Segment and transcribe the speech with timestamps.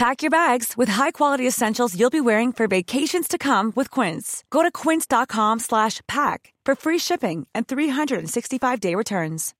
[0.00, 4.42] Pack your bags with high-quality essentials you'll be wearing for vacations to come with Quince.
[4.48, 9.52] Go to quince.com slash pack for free shipping and 365-day returns.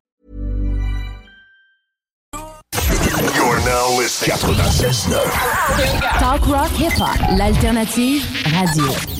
[2.33, 4.35] You're now listening.
[4.39, 6.19] 96.9.
[6.19, 9.20] Talk rock hip hop, l'alternative radio.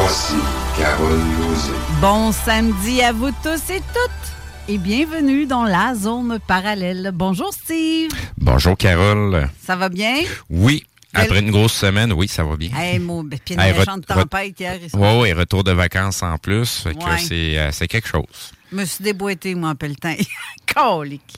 [0.00, 0.34] Voici
[0.78, 1.72] Carole Lozé.
[2.00, 7.10] Bon samedi à vous tous et toutes et bienvenue dans la zone parallèle.
[7.12, 9.48] Bonjour Steve, Bonjour Carole.
[9.62, 10.22] ça va bien?
[10.48, 12.70] Oui, après une grosse semaine, oui, ça va bien.
[12.74, 14.78] Hey, mon puis une Hey, re- tempête hier.
[14.94, 18.24] Oui, oui, retour de vacances en plus, que c'est euh, c'est quelque chose.
[18.72, 20.14] Je me suis déboîté, moi, en pelletin.
[20.74, 21.36] Colique.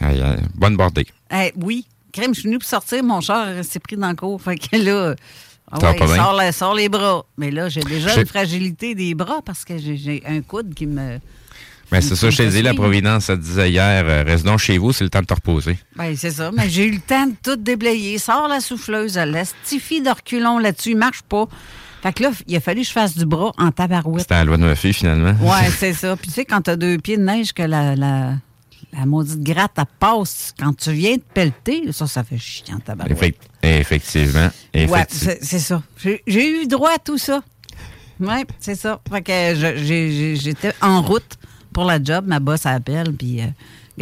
[0.00, 1.06] Hey, euh, bonne bordée.
[1.56, 4.40] Oui, crème, je suis venue pour sortir, mon char s'est pris dans le cours.
[4.40, 5.14] Fait que là,
[5.70, 6.32] ah ouais, pas bien?
[6.36, 7.24] la- sors les bras.
[7.36, 11.18] Mais là, j'ai déjà une fragilité des bras parce que j'ai- un coude qui me.
[11.90, 12.74] Mais qui c'est ça, je t'ai dit, la.
[12.74, 15.78] Providence, ça disait hier, euh, reste donc chez vous, c'est le temps de te reposer.
[15.96, 16.50] Ben, c'est ça.
[16.52, 18.18] Mais j'ai eu le temps de tout déblayer.
[18.18, 21.46] Sors la souffleuse, la stifie de reculons là-dessus, il marche pas.
[22.02, 24.20] Fait que là, il a fallu que je fasse du bras en tabarouette.
[24.20, 25.34] C'était la loi de ma fille, finalement.
[25.42, 26.14] Ouais, c'est ça.
[26.16, 28.34] Puis tu sais, quand t'as deux pieds de neige, que la, la,
[28.92, 32.80] la maudite gratte, elle passe, quand tu viens de pelleter, ça, ça fait chiant en
[32.80, 33.16] tabarouette.
[33.18, 34.50] Effect- effectivement.
[34.74, 35.04] Effectivement.
[35.10, 35.82] c'est c'est ça.
[36.26, 37.40] J'ai eu droit à tout ça.
[38.20, 39.00] Ouais, c'est ça.
[39.10, 39.32] Fait que
[39.76, 41.36] j'ai- j'étais en route
[41.72, 42.24] pour la job.
[42.26, 43.44] Ma boss appelle, puis euh,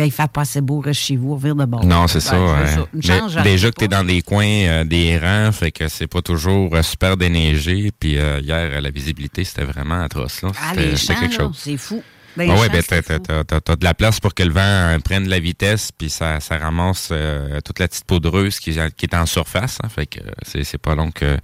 [0.05, 1.85] il fait pas assez beau, reste chez vous, ouvrir de bord.
[1.85, 2.39] Non, c'est ça.
[2.41, 6.07] Ouais, Mais déjà que tu es dans des coins, euh, des rangs, fait que c'est
[6.07, 7.91] pas toujours euh, super déneigé.
[7.99, 10.41] Puis euh, hier, euh, la visibilité, c'était vraiment atroce.
[10.45, 11.59] Ah, quelque là, chose.
[11.59, 12.03] c'est fou.
[12.39, 13.19] Ah ouais, champs, ben t'as, fou.
[13.19, 16.11] t'as- t'as- t'as de la place pour que le vent euh, prenne la vitesse, puis
[16.11, 19.79] ça, ça ramasse euh, toute la petite poudreuse qui, qui est en surface.
[19.83, 19.89] hein.
[19.89, 21.37] fait que euh, c'est, c'est pas long que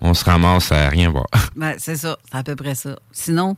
[0.00, 1.26] on se ramasse à rien voir.
[1.56, 2.96] Ben, c'est ça, c'est à peu près ça.
[3.12, 3.56] Sinon,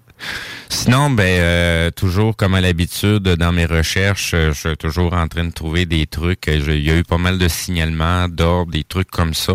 [0.68, 5.28] Sinon, ben euh, toujours comme à l'habitude dans mes recherches, euh, je suis toujours en
[5.28, 6.46] train de trouver des trucs.
[6.46, 9.52] Il y a eu pas mal de signalements, d'ordre, des trucs comme ça,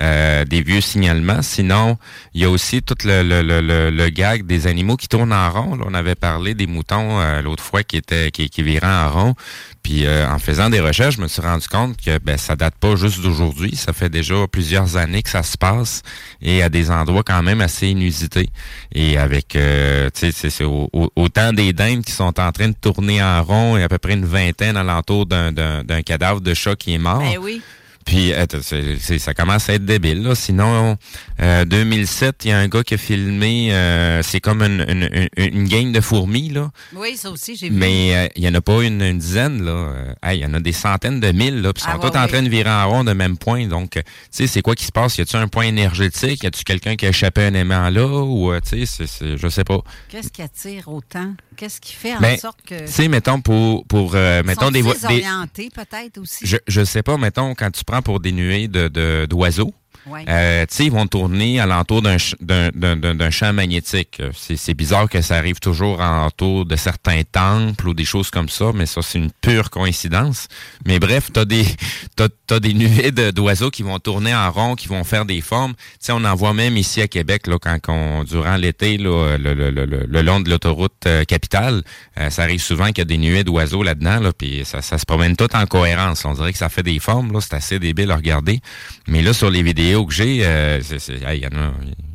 [0.00, 1.42] euh, des vieux signalements.
[1.42, 1.98] Sinon,
[2.32, 5.32] il y a aussi tout le, le, le, le, le gag des animaux qui tournent
[5.32, 5.76] en rond.
[5.76, 9.10] Là, on avait parlé des moutons euh, l'autre fois qui étaient qui, qui viraient en
[9.10, 9.34] rond.
[9.82, 12.74] Puis euh, en faisant des recherches, je me suis rendu compte que ben ça date
[12.80, 13.76] pas juste d'aujourd'hui.
[13.76, 16.02] Ça fait déjà plusieurs années que ça se passe
[16.42, 18.48] et à des endroits quand même assez inusités.
[18.94, 22.68] Et avec, euh, tu sais, c'est- au- au- autant des dindes qui sont en train
[22.68, 26.54] de tourner en rond et à peu près une vingtaine alentour d'un- d'un cadavre de
[26.54, 27.20] chat qui est mort.
[27.34, 27.40] ben.
[28.04, 28.44] Puis euh,
[29.18, 30.22] ça commence à être débile.
[30.22, 30.34] Là.
[30.34, 30.96] Sinon,
[31.40, 35.28] euh, 2007, il y a un gars qui a filmé, euh, c'est comme une, une,
[35.36, 36.70] une, une gang de fourmis, là.
[36.94, 37.74] Oui, ça aussi, j'ai vu.
[37.76, 39.70] Mais euh, il y en a pas une, une dizaine, là.
[39.72, 41.72] Euh, hey, il y en a des centaines de mille, là.
[41.72, 43.66] Puis ils Ah, sont ouais, tous en train de virer en rond de même point.
[43.66, 45.16] Donc, tu sais, c'est quoi qui se passe?
[45.18, 46.42] Y a-tu un point énergétique?
[46.42, 48.06] Y a-tu quelqu'un qui a échappé un aimant là?
[48.06, 49.80] Ou, tu sais, c'est- c'est- je sais pas.
[50.08, 51.34] Qu'est-ce qui attire autant?
[51.56, 52.78] Qu'est-ce qui fait en Ben, sorte que.
[52.86, 56.46] Tu sais, mettons, pour, pour euh, mettons, des, vo- Sont-ils des, orientés peut-être aussi?
[56.46, 59.72] je, je sais pas, mettons, quand tu prends pour des nuées de, de- d'oiseaux,
[60.06, 60.24] Ouais.
[60.28, 64.20] euh, tu ils vont tourner alentour d'un, d'un, champ magnétique.
[64.34, 68.66] C'est, bizarre que ça arrive toujours alentour de certains temples ou des choses comme ça,
[68.74, 70.48] mais ça, c'est une pure coïncidence.
[70.84, 71.64] Mais bref, t'as des,
[72.16, 75.72] t'as, t'as des nuées d'oiseaux qui vont tourner en rond, qui vont faire des formes.
[75.74, 79.38] Tu sais, on en voit même ici à Québec, là, quand on, durant l'été, là,
[79.38, 81.82] le, le, le, le- le long de l'autoroute euh, capitale,
[82.18, 84.98] euh, ça arrive souvent qu'il y a des nuées d'oiseaux là-dedans, là, puis ça, ça
[84.98, 86.24] se promène tout en cohérence.
[86.24, 88.60] On dirait que ça fait des formes, là, c'est assez débile à regarder.
[89.08, 90.80] Mais là, sur les vidéos que j'ai, euh,
[91.26, 91.72] hey, il y en a,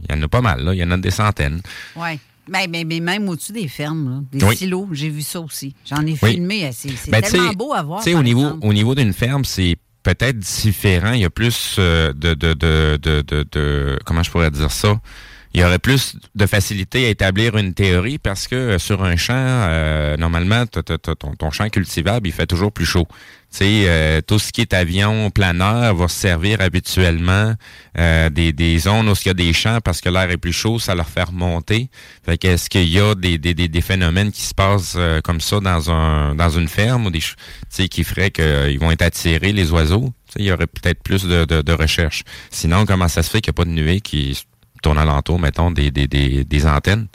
[0.10, 0.74] il y en a pas mal, là.
[0.74, 1.62] Il y en a des centaines.
[1.96, 2.20] Oui.
[2.52, 4.56] Mais, mais, mais même au-dessus des fermes, là, des Oui.
[4.58, 5.76] silos, j'ai vu ça aussi.
[5.88, 6.32] J'en ai Oui.
[6.34, 6.66] filmé.
[6.66, 8.00] euh, C'est Ben, tellement beau à voir.
[8.04, 8.66] Tu sais, au niveau, exemple.
[8.68, 11.12] au niveau d'une ferme, c'est peut-être différent.
[11.14, 12.98] Il y a plus euh, de, de, de,
[13.52, 15.00] de- comment je pourrais dire ça?
[15.54, 19.16] Il y aurait plus de facilité à établir une théorie parce que euh, sur un
[19.16, 23.08] champ, euh, normalement, ton, champ cultivable, il fait toujours plus chaud.
[23.62, 27.56] Euh, tout ce qui est avion, planeur va se servir habituellement
[27.98, 30.54] euh, des, des zones où il y a des champs parce que l'air est plus
[30.54, 31.90] chaud, ça leur fait remonter.
[32.24, 35.90] Fait que est-ce qu'il y a des, des, phénomènes qui se passent comme ça dans
[35.90, 37.22] un dans une ferme ou des
[37.90, 40.14] qui feraient qu'ils vont être attirés, les oiseaux?
[40.36, 42.24] Il y aurait peut-être plus de, de, de recherche.
[42.52, 44.38] Sinon, comment ça se fait qu'il n'y a pas de nuée qui
[44.82, 47.08] tourne alentour, mettons, des, des, des, des antennes?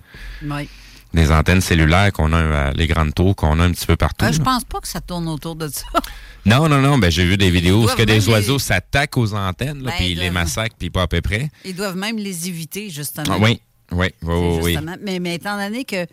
[0.43, 0.69] Oui.
[1.13, 4.25] Des antennes cellulaires qu'on a, euh, les grandes tours qu'on a un petit peu partout.
[4.25, 5.85] Euh, je pense pas que ça tourne autour de ça.
[6.47, 9.33] Non, non, non, ben j'ai vu des vidéos où que des oiseaux les- s'attaquent aux
[9.33, 11.49] antennes, Ben, puis ils les massacrent, puis pas à peu près.
[11.65, 13.25] Ils doivent même les éviter, justement.
[13.31, 13.61] Ah, oui,
[13.93, 14.95] oui, oui, justement.
[15.01, 16.05] Mais, mais étant donné que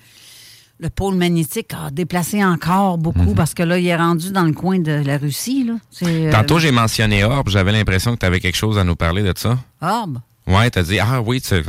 [0.80, 4.54] le pôle magnétique a déplacé encore beaucoup, parce que là, il est rendu dans le
[4.54, 5.66] coin de la Russie.
[5.66, 5.74] Là.
[6.08, 6.32] Euh, Mhm.
[6.32, 9.34] Tantôt, j'ai mentionné Orbe, j'avais l'impression que tu avais quelque chose à nous parler de
[9.36, 9.60] ça.
[9.82, 10.20] Orbe?
[10.52, 11.62] Ouais, t'as dit, ah oui, tu t'as,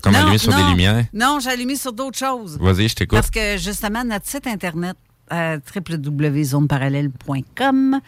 [0.00, 1.04] comme Non, allumé sur des lumières.
[1.12, 2.58] Non, j'ai allumé sur d'autres choses.
[2.60, 3.16] Vas-y, je t'écoute.
[3.16, 4.96] Parce que justement, notre site Internet,
[5.32, 8.00] euh, www.zoneparallèle.com,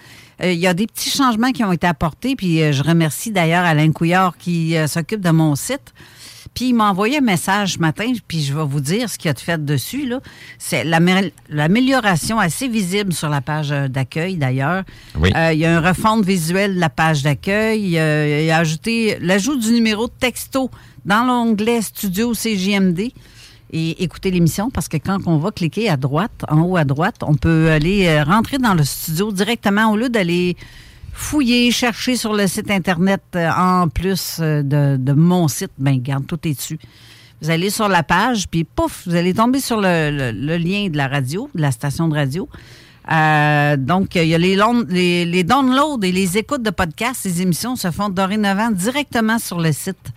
[0.42, 2.36] euh, il y a des petits changements qui ont été apportés.
[2.36, 5.94] Puis euh, je remercie d'ailleurs Alain Couillard qui euh, s'occupe de mon site.
[6.54, 9.26] Puis il m'a envoyé un message ce matin, puis je vais vous dire ce qu'il
[9.26, 10.06] y a de fait dessus.
[10.06, 10.20] là.
[10.58, 14.84] C'est l'amé- l'amélioration assez visible sur la page euh, d'accueil d'ailleurs.
[15.18, 15.32] Oui.
[15.34, 17.98] Euh, il y a un refonte visuel de la page d'accueil.
[17.98, 20.70] Euh, il a ajouté l'ajout du numéro de texto
[21.04, 23.10] dans l'onglet Studio CJMD
[23.72, 27.16] et écouter l'émission parce que quand on va cliquer à droite, en haut à droite,
[27.22, 30.56] on peut aller euh, rentrer dans le studio directement au lieu d'aller
[31.14, 35.70] fouiller, chercher sur le site Internet euh, en plus euh, de, mon site.
[35.78, 36.78] Ben, garde, tout est dessus.
[37.40, 41.08] Vous allez sur la page, puis pouf, vous allez tomber sur le, lien de la
[41.08, 42.48] radio, de la station de radio.
[43.10, 47.20] Euh, donc, il y a les, les downloads et les écoutes de podcasts.
[47.22, 50.12] Ces émissions se font dorénavant directement sur le site.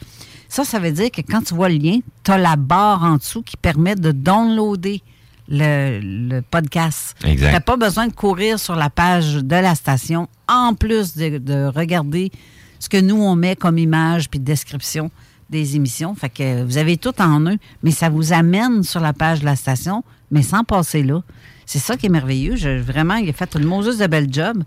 [0.48, 3.18] Ça, ça veut dire que quand tu vois le lien, tu as la barre en
[3.18, 5.02] dessous qui permet de downloader
[5.50, 7.16] le, le podcast.
[7.26, 7.48] Exact.
[7.48, 11.38] Tu n'as pas besoin de courir sur la page de la station, en plus de,
[11.38, 12.32] de regarder
[12.80, 15.10] ce que nous, on met comme image puis description
[15.50, 16.14] des émissions.
[16.16, 19.46] Fait que vous avez tout en un, mais ça vous amène sur la page de
[19.46, 21.22] la station, mais sans passer là.
[21.66, 22.56] C'est ça qui est merveilleux.
[22.56, 24.64] Je- vraiment, il a fait une Moses de bel job.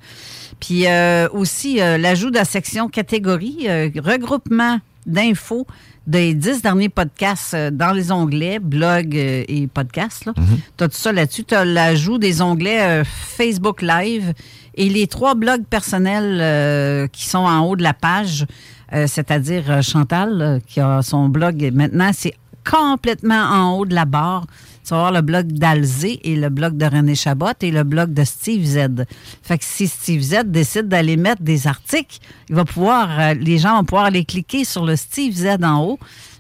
[0.59, 5.67] Puis euh, aussi, euh, l'ajout de la section catégorie, euh, regroupement d'infos
[6.11, 10.29] des dix derniers podcasts euh, dans les onglets blog euh, et podcasts.
[10.77, 11.45] Tu as tout ça là-dessus.
[11.45, 14.33] Tu as l'ajout des onglets euh, Facebook Live
[14.75, 18.45] et les trois blogs personnels euh, qui sont en haut de la page,
[18.93, 22.35] euh, c'est-à-dire Chantal, qui a son blog maintenant, c'est
[22.69, 24.47] complètement en haut de la barre.
[24.91, 28.13] Tu vas voir le blog d'Alzé et le blog de René Chabot et le blog
[28.13, 29.05] de Steve Z.
[29.41, 32.19] Fait que si Steve Z décide d'aller mettre des articles,
[32.49, 35.85] il va pouvoir, euh, les gens vont pouvoir aller cliquer sur le Steve Z en
[35.85, 35.99] haut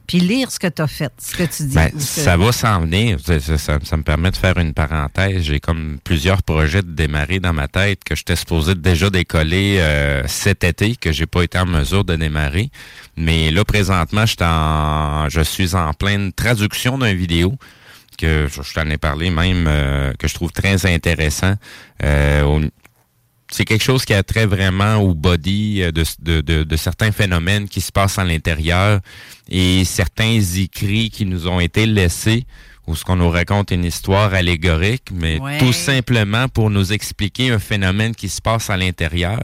[0.08, 1.74] puis lire ce que tu as fait, ce que tu dis.
[1.76, 3.18] Ben, que- ça va s'en venir.
[3.24, 5.44] Ça, ça- ça- ça me permet de faire une parenthèse.
[5.44, 10.24] J'ai comme plusieurs projets de démarrer dans ma tête que j'étais supposé déjà décoller euh,
[10.26, 12.72] cet été, que j'ai pas été en mesure de démarrer.
[13.16, 17.54] Mais là, présentement, je, en, je suis en pleine traduction d'une vidéo
[18.20, 21.54] que je, je t'en ai parlé même, euh, que je trouve très intéressant.
[22.02, 22.68] Euh,
[23.52, 27.10] c'est quelque chose qui a trait vraiment au body euh, de, de, de, de certains
[27.12, 29.00] phénomènes qui se passent à l'intérieur
[29.48, 32.44] et certains écrits qui nous ont été laissés
[32.86, 35.58] ou ce qu'on nous raconte une histoire allégorique, mais Ouais.
[35.58, 39.40] tout simplement pour nous expliquer un phénomène qui se passe à l'intérieur.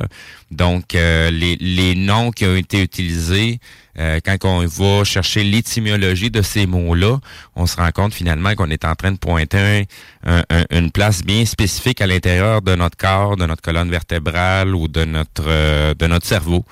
[0.51, 3.59] Donc, euh, les, les noms qui ont été utilisés,
[3.99, 7.19] euh, quand on va chercher l'étymologie de ces mots-là,
[7.55, 9.87] on se rend compte finalement qu'on est en train de pointer
[10.25, 14.75] un- un- une place bien spécifique à l'intérieur de notre corps, de notre colonne vertébrale
[14.75, 16.65] ou de notre euh, de notre cerveau.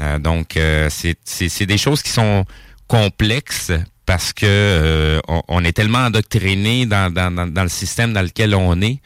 [0.00, 0.58] Euh, donc,
[0.88, 2.44] c'est des choses qui sont
[2.88, 3.72] complexes
[4.06, 8.98] parce que on, est tellement endoctriné dans, dans, dans, le système dans lequel on est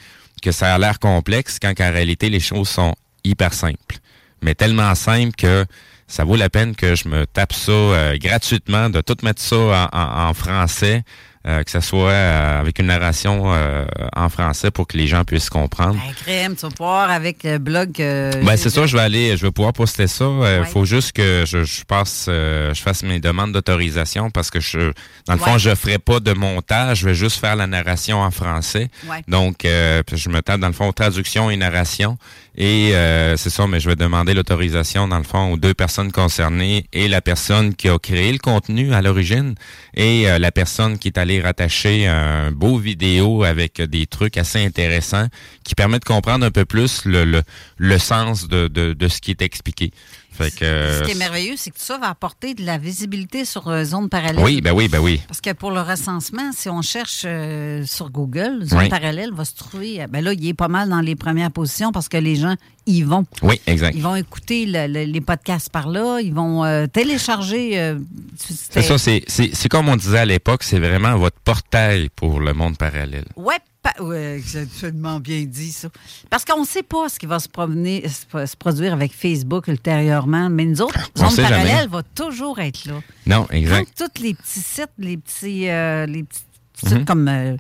[0.43, 3.99] que ça a l'air complexe quand en réalité les choses sont hyper simples.
[4.43, 5.67] Mais tellement simples que
[6.09, 9.89] ça vaut la peine que je me tape ça euh, gratuitement, de tout mettre ça
[9.93, 11.03] en français,
[11.49, 13.85] euh, que ce soit euh, avec une narration euh,
[14.17, 15.95] en français pour que les gens puissent comprendre.
[15.95, 17.91] Ben, crème, tu vas pouvoir avec le blog.
[17.99, 20.25] ben, c'est ça, je vais aller, je vais pouvoir poster ça.
[20.59, 24.93] Il faut juste que je, je passe, je fasse mes demandes d'autorisation parce que je,
[25.29, 28.33] dans le fond, je ferai pas de montage, je vais juste faire la narration en
[28.33, 28.89] français.
[29.29, 32.19] Donc, je me tape dans le fond traduction et narration.
[32.59, 32.93] Et
[33.37, 37.07] c'est ça, mais je vais demander l'autorisation, dans le fond, aux deux personnes concernées et
[37.07, 39.55] la personne qui a créé le contenu à l'origine
[39.95, 45.27] et la personne qui est allée rattacher un beau vidéo avec des trucs assez intéressants
[45.65, 47.43] qui permettent de comprendre un peu plus le,
[47.77, 49.91] le, sens de, de, ce qui est expliqué.
[50.37, 53.45] Fait que, ce qui est merveilleux, c'est que tout ça va apporter de la visibilité
[53.45, 54.45] sur euh, Zone Parallèle.
[54.45, 55.21] Oui, ben oui, ben oui.
[55.27, 59.55] Parce que pour le recensement, si on cherche euh, sur Google, Zone Parallèle va se
[59.55, 60.03] trouver.
[60.03, 62.55] Euh, ben là, il est pas mal dans les premières positions parce que les gens
[62.87, 63.25] y vont.
[63.43, 63.95] Oui, exact.
[63.97, 67.97] Ils vont écouter les podcasts par là, ils vont télécharger.
[68.37, 72.77] c'est ça, c'est comme on disait à l'époque, c'est vraiment votre portail pour le monde
[72.77, 73.25] parallèle.
[73.37, 73.59] Ouais,
[74.01, 75.89] oui, c'est absolument bien dit, ça.
[76.31, 80.65] Parce qu'on ne sait pas ce qui va se, se, produire avec Facebook ultérieurement, mais
[80.65, 83.01] nous autres, Zone Parallèle va toujours être là.
[83.27, 83.93] Non, exact.
[83.97, 86.25] tous les petits sites, les petits, euh, les
[86.85, 87.05] Mhm.
[87.05, 87.57] comme euh,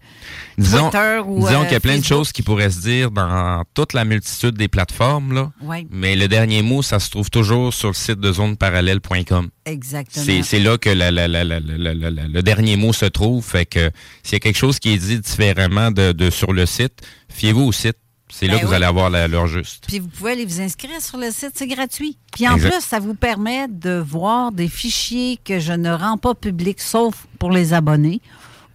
[0.58, 4.04] disons, Disons qu'il y a plein de choses qui pourraient se dire dans toute la
[4.04, 5.52] multitude des plateformes, là.
[5.90, 9.48] Mais le dernier mot, ça se trouve toujours sur le site de zoneparallèle.com.
[9.64, 10.42] Exactement.
[10.42, 13.44] C'est là que le dernier mot se trouve.
[13.44, 13.90] Fait que
[14.22, 17.72] s'il y a quelque chose qui est dit différemment de, sur le site, fiez-vous au
[17.72, 17.96] site.
[18.28, 19.84] C'est là ben que vous allez avoir l'heure juste.
[19.86, 22.18] Puis vous pouvez aller vous inscrire sur le site, c'est gratuit.
[22.32, 26.34] Puis en plus, ça vous permet de voir des fichiers que je ne rends pas
[26.34, 28.20] publics, sauf pour les abonnés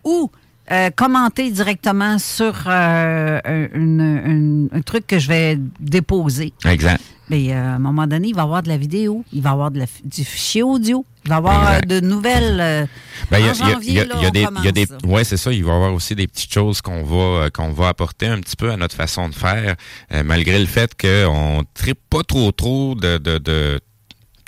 [0.04, 0.32] ou
[0.72, 6.54] euh, commenter directement sur euh, un truc que je vais déposer.
[6.64, 7.02] Exact.
[7.30, 9.50] Mais euh, à un moment donné, il va y avoir de la vidéo, il va
[9.50, 12.88] y avoir de la, du fichier audio, il va y avoir de nouvelles.
[13.30, 15.52] Ben, en janvier, il y a, des, y a des ouais, c'est ça.
[15.52, 18.56] Il va y avoir aussi des petites choses qu'on va qu'on va apporter un petit
[18.56, 19.76] peu à notre façon de faire,
[20.24, 23.80] malgré le fait qu'on ne tripe pas trop trop de, de, de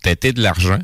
[0.03, 0.79] têter de l'argent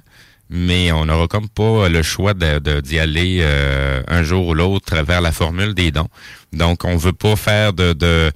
[0.49, 4.95] mais on n'aura comme pas le choix d'y de, aller euh, un jour ou l'autre
[5.03, 6.07] vers la formule des dons.
[6.53, 8.31] Donc, on veut pas faire de, de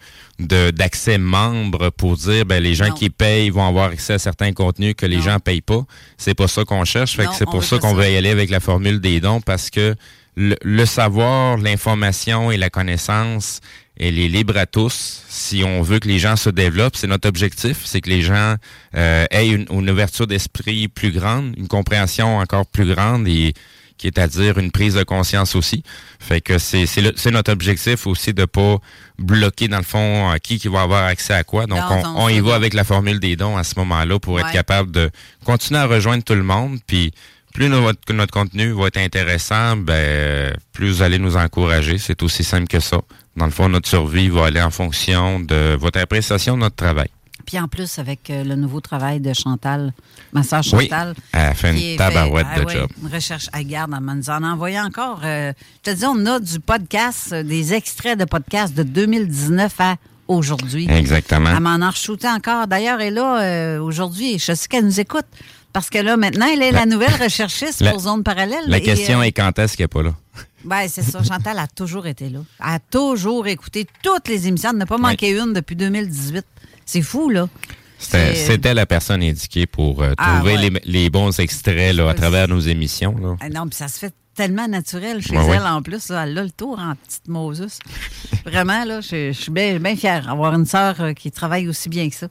[0.72, 4.93] d'accès membre pour dire ben les gens qui payent vont avoir accès à certains contenus
[4.96, 5.84] que les gens payent pas.
[6.17, 7.15] C'est pas ça qu'on cherche.
[7.15, 9.70] Fait que c'est pour ça qu'on veut y aller avec la formule des dons parce
[9.70, 9.96] que
[10.36, 13.62] le savoir, l'information et la connaissance
[14.00, 15.24] elle est libre à tous.
[15.28, 18.56] Si on veut que les gens se développent, c'est notre objectif, c'est que les gens
[18.96, 23.54] euh, aient une, ouverture d'esprit plus grande, une compréhension encore plus grande et
[23.98, 25.84] qui est à dire une prise de conscience aussi.
[26.20, 28.78] Fait que c'est c'est notre objectif aussi de pas
[29.20, 31.68] bloquer dans le fond euh, qui qui va avoir accès à quoi.
[31.68, 31.80] Donc
[32.16, 35.12] on, y va avec la formule des dons à ce moment-là pour être capable de
[35.46, 37.14] continuer à rejoindre tout le monde puis
[37.54, 42.00] plus notre, notre contenu va être intéressant, ben plus vous allez nous encourager.
[42.00, 42.98] C'est aussi simple que ça.
[43.36, 47.10] Dans le fond, notre survie va aller en fonction de votre appréciation de notre travail.
[47.46, 49.94] Puis en plus, avec euh, le nouveau travail de Chantal,
[50.32, 51.13] ma soeur Chantal.
[51.18, 52.90] Oui, elle fait une tabarouette de ah job.
[53.02, 55.22] Une recherche à garde, elle nous en a envoyé encore.
[55.24, 55.52] Euh,
[55.86, 59.96] je te dis, on a du podcast, euh, des extraits de podcast de 2019 à
[60.28, 60.88] aujourd'hui.
[60.90, 61.50] Exactement.
[61.50, 62.68] Elle m'en a re encore.
[62.68, 64.40] D'ailleurs, elle est là aujourd'hui.
[64.40, 65.25] Je sais qu'elle nous écoute.
[65.74, 68.63] Parce que là, maintenant, elle est la, nouvelle recherchiste pour Zone Parallèle.
[68.68, 70.13] La question est quand est-ce qu'elle n'est pas là?
[70.65, 71.22] Oui, c'est ça.
[71.24, 72.39] Chantal a toujours été là.
[72.60, 74.70] Elle a toujours écouté toutes les émissions.
[74.72, 76.46] Elle n'a pas manqué une depuis 2018.
[76.86, 77.50] C'est fou, là.
[77.98, 82.60] C'était la personne indiquée pour euh, ah, trouver les, bons extraits là, à travers nos
[82.60, 83.15] émissions.
[83.18, 83.36] Là.
[83.39, 86.10] Ah, non, puis ça se fait tellement naturel chez elle en plus.
[86.10, 87.80] Elle a le tour en petite Moses.
[88.46, 92.15] Vraiment, là, je, suis bien, fière d'avoir une sœur euh, qui travaille aussi bien que
[92.15, 92.27] ça.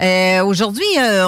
[0.00, 0.84] Euh, aujourd'hui,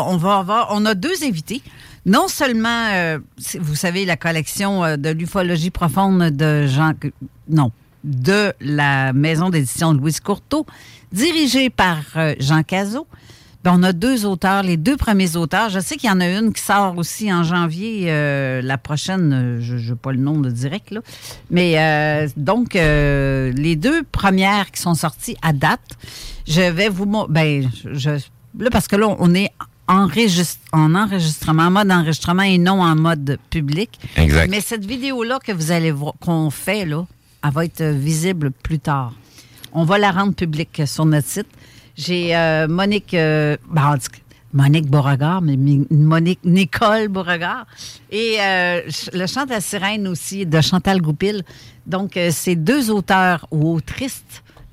[0.07, 1.62] on va avoir, on a deux invités
[2.07, 3.19] non seulement, euh,
[3.59, 6.93] vous savez, la collection euh, de l'ufologie profonde de Jean...
[7.49, 7.73] Non,
[8.05, 10.65] de la maison d'édition Louise Courteau,
[11.12, 13.07] dirigée par euh, Jean Cazot.
[13.62, 15.69] Ben, on a deux auteurs, les deux premiers auteurs.
[15.69, 18.07] Je sais qu'il y en a une qui sort aussi en janvier,
[18.62, 21.03] la prochaine, je n'ai pas le nom de direct, là.
[21.50, 25.99] Mais donc, les deux premières qui sont sorties à date,
[26.49, 27.05] je vais vous...
[27.29, 28.19] Ben, je,
[28.59, 29.50] là, parce que là, on est
[29.88, 30.09] en
[30.95, 33.99] enregistrement, en mode enregistrement et non en mode public.
[34.16, 34.49] Exact.
[34.49, 37.07] Mais cette vidéo-là que vous allez voir, qu'on fait, là,
[37.45, 39.12] elle va être visible plus tard.
[39.73, 41.47] On va la rendre publique sur notre site.
[41.97, 43.97] J'ai euh, Monique, euh, ben,
[44.52, 45.57] Monique Beauregard, mais
[45.90, 47.66] Monique Nicole Beauregard.
[48.11, 51.42] Et euh, le chant de la sirène aussi de Chantal Goupil.
[51.87, 54.25] Donc, c'est deux auteurs ou autrices,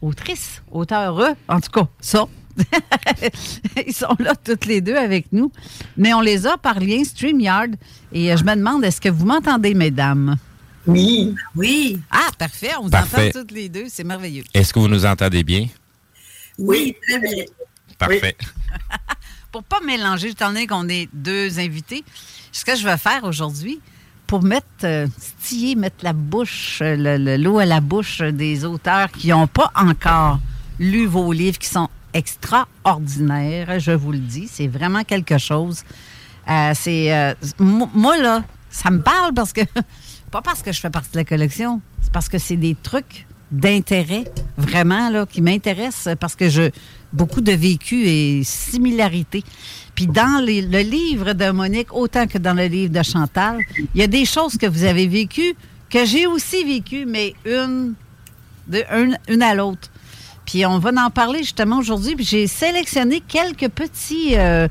[0.01, 2.27] autrices, auteurs, eux, en tout cas, ça.
[3.88, 5.52] Ils sont là toutes les deux avec nous.
[5.96, 7.76] Mais on les a par lien StreamYard.
[8.12, 10.38] Et euh, je me demande, est-ce que vous m'entendez, mesdames?
[10.86, 11.36] Oui.
[11.56, 12.00] Oui.
[12.12, 12.72] Ah, parfait.
[12.80, 13.86] On vous entend toutes les deux.
[13.90, 14.44] C'est merveilleux.
[14.54, 15.68] Est-ce que vous nous entendez bien?
[16.58, 17.46] Oui, très bien.
[17.98, 18.38] Parfait.
[19.52, 22.04] pour pas mélanger, étant donné qu'on est deux invités,
[22.52, 23.80] ce que je vais faire aujourd'hui,
[24.26, 29.48] pour mettre, euh, stiller, mettre la bouche, l'eau à la bouche des auteurs qui n'ont
[29.48, 30.40] pas encore
[30.80, 34.48] lu vos livres, qui sont extraordinaires, je vous le dis.
[34.52, 35.84] C'est vraiment quelque chose.
[36.50, 39.62] Euh, c'est moi, là, ça me parle parce que,
[40.32, 43.28] pas parce que je fais partie de la collection, c'est parce que c'est des trucs
[43.52, 44.26] d'intérêt,
[44.58, 46.70] vraiment, là, qui m'intéressent parce que je,
[47.14, 49.44] beaucoup de vécu et similarités.
[49.96, 53.60] Puis dans le livre de Monique, autant que dans le livre de Chantal,
[53.96, 55.56] il y a des choses que vous avez vécues
[55.90, 57.96] que j'ai aussi vécues, mais une,
[59.42, 59.90] à l'autre.
[60.48, 62.16] Puis on va en parler justement aujourd'hui.
[62.16, 64.68] Puis j'ai sélectionné quelques petits euh,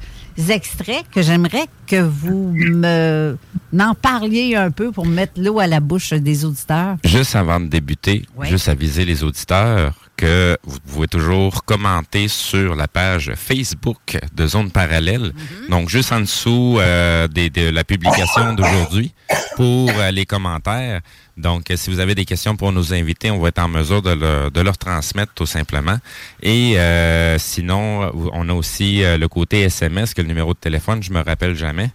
[0.48, 3.36] extraits que j'aimerais que vous me
[3.72, 6.96] n'en parliez un peu pour mettre l'eau à la bouche des auditeurs.
[7.04, 12.88] Juste avant de débuter, juste aviser les auditeurs que vous pouvez toujours commenter sur la
[12.88, 15.32] page Facebook de Zone Parallèle.
[15.34, 15.68] Mhm.
[15.68, 19.12] Donc, juste en dessous euh, de la publication d'aujourd'hui
[19.56, 21.00] pour euh, les commentaires.
[21.36, 24.60] Donc, si vous avez des questions pour nos invités, on va être en mesure de,
[24.60, 25.98] leur transmettre tout simplement.
[26.42, 31.12] Et euh, sinon, on a aussi le côté SMS, que le numéro de téléphone, je
[31.12, 31.90] me rappelle jamais.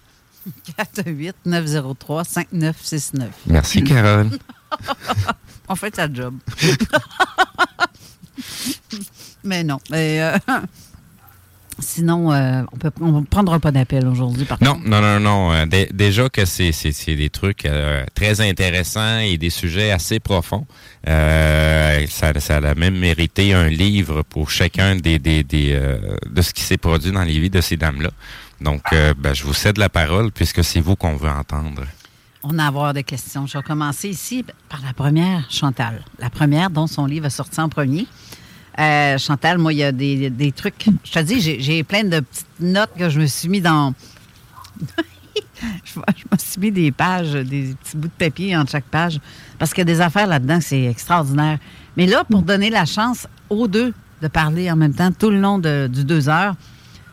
[1.45, 3.27] 418-903-5969.
[3.47, 4.29] Merci, Carole.
[5.67, 6.35] on fait sa job.
[9.43, 9.79] Mais non.
[9.91, 10.37] Euh,
[11.79, 12.63] sinon, euh,
[12.99, 14.45] on ne prendra pas d'appel aujourd'hui.
[14.61, 17.67] Non, non, non, non, euh, déjà que c'est des trucs
[18.13, 20.65] très intéressants et des sujets assez profonds.
[21.05, 26.77] ça, ça a même mérité un livre pour chacun des, des, de ce qui s'est
[26.77, 28.11] produit dans les vies de ces dames-là.
[28.59, 31.83] Donc, ben, je vous cède la parole puisque c'est vous qu'on veut entendre.
[32.43, 33.45] On a avoir des questions.
[33.45, 36.03] Je vais commencer ici par la première, Chantal.
[36.17, 38.07] La première dont son livre a sorti en premier.
[38.79, 40.87] Euh, Chantal, moi, il y a des, trucs.
[41.03, 43.93] Je te dis, j'ai plein de petites notes que je me suis mis dans.
[45.83, 49.19] je, me suis mis des pages, des petits bouts de papier entre chaque page,
[49.59, 51.59] parce qu'il y a des affaires là-dedans, c'est extraordinaire.
[51.95, 55.39] Mais là, pour donner la chance aux deux de parler en même temps tout le
[55.39, 56.55] long du deux heures,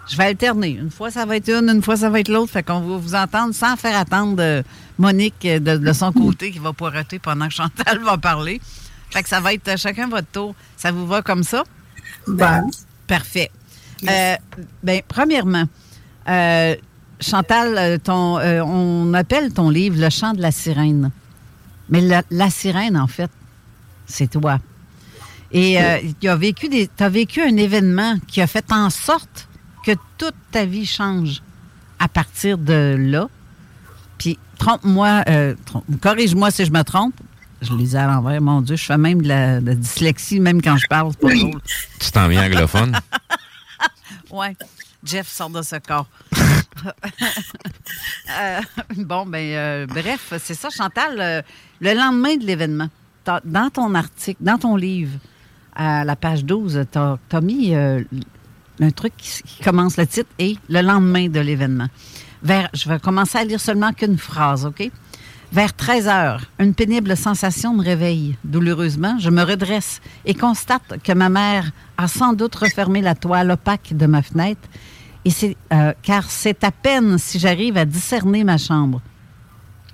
[0.09, 0.71] je vais alterner.
[0.71, 2.51] Une fois, ça va être une, une fois, ça va être l'autre.
[2.51, 4.65] Fait qu'on va vous entendre sans faire attendre
[4.99, 8.61] Monique de, de, son côté qui va poireter pendant que Chantal va parler.
[9.11, 10.55] Fait que ça va être chacun votre tour.
[10.77, 11.63] Ça vous va comme ça?
[12.27, 12.67] Ben.
[13.07, 13.51] Parfait.
[14.09, 14.37] Euh,
[14.83, 15.65] ben, premièrement,
[16.29, 16.77] euh,
[17.21, 21.11] Chantal, euh, on appelle ton livre Le chant de la sirène.
[21.89, 23.31] Mais la, sirène, en fait,
[24.07, 24.59] c'est toi.
[25.51, 25.79] Et
[26.21, 29.49] tu as vécu, des, as vécu un événement qui a fait en sorte
[29.87, 31.43] que toute ta vie change
[31.99, 33.31] à partir de là.
[34.59, 35.25] Trompe-moi,
[36.01, 37.15] corrige-moi si je me trompe,
[37.61, 38.41] je les ai à l'envers.
[38.41, 41.13] Mon Dieu, je fais même de la, dyslexie, même quand je parle.
[41.13, 41.61] C'est pas drôle.
[41.99, 42.99] Tu t'en viens anglophone?
[44.31, 44.47] oui.
[45.05, 46.09] Jeff sort de ce corps.
[48.41, 48.61] Euh,
[48.97, 51.17] bon, ben, euh, bref, c'est ça, Chantal.
[51.19, 51.43] Euh,
[51.81, 52.89] le lendemain de l'événement,
[53.25, 55.19] dans ton article, dans ton livre,
[55.75, 60.57] à la page 12, tu as, mis un truc qui, qui, commence le titre et
[60.69, 61.89] le lendemain de l'événement.
[62.45, 64.91] Je vais commencer à lire seulement qu'une phrase, OK?
[65.51, 68.37] Vers 13 heures, une pénible sensation me réveille.
[68.45, 73.51] Douloureusement, je me redresse et constate que ma mère a sans doute refermé la toile
[73.51, 74.61] opaque de ma fenêtre,
[75.73, 79.01] euh, car c'est à peine si j'arrive à discerner ma chambre.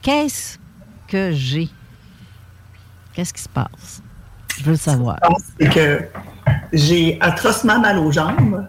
[0.03, 0.59] Qu'est-ce
[1.07, 1.69] que j'ai?
[3.13, 4.03] Qu'est-ce qui se passe?
[4.59, 5.19] Je veux le savoir.
[5.61, 6.05] C'est que
[6.73, 8.67] j'ai atrocement mal aux jambes.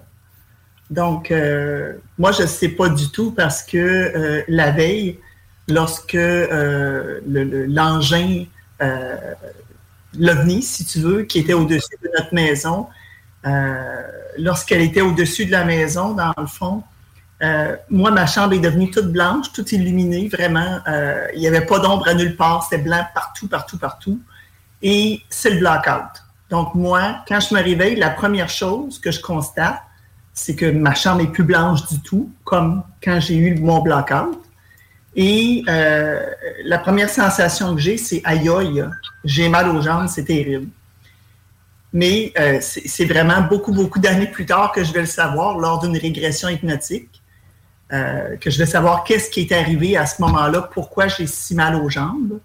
[0.89, 5.19] Donc, euh, moi, je ne sais pas du tout parce que euh, la veille,
[5.67, 8.45] lorsque euh, l'engin,
[8.81, 9.15] euh,
[10.17, 12.87] l'OVNI, si tu veux, qui était au-dessus de notre maison,
[13.45, 14.01] euh,
[14.37, 16.83] lorsqu'elle était au-dessus de la maison, dans le fond,
[17.43, 20.79] euh, moi, ma chambre est devenue toute blanche, toute illuminée, vraiment.
[21.33, 24.21] il n'y avait pas d'ombre à nulle part, c'était blanc partout, partout, partout.
[24.81, 26.23] Et c'est le blackout.
[26.49, 29.81] Donc, moi, quand je me réveille, la première chose que je constate,
[30.35, 34.37] c'est que ma chambre est plus blanche du tout, comme quand j'ai eu mon blackout.
[35.15, 36.19] Et euh,
[36.65, 38.85] la première sensation que j'ai, c'est aïe aïe,
[39.23, 40.67] j'ai mal aux jambes, c'est terrible.
[41.93, 45.79] Mais euh, c'est vraiment beaucoup, beaucoup d'années plus tard que je vais le savoir lors
[45.79, 47.21] d'une régression hypnotique.
[47.93, 51.55] euh, que je vais savoir qu'est-ce qui est arrivé à ce moment-là, pourquoi j'ai si
[51.55, 52.39] mal aux jambes.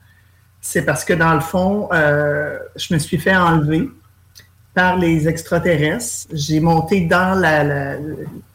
[0.60, 3.88] C'est parce que dans le fond, je me suis fait enlever
[4.74, 6.28] par les extraterrestres.
[6.32, 7.34] J'ai monté dans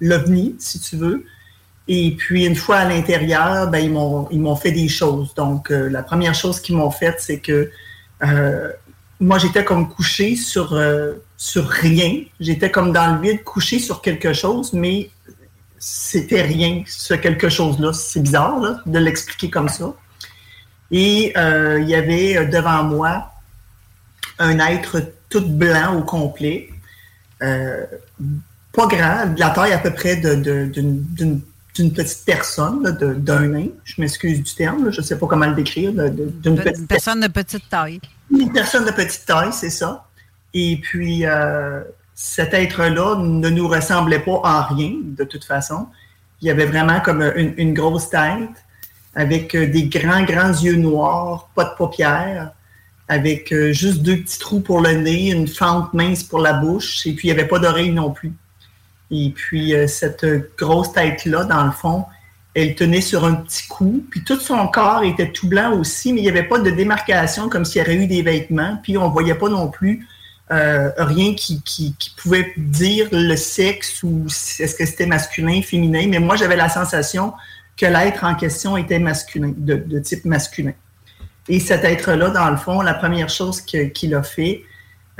[0.01, 1.25] l'OVNI, si tu veux.
[1.87, 3.79] Et puis, une fois à l'intérieur, ben,
[4.31, 5.33] ils m'ont fait des choses.
[5.35, 7.69] Donc, euh, la première chose qu'ils m'ont faite, c'est que
[9.19, 10.77] moi, j'étais comme couché sur,
[11.37, 12.23] sur rien.
[12.39, 15.09] J'étais comme dans le vide, couché sur quelque chose, mais
[15.87, 17.93] c'était rien, ce quelque chose-là.
[17.93, 19.93] C'est bizarre de l'expliquer comme ça.
[20.91, 23.31] Et euh, il y avait euh, devant moi
[24.39, 26.69] un être tout blanc au complet,
[27.41, 27.85] euh,
[28.71, 31.41] pas grand, la taille à peu près d'une
[31.75, 32.83] petite personne,
[33.19, 35.91] d'un nain, je m'excuse du terme, je ne sais pas comment le décrire.
[35.93, 37.99] D'une personne de petite taille.
[38.31, 40.05] Une personne de petite taille, c'est ça.
[40.53, 41.25] Et puis,
[42.15, 45.87] cet être-là ne nous ressemblait pas en rien, de toute façon.
[46.41, 48.49] Il y avait vraiment comme une, grosse tête,
[49.13, 52.51] avec euh, des grands, grands yeux noirs, pas de paupières,
[53.07, 57.05] avec euh, juste deux petits trous pour le nez, une fente mince pour la bouche,
[57.05, 58.33] et puis il n'y avait pas d'oreille non plus.
[59.11, 60.25] Et puis euh, cette
[60.57, 62.05] grosse tête-là, dans le fond,
[62.55, 66.21] elle tenait sur un petit cou, puis tout son corps était tout blanc aussi, mais
[66.21, 69.07] il n'y avait pas de démarcation comme s'il y avait eu des vêtements, puis on
[69.07, 70.07] ne voyait pas non plus
[70.51, 71.61] euh, rien qui,
[72.17, 77.33] pouvait dire le sexe ou est-ce que c'était masculin, féminin, mais moi j'avais la sensation
[77.75, 80.73] que l'être en question était masculin, de, type masculin.
[81.47, 84.63] Et cet être-là, dans le fond, la première chose qu'il a fait,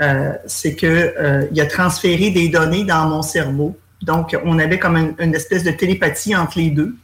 [0.02, 3.78] euh, c'est qu'il euh, a transféré des données dans mon cerveau.
[4.02, 6.94] Donc, on avait comme une, espèce de télépathie entre les deux.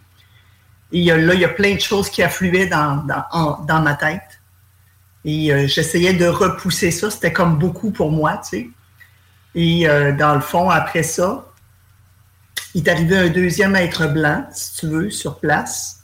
[0.92, 3.06] Et là, il y a plein de choses qui affluaient dans,
[3.66, 4.20] dans ma tête.
[5.24, 7.10] Et euh, j'essayais de repousser ça.
[7.10, 8.70] C'était comme beaucoup pour moi, tu sais.
[9.54, 11.46] Et euh, dans le fond, après ça,
[12.74, 16.00] il est arrivé un deuxième être blanc, si tu veux, sur place.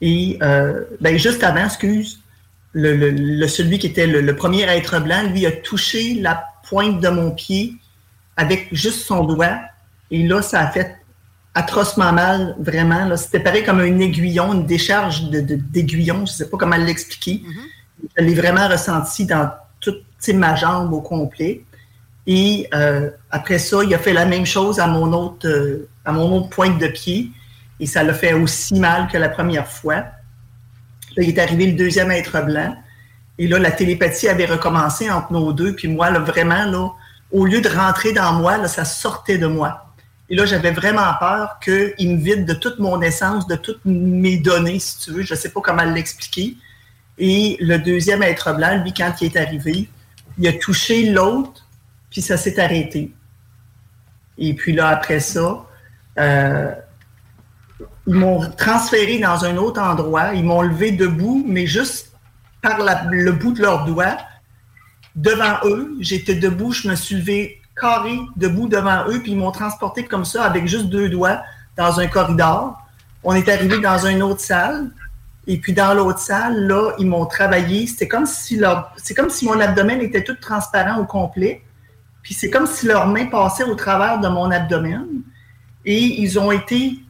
[0.00, 2.20] Et euh, ben, juste avant, excuse,
[2.74, 7.30] le, celui qui était le, premier être blanc, lui a touché la pointe de mon
[7.30, 7.74] pied
[8.36, 9.58] avec juste son doigt.
[10.10, 10.96] Et là, ça a fait
[11.54, 13.16] atrocement mal, vraiment.
[13.16, 17.42] C'était pareil comme un aiguillon, une décharge d'aiguillon, de, je ne sais pas comment l'expliquer.
[17.46, 17.70] Mm-hmm
[18.16, 21.62] je l'ai vraiment ressenti dans toute ma jambe au complet.
[22.26, 26.12] Et euh, après ça, il a fait la même chose à mon autre, euh, à
[26.12, 27.30] mon autre pointe de pied.
[27.80, 30.04] Et ça l'a fait aussi mal que la première fois.
[31.16, 32.76] Là, il est arrivé le deuxième être blanc.
[33.38, 35.74] Et là, la télépathie avait recommencé entre nos deux.
[35.74, 36.90] Puis moi, là, vraiment, là,
[37.32, 39.92] au lieu de rentrer dans moi, là, ça sortait de moi.
[40.30, 44.38] Et là, j'avais vraiment peur qu'il me vide de toute mon essence, de toutes mes
[44.38, 45.22] données, si tu veux.
[45.22, 46.56] Je ne sais pas comment l'expliquer.
[47.18, 49.88] Et le deuxième être blanc, lui, quand il est arrivé,
[50.38, 51.66] il a touché l'autre,
[52.10, 53.12] puis ça s'est arrêté.
[54.38, 55.64] Et puis là, après ça,
[56.18, 56.72] euh,
[58.06, 60.34] ils m'ont transféré dans un autre endroit.
[60.34, 62.12] Ils m'ont levé debout, mais juste
[62.60, 62.78] par
[63.10, 64.16] le bout de leurs doigts,
[65.16, 65.96] devant eux.
[66.00, 70.24] J'étais debout, je me suis levé carré, debout devant eux, puis ils m'ont transporté comme
[70.24, 71.40] ça, avec juste deux doigts,
[71.76, 72.78] dans un corridor.
[73.22, 74.90] On est arrivé dans une autre salle.
[75.46, 77.86] Et puis dans l'autre salle, là, ils m'ont travaillé.
[77.86, 81.62] C'était comme si leur, c'est comme si mon abdomen était tout transparent au complet.
[82.22, 85.06] Puis c'est comme si leurs mains passaient au travers de mon abdomen.
[85.84, 87.03] Et ils ont été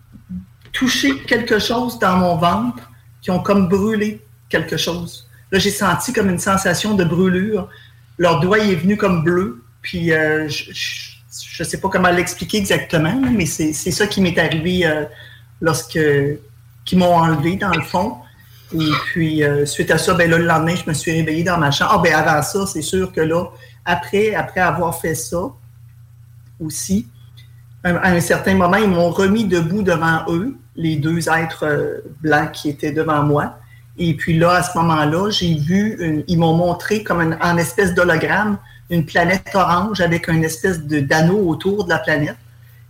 [0.74, 2.90] touchés quelque chose dans mon ventre
[3.22, 5.26] qui ont comme brûlé quelque chose.
[5.50, 7.70] Là, j'ai senti comme une sensation de brûlure.
[8.18, 9.62] Leur doigt est venu comme bleu.
[9.80, 14.87] Puis euh, je ne sais pas comment l'expliquer exactement, mais c'est, ça qui m'est arrivé
[14.87, 15.04] euh,
[15.60, 15.98] lorsque
[16.84, 18.16] qui m'ont enlevé dans le fond.
[18.72, 21.58] Et puis, euh, suite à ça, ben là, le lendemain, je me suis réveillée dans
[21.58, 21.92] ma chambre.
[21.94, 23.44] Ah, ben avant ça, c'est sûr que là,
[23.84, 25.52] après, après avoir fait ça
[26.58, 27.06] aussi,
[27.84, 32.52] à un certain moment, ils m'ont remis debout devant eux, les deux êtres euh, blancs
[32.52, 33.58] qui étaient devant moi.
[33.96, 38.58] Et puis là, à ce moment-là, j'ai vu, ils m'ont montré comme en espèce d'hologramme
[38.90, 42.37] une planète orange avec une espèce d'anneau autour de la planète.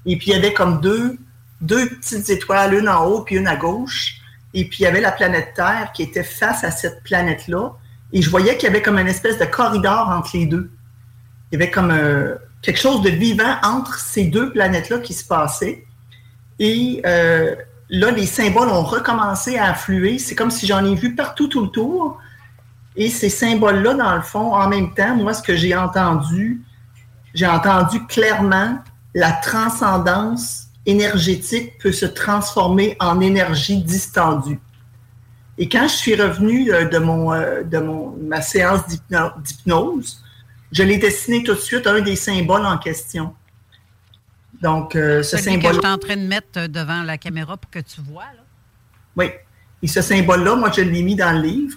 [0.07, 1.19] Et puis il y avait comme deux,
[1.61, 4.21] deux petites étoiles, une en haut puis une à gauche.
[4.55, 7.73] Et puis, il y avait la planète Terre qui était face à cette planète-là.
[8.13, 10.71] Et je voyais qu'il y avait comme une espèce de corridor entre les deux.
[11.51, 15.25] Il y avait comme euh, quelque chose de vivant entre ces deux planètes-là qui se
[15.25, 15.85] passait.
[16.61, 17.57] Et euh,
[17.91, 20.19] là, les symboles ont recommencé à affluer.
[20.19, 22.19] C'est comme si j'en ai vu partout tout le tour.
[22.97, 26.63] Et ces symboles-là, dans le fond, en même temps, moi, ce que j'ai entendu,
[27.35, 28.79] j'ai entendu clairement
[29.15, 34.61] la transcendance énergétique peut se transformer en énergie distendue.
[35.57, 40.23] Et quand je suis revenue euh, de, mon, euh, de mon, ma séance d'hypnose,
[40.73, 43.35] je l'ai dessiné tout de suite un des symboles en question.
[44.65, 45.63] Donc, euh, ce Celui symbole.
[45.63, 48.23] que je suis en train de mettre euh, devant la caméra pour que tu vois.
[48.23, 48.43] Là.
[49.15, 49.27] Oui.
[49.83, 51.77] Et ce symbole-là, moi, je l'ai mis dans le livre.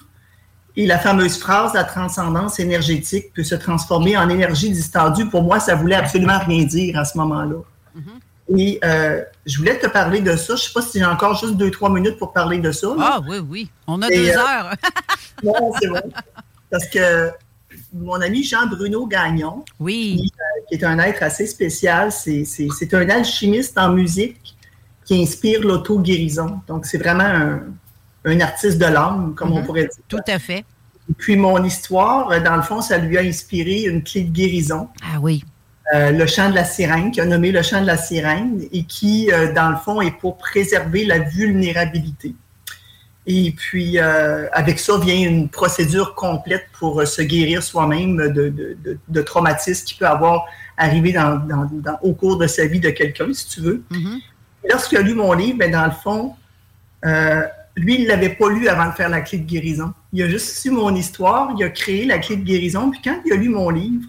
[0.77, 5.59] Et la fameuse phrase, la transcendance énergétique peut se transformer en énergie distendue, pour moi,
[5.59, 7.57] ça voulait absolument rien dire à ce moment-là.
[8.57, 10.55] Et euh, je voulais te parler de ça.
[10.55, 12.87] Je ne sais pas si j'ai encore juste deux, trois minutes pour parler de ça.
[12.97, 13.69] Ah oui, oui.
[13.85, 14.73] On a Et, deux euh, heures.
[15.43, 16.01] Non, c'est bon.
[16.71, 17.31] Parce que
[17.93, 20.17] mon ami Jean-Bruno Gagnon, oui.
[20.21, 24.55] qui, euh, qui est un être assez spécial, c'est un alchimiste en musique
[25.05, 26.59] qui inspire l'auto-guérison.
[26.67, 27.61] Donc, c'est vraiment un,
[28.25, 29.65] un artiste de l'âme, comme on Mhm.
[29.65, 30.03] pourrait dire.
[30.07, 30.65] Tout à fait.
[31.09, 34.31] Et puis, mon histoire, euh, dans le fond, ça lui a inspiré une clé de
[34.31, 34.89] guérison.
[35.01, 35.43] Ah oui.
[35.95, 38.83] Euh, le chant de la sirène, qui a nommé le chant de la sirène, et
[38.83, 42.35] qui, euh, dans le fond, est pour préserver la vulnérabilité.
[43.29, 48.27] Et puis, euh, avec ça vient une procédure complète pour euh, se guérir soi-même de,
[48.49, 50.45] de, de, de traumatismes qui peut avoir
[50.77, 53.83] arrivé dans, dans- dans- au cours de sa vie de quelqu'un, si tu veux.
[53.91, 54.19] Mhm.
[54.63, 56.35] Et Lorsqu'il a lu mon livre, ben, dans le fond,
[57.05, 57.41] euh,
[57.75, 59.93] lui, il ne l'avait pas lu avant de faire la clé de guérison.
[60.13, 63.19] Il a juste su mon histoire, il a créé la clé de guérison, puis quand
[63.25, 64.05] il a lu mon livre,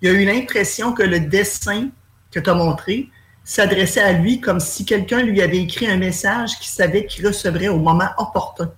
[0.00, 1.88] il a eu l'impression que le dessin
[2.30, 3.08] que tu as montré
[3.44, 7.68] s'adressait à lui comme si quelqu'un lui avait écrit un message qu'il savait qu'il recevrait
[7.68, 8.70] au moment opportun.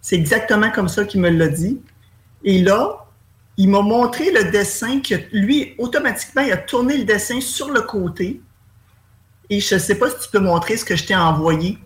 [0.00, 1.80] C'est exactement comme ça qu'il me l'a dit.
[2.44, 3.06] Et là,
[3.56, 7.82] il m'a montré le dessin que lui, automatiquement, il a tourné le dessin sur le
[7.82, 8.40] côté.
[9.48, 11.78] Et je ne sais pas si tu peux montrer ce que je t'ai envoyé.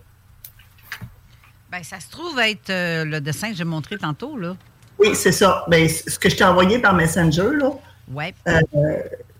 [1.70, 4.56] Ben, ça se trouve être euh, le dessin que j'ai montré tantôt, là.
[4.98, 5.64] Oui, c'est ça.
[5.68, 7.70] Ben, c- ce que je t'ai envoyé par Messenger, là,
[8.12, 8.34] Ouais.
[8.48, 8.60] euh,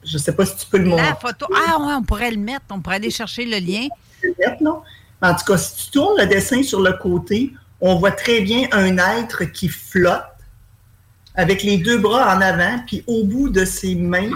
[0.05, 1.07] je ne sais pas si tu peux le montrer.
[1.07, 1.47] La photo.
[1.55, 2.65] Ah, ouais, on pourrait le mettre.
[2.71, 3.89] On pourrait aller chercher le lien.
[5.23, 8.69] En tout cas, si tu tournes le dessin sur le côté, on voit très bien
[8.73, 10.23] un être qui flotte
[11.35, 14.31] avec les deux bras en avant, puis au bout de ses mains,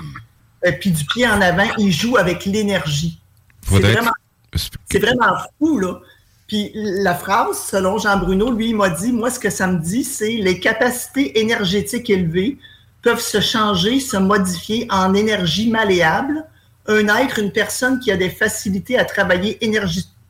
[0.66, 3.18] euh, puis du pied en avant, il joue avec l'énergie.
[3.66, 4.12] C'est vraiment,
[4.54, 6.00] c'est vraiment fou, là.
[6.46, 9.78] Puis la phrase, selon Jean Bruno, lui, il m'a dit, moi, ce que ça me
[9.78, 12.58] dit, c'est les capacités énergétiques élevées
[13.02, 16.44] peuvent se changer, se modifier en énergie malléable.
[16.86, 19.58] Un être, une personne qui a des facilités à travailler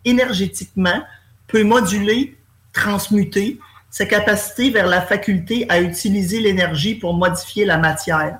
[0.04, 1.02] énergétiquement
[1.46, 2.36] peut moduler,
[2.72, 3.58] transmuter
[3.90, 8.38] sa capacité vers la faculté à utiliser l'énergie pour modifier la matière.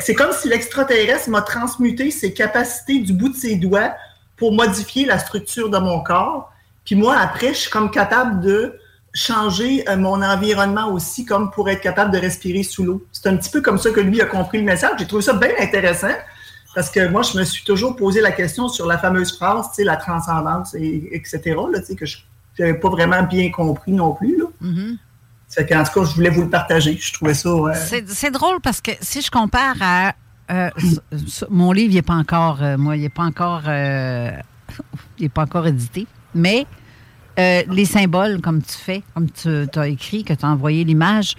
[0.00, 3.94] C'est comme si l'extraterrestre m'a transmuté ses capacités du bout de ses doigts
[4.36, 6.52] pour modifier la structure de mon corps.
[6.84, 8.78] Puis moi, après, je suis comme capable de
[9.14, 13.04] changer euh, mon environnement aussi, comme pour être capable de respirer sous l'eau.
[13.12, 14.92] C'est un petit peu comme ça que lui a compris le message.
[14.98, 16.12] J'ai trouvé ça bien intéressant
[16.74, 19.76] parce que moi, je me suis toujours posé la question sur la fameuse phrase, tu
[19.76, 21.40] sais, la transcendance, et, etc.,
[21.72, 22.18] là, tu sais, que je
[22.58, 24.36] n'avais pas vraiment bien compris non plus.
[24.38, 24.44] Là.
[24.60, 24.98] Mhm.
[25.48, 26.96] C'est qu'en tout cas, je voulais vous le partager.
[27.00, 27.48] Je trouvais ça...
[27.48, 27.72] euh,
[28.06, 30.12] C'est drôle parce que si je compare à.
[30.50, 30.68] euh,
[31.48, 32.62] mon livre, il n'est pas encore.
[32.62, 33.62] euh, moi, il n'est pas encore.
[35.18, 36.06] il n'est pas encore édité.
[36.34, 36.66] Mais
[37.38, 39.48] euh, les symboles, comme tu fais, comme tu
[39.78, 41.34] as écrit, que tu as envoyé l'image,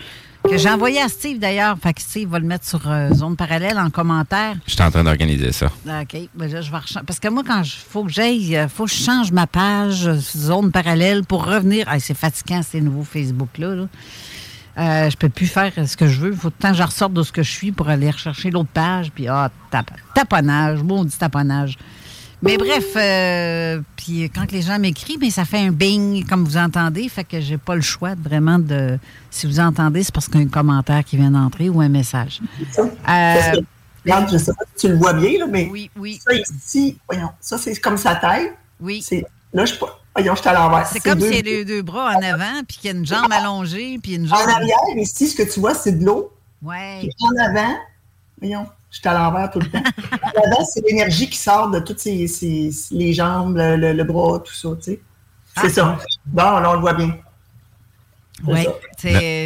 [0.50, 1.78] que j'ai envoyé à Steve d'ailleurs.
[1.82, 4.56] Fait que Steve va le mettre sur euh, Zone Parallèle en commentaire.
[4.66, 5.66] Je suis en train d'organiser ça.
[5.86, 6.18] OK.
[6.34, 8.92] Ben là, je vais Parce que moi, quand il faut que j'aille, il faut que
[8.92, 11.86] je change ma page euh, zone parallèle pour revenir.
[11.90, 13.76] Ah, c'est fatigant, ces nouveaux Facebook-là.
[13.76, 13.88] Là.
[14.78, 16.32] Euh, je peux plus faire ce que je veux.
[16.32, 19.12] Il faut que je ressorte de ce que je suis pour aller rechercher l'autre page.
[19.12, 20.80] Puis, ah, tap- taponnage.
[20.84, 21.78] Bon, on dit taponnage.
[22.42, 26.56] Mais bref, euh, puis quand les gens m'écrivent, mais ça fait un bing, comme vous
[26.58, 28.98] entendez, fait que j'ai pas le choix de vraiment de.
[29.30, 31.90] Si vous entendez, c'est parce qu'il y a un commentaire qui vient d'entrer ou un
[31.90, 32.40] message.
[32.72, 32.84] ça.
[32.84, 33.62] Que, Euh,
[34.06, 36.20] regarde, je sais pas si tu le vois bien, là, mais oui, oui.
[36.26, 38.54] ça ici, voyons, ça c'est comme sa tête.
[38.80, 39.04] Oui.
[39.54, 40.00] Là, je suis pas.
[40.16, 40.88] Voyons, je suis à l'envers.
[40.88, 43.06] C'est comme s'il y a les deux bras en avant, puis qu'il y a une
[43.06, 44.40] jambe allongée, puis une jambe.
[44.40, 46.32] En arrière, ici, ce que tu vois, c'est de l'eau.
[46.62, 47.00] Ouais.
[47.02, 47.76] Puis en avant,
[48.40, 49.84] voyons, je suis à l'envers tout le temps.
[50.46, 54.40] avant, c'est l'énergie qui sort de toutes ces, ces- les jambes, le, le- le bras,
[54.40, 55.02] tout ça, tu sais.
[55.58, 55.70] C'est Ah.
[55.70, 55.98] ça.
[56.26, 57.16] Bon, là, on le voit bien.
[58.48, 58.66] Oui.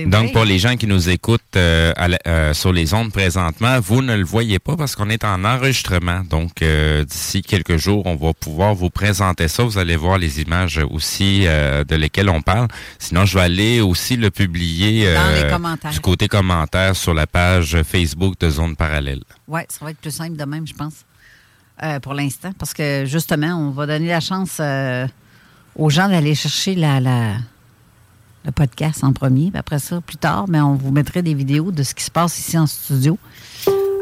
[0.07, 3.79] Donc, pour les gens qui nous écoutent euh, à la- euh, sur les ondes présentement,
[3.79, 6.21] vous ne le voyez pas parce qu'on est en enregistrement.
[6.29, 9.63] Donc, euh, d'ici quelques jours, on va pouvoir vous présenter ça.
[9.63, 12.67] Vous allez voir les images aussi euh, de lesquelles on parle.
[12.99, 15.91] Sinon, je vais aller aussi le publier Dans euh, les commentaires.
[15.91, 19.21] du côté commentaire sur la page Facebook de Zone Parallèle.
[19.47, 20.93] Oui, ça va être plus simple de même, je pense,
[21.83, 22.51] euh, pour l'instant.
[22.57, 25.07] Parce que, justement, on va donner la chance euh,
[25.75, 27.35] aux gens d'aller chercher la, la-
[28.45, 29.49] le podcast en premier.
[29.49, 32.11] Puis après ça, plus tard, mais on vous mettrait des vidéos de ce qui se
[32.11, 33.17] passe ici en studio.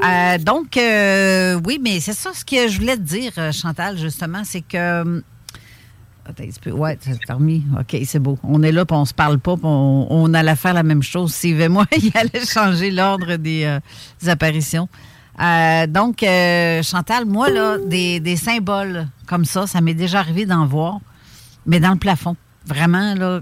[0.03, 3.97] Euh, donc, euh, oui, mais c'est ça ce que je voulais te dire, euh, Chantal,
[3.97, 5.01] justement, c'est que.
[5.01, 5.21] hum,
[6.25, 6.43] Attends.
[6.71, 7.63] Ouais, s'est remis.
[7.79, 8.37] OK, c'est beau.
[8.43, 11.33] On est là, puis on se parle pas, puis on, allait faire la même chose.
[11.33, 13.79] Steve et moi, il allait changer l'ordre des,
[14.21, 14.87] des apparitions.
[15.89, 16.23] Donc,
[16.83, 20.99] Chantal, moi, là, des, symboles comme ça, ça m'est déjà arrivé d'en voir,
[21.65, 22.37] mais dans le plafond.
[22.67, 23.41] Vraiment, là,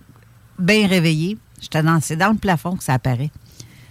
[0.60, 1.38] bien réveillé.
[1.62, 3.32] C'est dans le plafond que ça apparaît.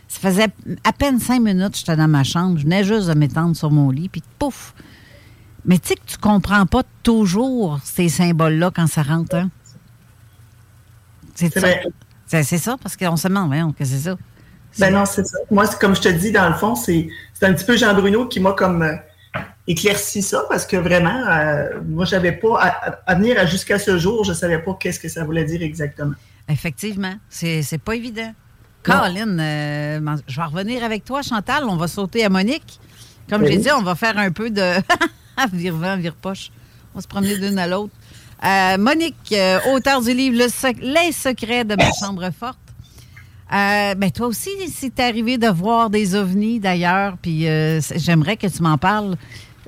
[0.08, 0.48] Ça faisait
[0.84, 2.58] à peine cinq minutes que j'étais dans ma chambre.
[2.58, 4.74] Je venais juste de m'étendre sur mon lit, puis pouf!
[5.64, 9.50] Mais tu sais que tu comprends pas toujours ces symboles-là quand ça rentre, hein?
[11.34, 11.68] C'est ça.
[12.26, 14.16] C'est ça, parce qu'on se demande, voyons, que c'est ça.
[14.78, 15.38] Ben non, c'est ça.
[15.50, 17.08] Moi, comme je te dis, dans le fond, c'est
[17.42, 18.94] un petit peu Jean Bruno qui m'a comme euh,
[19.66, 24.32] éclairci ça parce que vraiment, euh, moi, j'avais pas, à, venir jusqu'à ce jour, je
[24.32, 26.14] savais pas qu'est-ce que ça voulait dire exactement.
[26.48, 28.32] Effectivement, c'est pas évident.
[28.82, 31.64] Caroline, euh, je vais revenir avec toi, Chantal.
[31.64, 32.80] On va sauter à Monique.
[33.28, 34.74] Comme j'ai dit, on va faire un peu de
[35.52, 36.50] vire-vent, vire-poche.
[36.94, 37.92] On va se promener d'une à l'autre.
[38.78, 39.34] Monique,
[39.72, 40.38] auteur du livre
[40.80, 42.58] Les secrets de ma chambre forte.
[43.52, 48.46] Euh, ben toi aussi, c'est arrivé de voir des ovnis d'ailleurs, puis euh, j'aimerais que
[48.46, 49.16] tu m'en parles.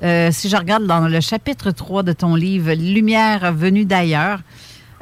[0.03, 4.41] Euh, si je regarde dans le chapitre 3 de ton livre, Lumière venue d'ailleurs,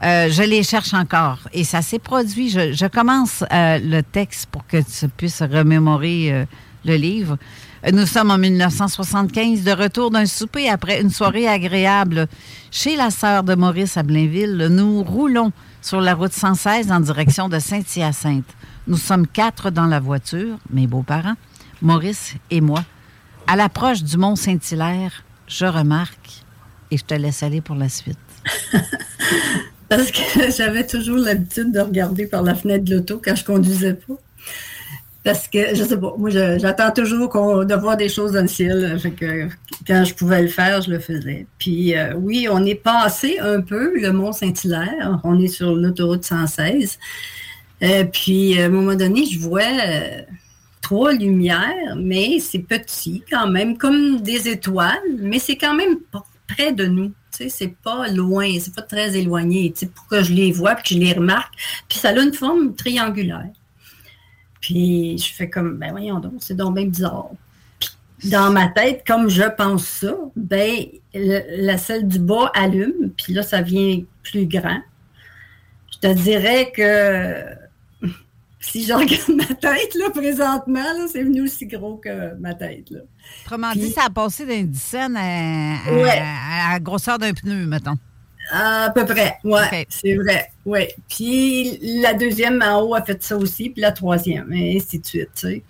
[0.01, 1.39] je les cherche encore.
[1.53, 2.49] Et ça s'est produit.
[2.49, 6.45] Je, commence le texte pour que tu puisses remémorer
[6.85, 7.37] le livre.
[7.93, 12.27] Nous sommes en 1975, de retour d'un souper après une soirée agréable
[12.71, 14.67] chez la sœur de Maurice à Blainville.
[14.69, 18.53] Nous roulons sur la route 116 en direction de Saint-Hyacinthe.
[18.85, 21.35] Nous sommes quatre dans la voiture, mes beaux-parents,
[21.81, 22.83] Maurice et moi.
[23.47, 26.43] À l'approche du mont Saint-Hilaire, je remarque,
[26.91, 28.17] et je te laisse aller pour la suite.
[29.89, 33.95] Parce que j'avais toujours l'habitude de regarder par la fenêtre de l'auto quand je conduisais
[33.95, 34.15] pas.
[35.23, 37.27] Parce que, je sais pas, moi, j'attends toujours
[37.65, 38.97] de voir des choses dans le ciel.
[39.85, 41.45] quand je pouvais le faire, je le faisais.
[41.57, 45.19] Puis, euh, oui, on est passé un peu le Mont Saint-Hilaire.
[45.25, 46.97] On est sur l'autoroute 116.
[47.83, 50.21] Euh, puis, à un moment donné, je vois euh,
[50.81, 55.97] trois lumières, mais c'est petit quand même, comme des étoiles, mais c'est quand même
[56.47, 57.11] près de nous.
[57.47, 60.99] C'est pas loin, c'est pas très éloigné, pour que je les vois, puis que je
[60.99, 61.53] les remarque.
[61.87, 63.49] Puis ça a une forme triangulaire.
[64.59, 67.29] Puis je fais comme, ben voyons donc, c'est donc bien bizarre.
[68.25, 73.43] dans ma tête, comme je pense ça, ben la celle du bas allume, puis là,
[73.43, 74.81] ça vient plus grand.
[75.93, 77.68] Je te dirais que
[78.59, 82.89] si je regarde ma tête, là, présentement, c'est venu aussi gros que ma tête.
[82.89, 82.99] Là.
[83.45, 87.97] Autrement dit, ça a passé d'un 10 à, à, la grosseur d'un pneu, mettons.
[88.51, 89.61] À peu près, oui.
[89.89, 90.87] C'est vrai, oui.
[91.07, 95.05] Puis la deuxième en haut a fait ça aussi, puis la troisième, et ainsi de
[95.05, 95.63] suite, tu sais.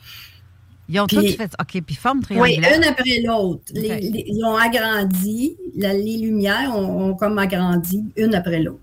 [0.92, 1.52] Ils ont tous fait.
[1.62, 2.72] OK, puis forme triangulaire.
[2.72, 3.62] Oui, une après l'autre.
[3.76, 8.80] ils ont agrandi, les lumières ont, ont, comme agrandi une après l'autre.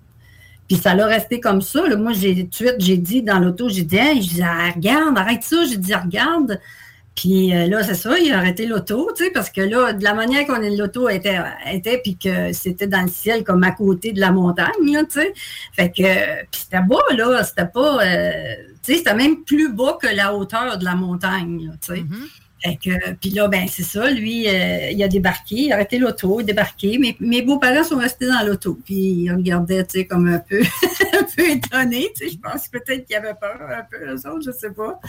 [0.68, 1.83] Puis ça l'a resté comme ça.
[1.96, 5.42] Moi, j'ai tout de j'ai dit dans l'auto, j'ai dit, hey, dit, ah, regarde, arrête
[5.42, 5.64] ça.
[5.64, 6.61] J'ai dit, regarde.
[7.16, 10.05] Puis euh, là, c'est ça, il a arrêté l'auto, tu sais, parce que là, de
[10.05, 11.38] la manière qu'on est l'auto était,
[11.72, 15.33] était puis que c'était dans le ciel comme à côté de la montagne, tu sais.
[15.72, 19.96] Fait que, puis c'était bas, là, c'était pas, euh, tu sais, c'était même plus bas
[20.00, 22.05] que la hauteur de la montagne, tu sais.
[23.20, 26.44] Puis là, ben c'est ça, lui, euh, il a débarqué, il a arrêté l'auto, il
[26.44, 26.98] a débarqué.
[26.98, 30.61] Mes, mes beaux-parents sont restés dans l'auto, puis ils regardaient, tu sais, comme un peu,
[31.12, 34.42] un peu étonnés, tu sais, je pense peut-être qu'ils avaient peur un peu, eux autres,
[34.46, 35.00] je sais pas.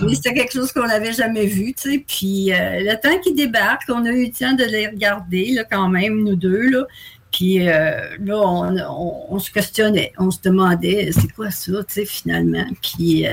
[0.00, 3.36] mais c'était quelque chose qu'on n'avait jamais vu, tu sais, puis euh, le temps qu'ils
[3.36, 6.86] débarquent, on a eu le temps de les regarder, là, quand même, nous deux, là,
[7.30, 12.04] puis euh, là, on, on, se questionnait, on se demandait, c'est quoi ça, tu sais,
[12.04, 13.26] finalement, puis...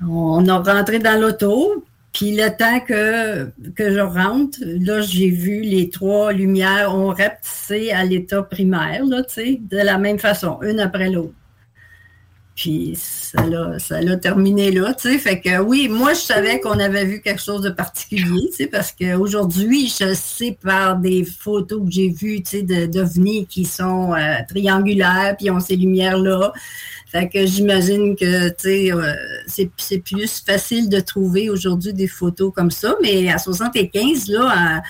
[0.00, 5.60] on a rentré dans l'auto, puis le temps que, que je rentre, là, j'ai vu
[5.60, 10.58] les trois lumières ont rapetissé à l'état primaire, là, tu sais, de la même façon,
[10.62, 11.34] une après l'autre.
[12.56, 15.18] Puis ça l'a, ça l'a terminé là, tu sais.
[15.18, 18.66] Fait que oui, moi, je savais qu'on avait vu quelque chose de particulier, tu sais,
[18.66, 24.12] parce qu'aujourd'hui, je sais par des photos que j'ai vues, tu sais, d'ovnis qui sont
[24.12, 26.52] euh, triangulaires, puis ont ces lumières-là.
[27.10, 29.14] Fait que j'imagine que, tu sais, euh,
[29.46, 34.82] c'est, plus facile de trouver aujourd'hui des photos comme ça, mais à 75, là,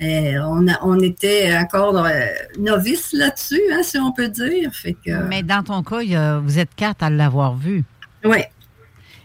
[0.00, 2.26] euh, on, on, était encore euh,
[2.56, 4.72] novice là-dessus, hein, si on peut dire.
[4.72, 7.82] Fait que, mais dans ton cas, vous êtes quatre à l'avoir vu.
[8.24, 8.44] Oui.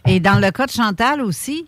[0.08, 1.66] Et dans le cas de Chantal aussi,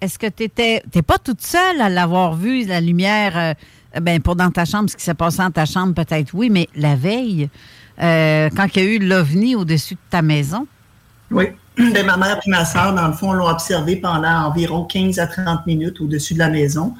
[0.00, 3.56] est-ce que tu n'es pas toute seule à l'avoir vu, la lumière,
[4.00, 6.68] ben, pour dans ta chambre, ce qui s'est passé dans ta chambre, peut-être oui, mais
[6.76, 7.50] la veille,
[8.02, 10.66] euh, quand il y a eu l'OVNI au-dessus de ta maison?
[11.30, 11.46] Oui.
[11.94, 15.26] Ben, ma mère et ma soeur, dans le fond, l'ont observé pendant environ 15 à
[15.26, 16.94] 30 minutes au-dessus de la maison.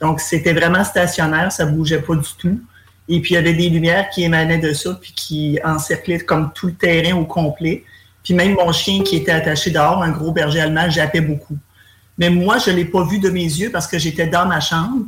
[0.00, 2.58] Donc, c'était vraiment stationnaire, ça ne bougeait pas du tout.
[3.06, 6.52] Et puis, il y avait des lumières qui émanaient de ça, puis qui encerclaient comme
[6.54, 7.84] tout le terrain au complet.
[8.24, 11.58] Puis même mon chien qui était attaché dehors, un gros berger allemand, jappait beaucoup.
[12.16, 14.60] Mais moi, je ne l'ai pas vu de mes yeux parce que j'étais dans ma
[14.60, 15.04] chambre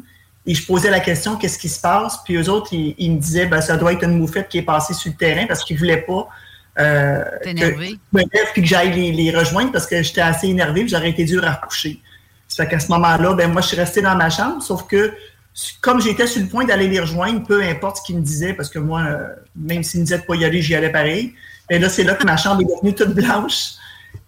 [0.47, 2.19] et je posais la question qu'est-ce qui se passe?
[2.25, 4.95] Puis eux autres, ils, me disaient ben, ça doit être une moufette qui est passée
[4.95, 6.29] sur le terrain parce qu'ils ne voulaient pas
[6.79, 10.83] euh, que je me lève puis que j'aille les, rejoindre parce que j'étais assez énervé
[10.83, 12.01] et j'aurais été dur à recoucher.
[12.49, 15.13] Ça fait qu'à ce moment-là, ben moi, je suis resté dans ma chambre, sauf que
[15.81, 18.69] comme j'étais sur le point d'aller les rejoindre, peu importe ce qu'ils me disaient, parce
[18.69, 21.35] que moi, euh, même s'ils me disaient de pas y aller, j'y allais pareil.
[21.71, 23.73] Et là, c'est là que ma chambre est devenue toute blanche.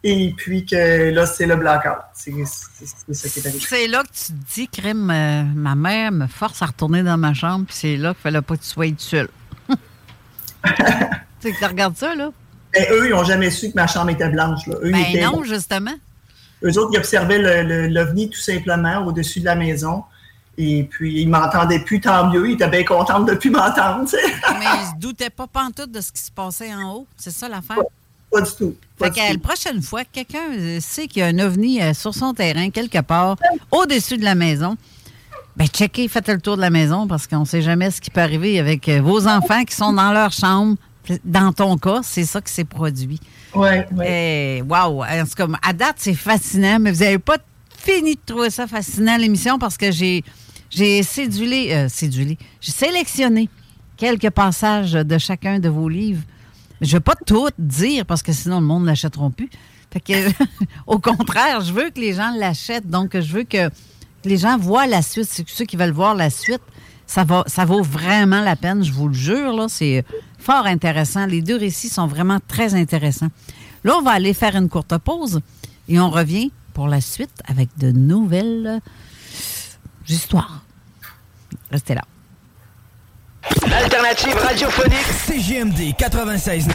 [0.05, 1.99] Et puis que là, c'est le blackout.
[2.15, 3.65] C'est ça qui est arrivé.
[3.67, 7.17] C'est là que tu te dis, crème, euh, ma mère me force à retourner dans
[7.17, 9.29] ma chambre, puis c'est là qu'il fallait pas que tu sois seul.
[9.69, 9.77] tu
[11.41, 12.31] sais, tu regardes ça, là?
[12.73, 14.67] Ben, eux, ils n'ont jamais su que ma chambre était blanche.
[14.67, 14.77] Là.
[14.83, 15.95] Eux, ben non, justement.
[16.63, 20.05] Eux autres, ils observaient l'OVNI tout simplement au-dessus de la maison.
[20.61, 22.49] Et puis, ils m'entendaient plus, tant mieux.
[22.49, 24.11] Ils étaient bien contents de ne plus m'entendre.
[24.59, 27.07] Mais ils se doutaient pas pantoute de ce qui se passait en haut.
[27.17, 27.79] C'est ça l'affaire?
[28.31, 28.77] Pas, du tout.
[28.99, 32.15] fait que la prochaine fois, quelqu'un euh, sait qu'il y a un ovni euh, sur
[32.15, 33.37] son terrain, quelque part,
[33.71, 34.77] au-dessus de la maison,
[35.57, 38.11] ben checkez, faites le tour de la maison parce qu'on ne sait jamais ce qui
[38.11, 40.77] peut arriver avec euh, vos enfants qui sont dans leur chambre.
[41.25, 43.19] Dans ton cas, c'est ça qui s'est produit.
[43.55, 44.61] Oui, oui.
[44.61, 45.05] Wow!
[45.05, 47.39] En tout cas, à date, c'est fascinant, mais vous n'avez pas
[47.79, 50.23] fini de trouver ça fascinant, l'émission, parce que j'ai
[50.71, 53.49] j'ai sédulé, euh, sédulé, j'ai sélectionné
[53.97, 56.23] quelques passages de chacun de vos livres.
[56.81, 59.51] Je ne vais pas tout dire parce que sinon le monde ne l'achètera plus.
[60.05, 60.31] Que,
[60.87, 62.89] au contraire, je veux que les gens l'achètent.
[62.89, 63.71] Donc, je veux que
[64.25, 65.29] les gens voient la suite.
[65.29, 66.63] C'est ceux qui veulent voir la suite.
[67.07, 69.67] Ça, va, ça vaut vraiment la peine, je vous le jure.
[69.69, 70.05] C'est
[70.39, 71.27] fort intéressant.
[71.27, 73.29] Les deux récits sont vraiment très intéressants.
[73.83, 75.41] Là, on va aller faire une courte pause
[75.89, 78.81] et on revient pour la suite avec de nouvelles
[80.07, 80.63] histoires.
[81.71, 82.05] Restez là.
[83.69, 86.69] L'alternative radiophonique CGMD 96.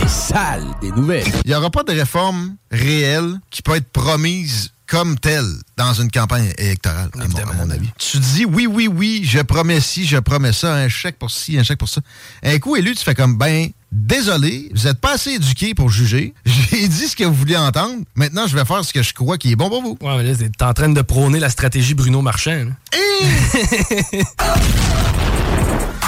[0.00, 1.26] Les salles des nouvelles.
[1.44, 6.10] Il n'y aura pas de réforme réelle qui peut être promise comme telle dans une
[6.10, 7.88] campagne électorale, à mon, avis.
[7.98, 11.58] Tu dis oui, oui, oui, je promets ci, je promets ça, un chèque pour ci,
[11.58, 12.00] un chèque pour ça.
[12.42, 16.34] Un coup élu, tu fais comme ben, désolé, vous n'êtes pas assez éduqué pour juger.
[16.44, 18.02] J'ai dit ce que vous vouliez entendre.
[18.14, 19.96] Maintenant, je vais faire ce que je crois qui est bon pour vous.
[20.02, 22.66] Ouais, mais là, t'es en train de prôner la stratégie Bruno Marchand.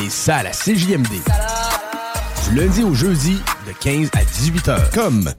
[0.05, 1.09] Et ça, la CJMD.
[2.49, 4.91] Du lundi au jeudi, de 15 à 18 heures.
[4.91, 5.33] Comme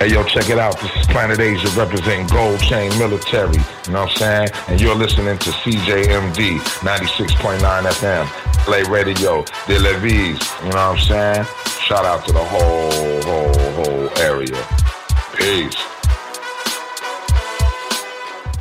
[0.00, 0.80] Hey, yo, check it out.
[0.80, 3.52] This is Planet Asia representing Gold Chain Military.
[3.52, 4.48] You know what I'm saying?
[4.68, 8.26] And you're listening to CJMD 96.9 FM.
[8.64, 10.40] Play Radio, De Levis.
[10.62, 11.44] You know what I'm saying?
[11.84, 14.66] Shout out to the whole, whole, whole area.
[15.36, 15.89] Peace.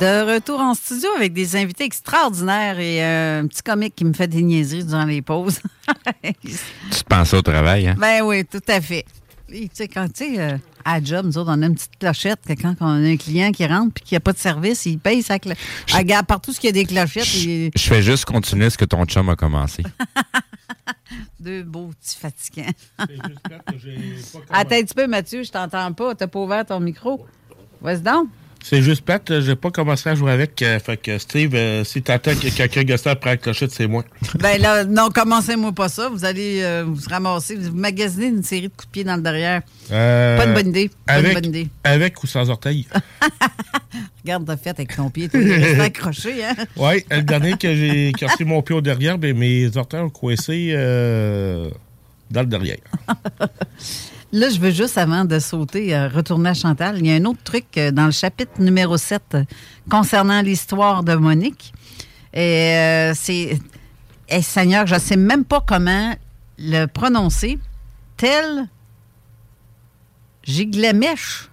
[0.00, 4.14] De retour en studio avec des invités extraordinaires et euh, un petit comique qui me
[4.14, 5.60] fait des niaiseries durant les pauses.
[6.32, 7.96] tu penses au travail, hein?
[7.98, 9.04] Ben oui, tout à fait.
[9.46, 12.40] tu sais, quand tu sais, euh, à job, nous autres, on a une petite clochette
[12.48, 14.86] que quand on a un client qui rentre puis qu'il n'y a pas de service,
[14.86, 15.60] il paye sa clochette.
[15.92, 17.26] Regarde, partout ce qu'il y a des clochettes.
[17.26, 19.82] Je, je fais juste continuer ce que ton chum a commencé.
[21.40, 22.72] Deux beaux petits fatigants.
[24.48, 26.14] Attends un petit peu, Mathieu, je t'entends pas.
[26.14, 27.26] T'as pas ouvert ton micro.
[27.82, 28.28] Vas-y donc.
[28.62, 30.60] C'est juste plate, j'ai pas commencé à jouer avec.
[30.62, 34.04] Euh, fait que Steve, euh, si t'attends que quelqu'un gosse après la clochette, c'est moi.
[34.38, 36.08] ben là, non, commencez-moi pas ça.
[36.08, 39.22] Vous allez euh, vous ramasser, vous magasinez une série de coups de pied dans le
[39.22, 39.62] derrière.
[39.88, 40.90] pas une bonne idée.
[41.06, 41.68] Pas avec, une bonne idée.
[41.84, 42.86] Avec ou sans orteil?
[44.22, 46.54] Regarde, t'as fait avec ton pied, t'es accroché, hein?
[46.76, 50.72] Oui, le dernier que j'ai cassé mon pied au derrière, ben, mes orteils ont coincé
[52.30, 52.76] dans le derrière.
[54.32, 56.98] Là, je veux juste, avant de sauter, euh, retourner à Chantal.
[56.98, 59.44] Il y a un autre truc euh, dans le chapitre numéro 7 euh,
[59.90, 61.72] concernant l'histoire de Monique.
[62.32, 63.58] Et c'est.
[64.28, 66.14] Eh, Seigneur, je ne sais même pas comment
[66.58, 67.58] le prononcer.
[68.16, 68.68] Tel.
[70.44, 71.50] Giglamèche.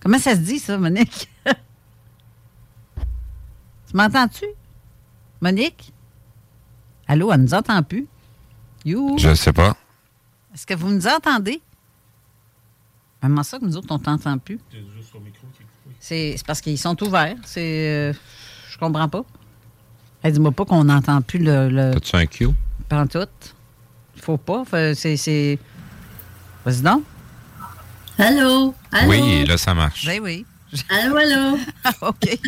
[0.00, 1.28] Comment ça se dit, ça, Monique?
[2.96, 3.02] tu
[3.92, 4.46] m'entends-tu?
[5.42, 5.92] Monique?
[7.06, 8.06] Allô, elle ne nous entend plus.
[8.86, 9.18] You?
[9.18, 9.76] Je ne sais pas.
[10.54, 11.60] Est-ce que vous nous entendez?
[13.20, 14.58] Comment ça que nous autres, on t'entend plus?
[15.98, 17.36] C'est parce qu'ils sont ouverts.
[17.44, 17.88] C'est.
[17.88, 18.12] Euh,
[18.70, 19.24] je comprends pas.
[20.24, 21.68] dis-moi pas qu'on n'entend plus le.
[21.68, 21.92] le...
[21.94, 22.48] T'as-tu un Q?
[22.88, 23.26] Pas tout.
[24.14, 24.64] Il faut pas.
[24.94, 25.58] C'est.
[26.64, 27.04] Vas-y donc.
[28.18, 28.74] Allô?
[28.92, 29.10] Allô?
[29.10, 30.06] Oui, là, ça marche.
[30.06, 30.46] Ben oui.
[30.88, 31.58] Allô, allô?
[32.02, 32.38] OK.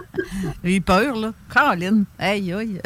[0.64, 1.32] J'ai eu peur, là.
[1.52, 2.04] Caroline.
[2.18, 2.80] Aïe, aïe.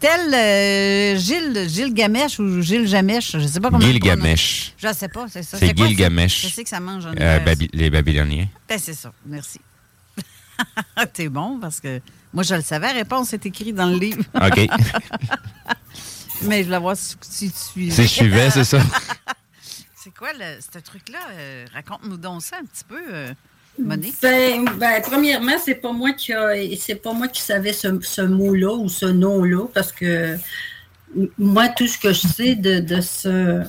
[0.00, 4.74] Tel euh, Gilles, Gilles Gamèche ou Gilles Jamèche, je sais pas comment Gilles Gamèche.
[4.76, 5.58] Je sais pas, c'est ça.
[5.58, 6.42] C'est Gilles Gamèche.
[6.42, 8.48] Je sais que ça mange en euh, Les Babyloniens.
[8.68, 9.12] Ben, c'est ça.
[9.24, 9.60] Merci.
[11.12, 12.00] T'es bon parce que
[12.32, 12.90] moi, je le savais.
[12.90, 14.24] réponse est écrite dans le livre.
[14.34, 14.68] OK.
[16.44, 17.16] Mais je voulais voir si,
[17.52, 17.94] tu suivais.
[17.94, 18.80] Si je suivais, c'est ça.
[19.94, 21.20] c'est quoi ce truc-là?
[21.32, 23.00] Euh, raconte-nous donc ça un petit peu.
[23.78, 24.14] Monique?
[24.20, 26.32] Ben, ben, premièrement, c'est pas moi qui
[26.78, 30.36] c'est pas moi qui savais ce, mot-là ou ce nom-là, parce que
[31.38, 33.62] moi, tout ce que je sais de, ce.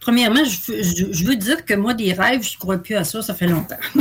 [0.00, 3.34] Premièrement, je, veux dire que moi, des rêves, je ne crois plus à ça, ça
[3.34, 3.78] fait longtemps.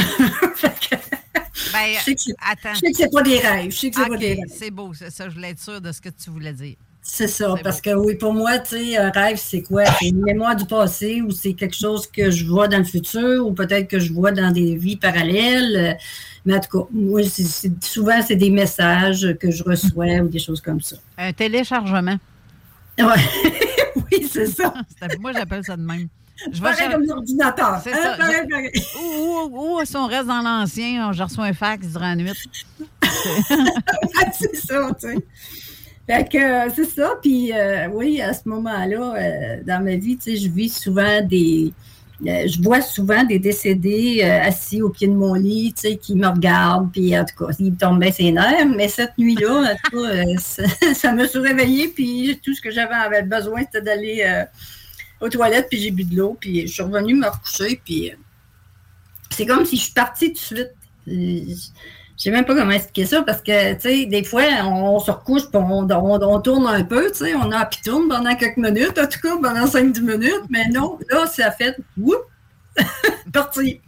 [1.74, 3.72] Ben, je sais que c'est pas des rêves.
[3.72, 4.56] Je sais que c'est pas des rêves.
[4.58, 5.28] C'est beau, ça.
[5.28, 6.76] Je voulais être sûre de ce que tu voulais dire.
[7.10, 9.86] C'est ça, parce que oui, pour moi, tu sais, un rêve, c'est quoi?
[9.86, 13.48] C'est une mémoire du passé ou c'est quelque chose que je vois dans le futur
[13.48, 15.98] ou peut-être que je vois dans des vies parallèles?
[16.46, 17.22] Mais en tout cas, moi,
[17.82, 20.98] souvent, c'est des messages que je reçois ou des choses comme ça.
[21.18, 22.18] Un téléchargement.
[23.00, 23.06] Ouais.
[23.96, 24.74] oui, c'est ça.
[25.22, 26.10] moi, j'appelle ça de même.
[26.52, 27.80] Je pareil comme l'ordinateur.
[27.84, 29.00] C'est hein, ça.
[29.02, 32.32] Ou, ou, si on reste dans l'ancien, je reçois un fax durant la nuit.
[33.02, 35.18] c'est ça, tu sais.
[36.08, 37.16] Fait que euh, c'est ça.
[37.22, 41.22] Puis euh, oui, à ce moment-là, euh, dans ma vie, tu sais, je vis souvent
[41.22, 41.74] des.
[42.22, 46.28] je vois souvent des décédés assis au pied de mon lit, tu sais, qui me
[46.28, 48.66] regardent, puis en tout cas, ils tombent bien ses nerfs.
[48.74, 53.24] Mais cette nuit-là, en tout cas, ça, me suis réveillée, puis tout ce que j'avais
[53.24, 54.46] besoin, c'était d'aller
[55.20, 58.14] aux toilettes, puis j'ai bu de l'eau, puis je suis revenue me recoucher, puis
[59.30, 60.72] c'est comme si je suis partie tout de suite.
[62.18, 65.12] Je sais même pas comment expliquer ça parce que, tu sais, des fois, on, se
[65.12, 68.98] recouche et on, tourne un peu, tu sais, on a puis tourne pendant quelques minutes,
[68.98, 72.24] en tout cas, pendant 5-10 minutes, mais non, là, ça fait, whoop,
[73.34, 73.82] parti.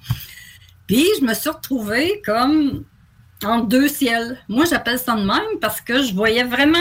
[0.86, 2.84] Puis, je me suis retrouvée comme
[3.44, 4.38] en deux ciels.
[4.48, 6.78] Moi, j'appelle ça de même parce que je voyais vraiment.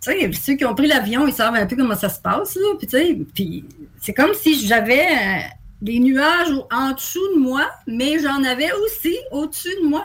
[0.00, 2.54] Tu sais, ceux qui ont pris l'avion, ils savent un peu comment ça se passe,
[2.54, 2.76] là.
[2.78, 3.64] Puis, tu sais, puis
[4.00, 5.50] c'est comme si j'avais
[5.82, 10.04] des nuages en dessous de moi, mais j'en avais aussi au-dessus de moi.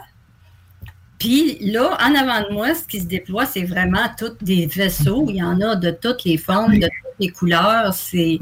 [1.19, 5.25] Puis là, en avant de moi, ce qui se déploie, c'est vraiment tous des vaisseaux.
[5.29, 7.93] Il y en a de toutes les formes, de toutes les couleurs.
[7.93, 8.39] C'est.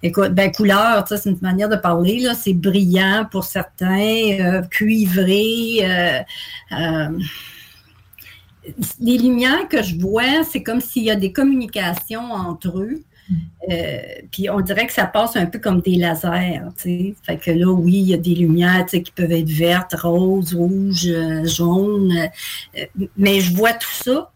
[0.00, 2.34] Écoute, ben, couleur, c'est une manière de parler, là.
[2.34, 5.80] C'est brillant pour certains, euh, cuivré.
[5.82, 6.20] Euh,
[6.72, 7.18] euh,
[9.00, 13.02] les lumières que je vois, c'est comme s'il y a des communications entre eux.
[13.70, 14.00] Euh,
[14.30, 17.14] puis on dirait que ça passe un peu comme des lasers, tu sais.
[17.22, 21.06] Fait que là, oui, il y a des lumières, qui peuvent être vertes, roses, rouges,
[21.06, 22.30] euh, jaunes.
[22.76, 22.84] Euh,
[23.16, 24.32] mais je vois tout ça.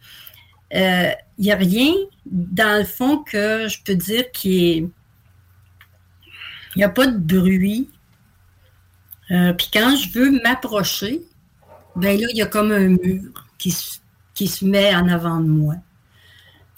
[0.75, 1.93] Il n'y a rien,
[2.27, 4.77] dans le fond, que je peux dire qui est...
[6.75, 7.91] Il n'y a pas de bruit.
[9.29, 11.23] puis quand je veux m'approcher,
[11.97, 13.77] ben là, il y a comme un mur qui,
[14.35, 15.75] qui se met en avant de moi.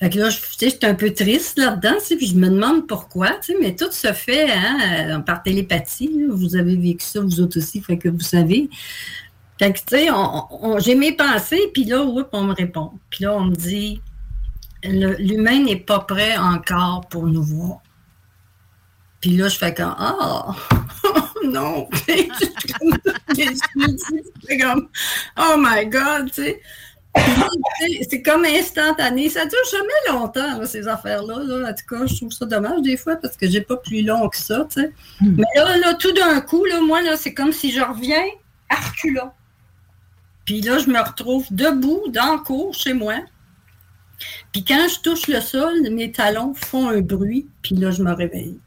[0.00, 3.76] Fait que là, je, suis un peu triste là-dedans, puis je me demande pourquoi, mais
[3.76, 4.78] tout se fait hein,
[5.08, 6.24] euh, par télépathie.
[6.28, 8.68] Vous avez vécu ça, vous autres aussi, fait que vous savez.
[9.58, 10.08] Fait que, tu sais,
[10.78, 12.90] j'ai mes pensées, puis là, on me répond.
[13.08, 14.00] Puis là, on me dit,
[14.82, 17.78] l'humain n'est pas prêt encore pour nous voir.
[19.20, 20.56] Puis là, je fais comme, ah,
[21.44, 21.88] non.
[23.34, 24.88] c'est comme,
[25.38, 26.60] oh my God, tu sais
[28.08, 29.28] c'est comme instantané.
[29.28, 31.68] Ça dure jamais longtemps, ces affaires-là.
[31.68, 34.28] En tout cas, je trouve ça dommage des fois parce que j'ai pas plus long
[34.28, 34.66] que ça.
[35.20, 35.36] Hmm.
[35.36, 38.24] Mais là, tout d'un coup, là, moi, là, c'est comme si je reviens
[38.68, 38.76] à
[40.44, 43.14] Puis là, je me retrouve debout dans le cours chez moi.
[44.52, 47.46] Puis quand je touche le sol, mes talons font un bruit.
[47.62, 48.58] Puis là, je me réveille.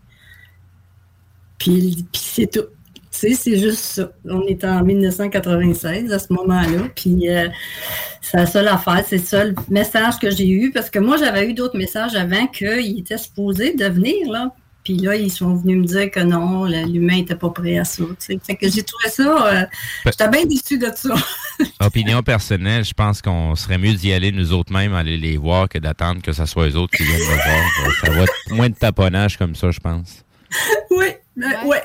[1.57, 2.67] puis c'est tout
[3.17, 4.11] c'est juste ça.
[4.25, 6.87] On est en 1996 à ce moment-là.
[6.95, 7.47] Puis euh,
[8.21, 10.71] c'est la seule affaire, c'est le seul message que j'ai eu.
[10.71, 14.51] Parce que moi, j'avais eu d'autres messages avant qu'ils étaient supposés devenir, là.
[14.83, 18.03] Puis là, ils sont venus me dire que non, l'humain n'était pas prêt à ça.
[18.19, 19.47] Fait que j'ai trouvé ça.
[19.47, 19.65] Euh,
[20.05, 21.13] j'étais bien déçu de ça.
[21.81, 25.67] Opinion personnelle, je pense qu'on serait mieux d'y aller nous autres mêmes, aller les voir,
[25.67, 27.95] que d'attendre que ce soit eux autres qui viennent me voir.
[28.01, 30.23] Ça va être moins de taponnage comme ça, je pense.
[30.89, 31.07] Oui,
[31.37, 31.83] ouais,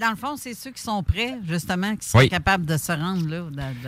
[0.00, 3.28] Dans le fond, c'est ceux qui sont prêts, justement, qui sont capables de se rendre
[3.28, 3.42] là.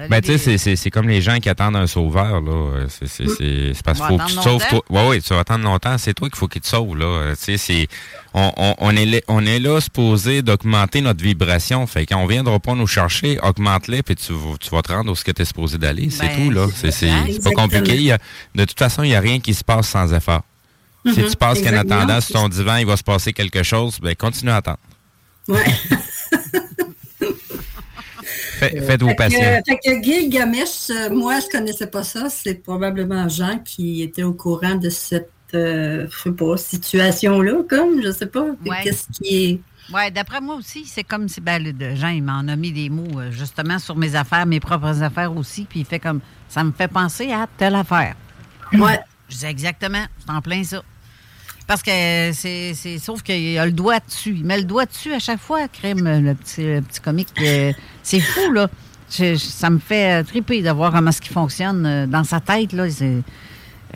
[0.08, 2.86] Ben, tu sais, c'est comme les gens qui attendent un sauveur, là.
[2.88, 4.66] C'est parce qu'il faut que tu te sauves.
[4.68, 4.82] Toi.
[4.90, 5.98] Ouais, oui, tu vas attendre longtemps.
[5.98, 7.34] C'est toi qu'il faut qu'il te sauve, là.
[7.42, 7.88] Tu sais,
[8.34, 11.86] on, on, on, est là, on est là supposé d'augmenter notre vibration.
[11.86, 15.24] Fait qu'on viendra pas nous chercher, augmente-les, puis tu, tu vas te rendre où ce
[15.24, 16.10] que tu es supposé d'aller.
[16.10, 16.66] C'est ben, tout, là.
[16.74, 18.16] C'est pas compliqué.
[18.54, 20.42] de toute façon, il n'y a rien qui se passe sans effort.
[21.04, 24.14] Si tu penses qu'en attendant sur ton divan, il va se passer quelque chose, ben
[24.14, 24.78] continue à attendre.
[25.48, 25.64] Ouais.
[28.70, 29.62] Faites-vous patience.
[29.66, 32.28] Fait que Gilgamesh, euh, moi, je connaissais pas ça.
[32.28, 36.06] C'est probablement Jean qui était au courant de cette euh,
[36.56, 38.46] situation-là, comme, je sais pas.
[38.82, 39.60] Qu'est-ce qui est.
[39.92, 43.18] Oui, d'après moi aussi, c'est comme si ben, Jean, il m'en a mis des mots
[43.18, 46.70] euh, justement sur mes affaires, mes propres affaires aussi, puis il fait comme ça me
[46.70, 48.14] fait penser à telle affaire.
[48.72, 49.00] Ouais.
[49.28, 50.82] Je dis exactement, c'est en plein ça.
[51.72, 52.98] Parce que c'est.
[52.98, 54.34] Sauf qu'il a le doigt dessus.
[54.36, 57.28] Il met le doigt dessus à chaque fois, Crème, le petit, petit comique.
[57.40, 58.68] Euh, c'est fou, là.
[59.08, 62.84] ça me fait triper de voir comment ce qui fonctionne euh, dans sa tête, là.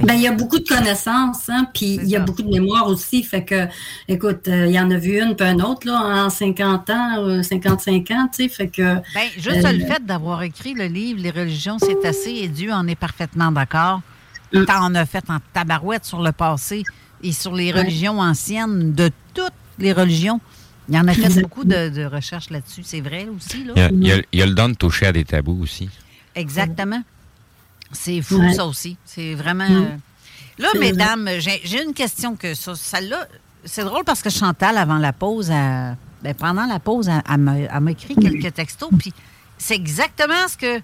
[0.02, 2.86] Ben, il y a beaucoup de connaissances, hein, puis il y a beaucoup de mémoire
[2.88, 3.22] aussi.
[3.22, 3.66] Fait que,
[4.08, 7.42] écoute, euh, il y en a vu une, puis un autre, là, en 50 ans,
[7.42, 8.94] 55 ans, tu sais, fait que...
[9.14, 12.88] Ben, juste le fait d'avoir écrit le livre «Les religions, c'est assez» et Dieu en
[12.88, 14.00] est parfaitement d'accord.
[14.54, 14.64] Mm.
[14.80, 16.82] On a fait en tabarouette sur le passé
[17.22, 20.40] et sur les religions anciennes, de toutes les religions.
[20.88, 22.82] Il y en a fait beaucoup de, recherches là-dessus.
[22.84, 23.64] C'est vrai aussi.
[23.64, 23.88] Là.
[23.90, 25.88] Il, y a, le don de toucher à des tabous aussi.
[26.34, 27.02] Exactement.
[27.92, 28.96] C'est fou, ça aussi.
[29.04, 29.68] C'est vraiment.
[29.68, 29.86] Euh,
[30.58, 33.26] là, mesdames, j'ai une question que ça, celle-là.
[33.64, 35.96] C'est drôle parce que Chantal, avant la pause, ben,
[36.38, 38.90] pendant la pause, elle, m'a écrit quelques textos.
[38.96, 39.12] Puis
[39.58, 40.82] c'est exactement ce que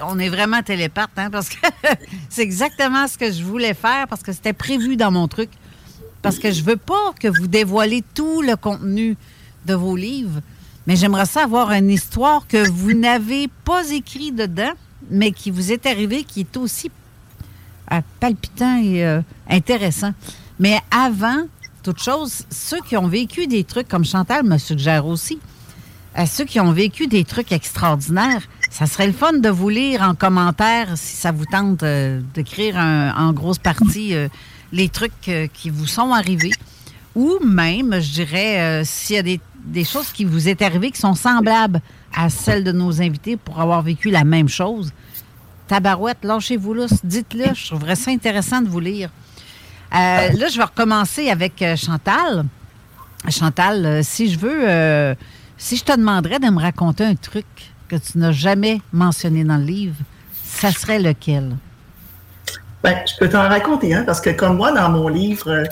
[0.00, 1.66] on est vraiment télépathe, hein, parce que
[2.28, 5.50] c'est exactement ce que je voulais faire, parce que c'était prévu dans mon truc
[6.22, 9.16] parce que je veux pas que vous dévoilez tout le contenu
[9.66, 10.40] de vos livres,
[10.86, 14.72] mais j'aimerais savoir une histoire que vous n'avez pas écrit dedans,
[15.10, 16.90] mais qui vous est arrivée, qui est aussi
[17.92, 20.12] euh, palpitant et euh, intéressant.
[20.58, 21.46] Mais avant
[21.82, 25.40] toute chose, ceux qui ont vécu des trucs, comme Chantal me suggère aussi,
[26.14, 30.02] à ceux qui ont vécu des trucs extraordinaires, ça serait le fun de vous lire
[30.02, 34.14] en commentaire si ça vous tente euh, d'écrire en grosse partie
[34.72, 36.52] les trucs euh, qui vous sont arrivés
[37.14, 41.00] ou même, je dirais, euh, s'il y a des, choses qui vous est arrivées qui
[41.00, 41.80] sont semblables
[42.14, 44.92] à celles de nos invités pour avoir vécu la même chose.
[45.68, 49.10] Tabarouette, lâchez-vous là, dites-le, je trouverais ça intéressant de vous lire.
[49.94, 52.46] Euh, là, je vais recommencer avec Chantal.
[53.28, 55.14] Chantal, si je veux,
[55.58, 57.46] si je te demanderais de me raconter un truc
[57.88, 59.96] que tu n'as jamais mentionné dans le livre,
[60.42, 61.56] ça serait lequel?
[62.82, 65.64] Ben, je peux t'en raconter un, parce que comme moi, dans mon livre, euh,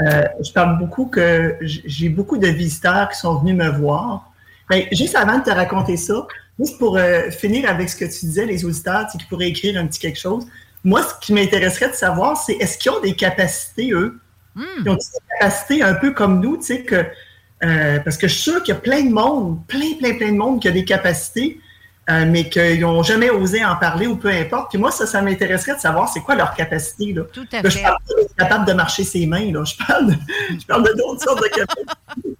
[0.00, 4.32] euh, je parle beaucoup que j'ai beaucoup de visiteurs qui sont venus me voir.
[4.68, 6.26] Ben, juste avant de te raconter ça,
[6.58, 9.86] juste pour euh, finir avec ce que tu disais, les auditeurs qui pourraient écrire un
[9.86, 10.46] petit quelque chose,
[10.82, 14.18] moi, ce qui m'intéresserait de savoir, c'est est-ce qu'ils ont des capacités, eux?
[14.56, 14.64] Hmm.
[14.84, 17.04] Ils ont des capacités un peu comme nous, tu sais, que,
[17.60, 20.36] parce que je suis sûr qu'il y a plein de monde, plein, plein, plein de
[20.36, 21.60] monde qui a des capacités,
[22.10, 24.70] euh, mais qu'ils n'ont jamais osé en parler ou peu importe.
[24.70, 27.12] Puis moi, ça, ça m'intéresserait de savoir c'est quoi leur capacité.
[27.12, 27.22] Là.
[27.32, 27.70] Tout à fait.
[27.70, 29.52] je parle pas d'être capable de marcher ses mains.
[29.52, 29.64] Là.
[29.64, 30.14] Je parle de,
[30.58, 32.36] je parle de d'autres sortes de capacités.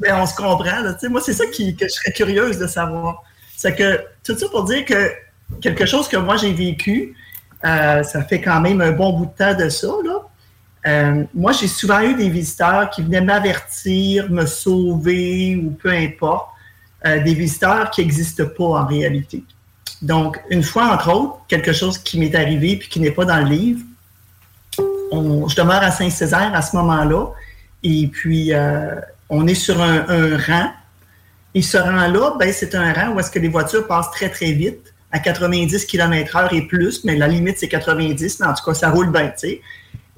[0.00, 0.80] mais on se comprend.
[0.80, 0.96] Là.
[1.08, 3.22] Moi, c'est ça qui, que je serais curieuse de savoir.
[3.56, 5.10] C'est que, tout ça pour dire que
[5.62, 7.14] quelque chose que moi j'ai vécu,
[7.64, 9.88] euh, ça fait quand même un bon bout de temps de ça.
[10.04, 10.22] Là.
[10.86, 16.50] Euh, moi, j'ai souvent eu des visiteurs qui venaient m'avertir, me sauver ou peu importe.
[17.04, 19.44] Euh, des visiteurs qui n'existent pas en réalité.
[20.00, 23.36] Donc, une fois, entre autres, quelque chose qui m'est arrivé puis qui n'est pas dans
[23.36, 23.80] le livre,
[25.12, 27.26] je demeure à Saint-Césaire à ce moment-là,
[27.82, 28.94] et puis euh,
[29.28, 30.70] on est sur un, rang.
[31.54, 34.52] Et ce rang-là, ben, c'est un rang où est-ce que les voitures passent très, très
[34.52, 38.74] vite, à 90 km/h et plus, mais la limite, c'est 90, mais en tout cas,
[38.74, 39.60] ça roule bien, tu sais.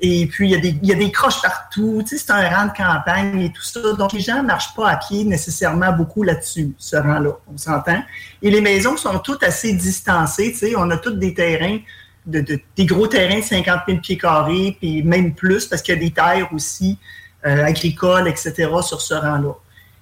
[0.01, 2.03] Et puis, il y, a des, croches partout.
[2.07, 3.81] Tu sais, c'est un rang de campagne et tout ça.
[3.95, 7.33] Donc, les gens ne marchent pas à pied nécessairement beaucoup là-dessus, ce rang-là.
[7.53, 8.01] On s'entend?
[8.41, 10.53] Et les maisons sont toutes assez distancées.
[10.53, 11.79] Tu sais, on a toutes des terrains,
[12.27, 15.99] de, des gros terrains de 50 000 pieds carrés, puis même plus, parce qu'il y
[15.99, 16.97] a des terres aussi
[17.45, 19.55] euh, agricoles, etc., sur ce rang-là.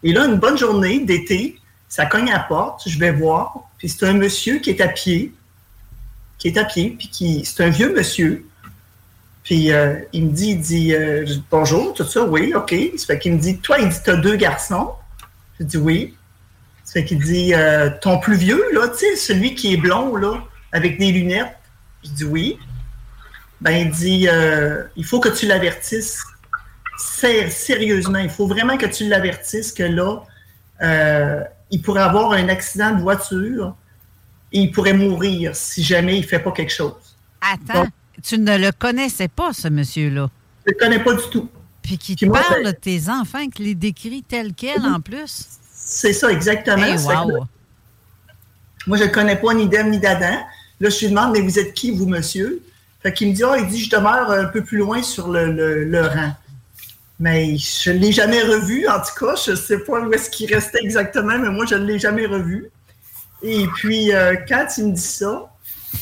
[0.03, 3.89] Et là, une bonne journée d'été, ça cogne à la porte, je vais voir, puis
[3.89, 5.33] c'est un monsieur qui est à pied,
[6.39, 8.47] qui est à pied, puis qui, c'est un vieux monsieur,
[9.47, 12.75] puis euh, il me dit, il dit euh, bonjour, tout ça, oui, OK.
[12.97, 14.91] Ça fait qu'il me dit, toi, il dit, t'as deux garçons.
[15.61, 16.17] Je dis oui.
[16.83, 20.17] Ça fait qu'il dit, euh, ton plus vieux, là, tu sais, celui qui est blond,
[20.17, 20.43] là,
[20.73, 21.57] avec des lunettes.
[22.03, 22.59] Je dis oui.
[23.61, 24.27] Ben, il dit,
[24.97, 26.25] il faut que tu l'avertisses.
[26.99, 30.25] sérieusement, il faut vraiment que tu l'avertisses que là,
[31.71, 33.77] il pourrait avoir un accident de voiture
[34.51, 37.17] et il pourrait mourir si jamais il ne fait pas quelque chose.
[37.41, 37.87] Attends,
[38.23, 40.29] tu ne le connaissais pas, ce monsieur-là?
[40.67, 41.49] Je ne le connais pas du tout.
[41.83, 45.47] Puis qui te parle de tes enfants, qui les décrit tel quel en plus?
[45.73, 46.85] C'est ça, exactement.
[48.87, 50.43] moi, je ne connais pas ni d'Em ni d'Adam.
[50.81, 52.61] Là, je lui demande, mais vous êtes qui, vous, monsieur?
[53.03, 56.01] Fait qu'il me dit, ah, il dit, je demeure un peu plus loin sur le,
[56.01, 56.33] rang.
[57.21, 59.37] Mais je ne l'ai jamais revu, en tout cas.
[59.37, 62.27] Je ne sais pas où est-ce qu'il restait exactement, mais moi, je ne l'ai jamais
[62.27, 62.69] revu.
[63.43, 65.49] Et puis, euh, quand il me dit ça,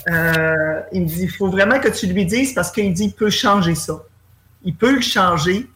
[0.09, 3.13] euh, il me dit, il faut vraiment que tu lui dises parce qu'il dit, il
[3.13, 4.03] peut changer ça.
[4.65, 5.69] Il peut le changer,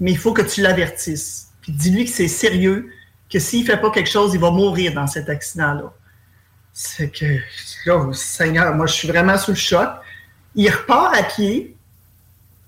[0.00, 1.48] mais il faut que tu l'avertisses.
[1.60, 2.90] Puis dis-lui que c'est sérieux,
[3.30, 5.92] que s'il ne fait pas quelque chose, il va mourir dans cet accident-là.
[6.72, 7.38] C'est que,
[7.90, 9.88] oh, Seigneur, moi, je suis vraiment sous le choc.
[10.54, 11.76] Il repart à pied.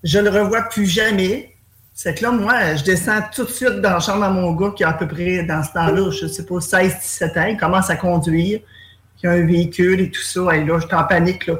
[0.03, 1.55] Je le revois plus jamais.
[1.93, 4.71] C'est que là, moi, je descends tout de suite dans la chambre à mon gars
[4.75, 7.45] qui a à peu près, dans ce temps-là, je ne sais pas, 16-17 ans.
[7.45, 8.59] Il commence à conduire.
[9.21, 10.55] Il y a un véhicule et tout ça.
[10.55, 11.47] Et là, je suis en panique.
[11.47, 11.55] Là.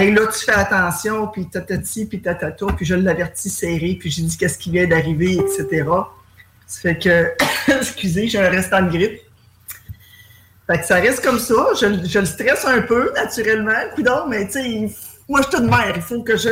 [0.00, 4.22] Et là, tu fais attention, puis tatati, puis tatata, puis je l'avertis serré, puis j'ai
[4.22, 5.84] dit qu'est-ce qui vient d'arriver, etc.
[6.66, 7.32] Ça fait que,
[7.78, 9.20] excusez, j'ai un restant de grippe.
[10.66, 11.54] Fait que ça reste comme ça.
[11.80, 13.72] Je, le stresse un peu, naturellement.
[13.94, 14.96] Coudon, mais tu sais,
[15.28, 15.92] moi, je suis toute mère.
[15.94, 16.48] Il faut que je,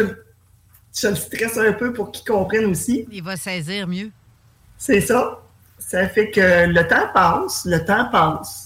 [0.96, 3.07] je le stresse un peu pour qu'il comprenne aussi.
[3.11, 4.11] Il va saisir mieux.
[4.78, 5.40] C'est ça.
[5.78, 8.62] Ça fait que le temps passe, le temps passe.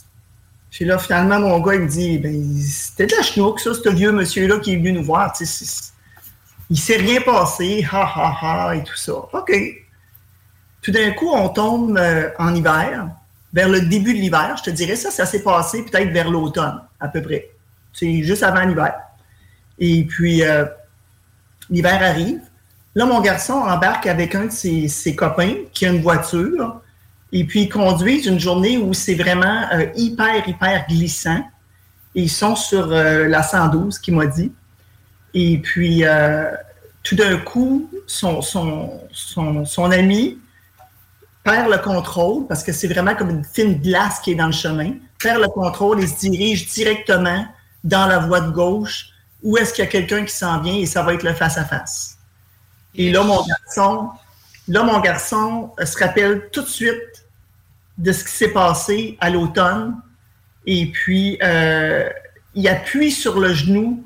[0.76, 3.88] Puis là, finalement, mon gars, il me dit ben, c'était de la chenouk, ça, ce
[3.88, 5.32] vieux monsieur-là qui est venu nous voir.
[5.32, 5.90] Tu sais,
[6.68, 9.14] il s'est rien passé, ha ha ha, et tout ça.
[9.14, 9.52] OK.
[10.82, 13.08] Tout d'un coup, on tombe euh, en hiver
[13.54, 14.54] vers le début de l'hiver.
[14.58, 17.48] Je te dirais ça, ça s'est passé peut-être vers l'automne, à peu près.
[17.94, 18.96] C'est juste avant l'hiver.
[19.78, 20.66] Et puis, euh,
[21.70, 22.40] l'hiver arrive.
[22.94, 26.82] Là, mon garçon embarque avec un de ses, copains qui a une voiture.
[27.32, 31.42] Et puis, ils conduisent une journée où c'est vraiment euh, hyper, hyper glissant.
[32.14, 34.52] Ils sont sur euh, la 112, qui m'a dit.
[35.34, 36.02] Et puis,
[37.02, 40.38] tout d'un coup, son, son, son ami
[41.44, 44.52] perd le contrôle, parce que c'est vraiment comme une fine glace qui est dans le
[44.52, 47.46] chemin, perd le contrôle et se dirige directement
[47.84, 49.10] dans la voie de gauche
[49.42, 52.18] où est-ce qu'il y a quelqu'un qui s'en vient et ça va être le face-à-face.
[52.96, 54.10] Et là, mon garçon,
[54.66, 57.15] là, mon garçon euh, se rappelle tout de suite
[57.98, 59.96] de ce qui s'est passé à l'automne.
[60.66, 62.08] Et puis, euh,
[62.54, 64.04] il appuie sur le genou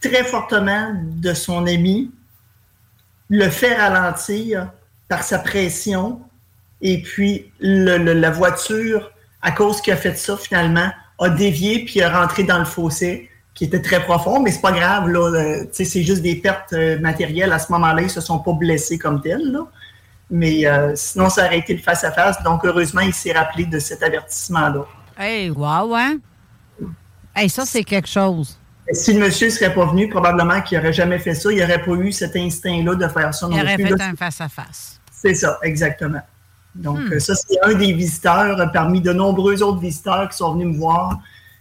[0.00, 2.10] très fortement de son ami,
[3.28, 4.70] le fait ralentir
[5.08, 6.20] par sa pression
[6.82, 9.12] et puis, la voiture,
[9.42, 13.30] à cause qu'il a fait ça, finalement, a dévié puis a rentré dans le fossé
[13.54, 15.64] qui était très profond, mais c'est pas grave, là.
[15.72, 17.52] C'est juste des pertes euh, matérielles.
[17.52, 19.58] À ce moment-là, ils se sont pas blessés comme tels.
[20.30, 22.42] Mais euh, sinon, ça aurait été le face-à-face.
[22.42, 24.84] Donc, heureusement, il s'est rappelé de cet avertissement-là.
[25.18, 26.18] Hey, wow, hein?
[27.34, 28.58] Hey, ça, c'est quelque chose.
[28.92, 31.50] Si le monsieur ne serait pas venu, probablement qu'il n'aurait jamais fait ça.
[31.52, 33.48] Il n'aurait pas eu cet instinct-là de faire ça.
[33.50, 35.00] Il aurait fait un face-à-face.
[35.12, 36.22] C'est ça, exactement.
[36.74, 37.18] Donc, hmm.
[37.18, 41.18] ça, c'est un des visiteurs parmi de nombreux autres visiteurs qui sont venus me voir.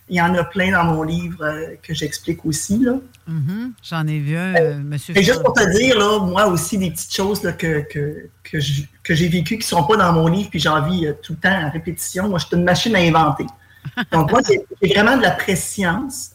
[0.08, 2.78] Il y en a plein dans mon livre euh, que j'explique aussi.
[2.80, 2.94] Là.
[3.28, 3.72] Mm-hmm.
[3.82, 5.18] J'en ai vu un, euh, monsieur.
[5.18, 9.28] Et juste pour te dire, là, moi aussi, des petites choses que, que, que j'ai
[9.28, 11.72] vécues qui ne sont pas dans mon livre, puis envie euh, tout le temps en
[11.72, 12.30] répétition.
[12.30, 13.46] Moi, je suis une machine à inventer.
[14.12, 16.32] Donc, moi, j'ai vraiment de la préscience.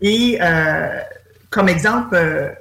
[0.00, 0.38] Et
[1.48, 2.54] comme exemple,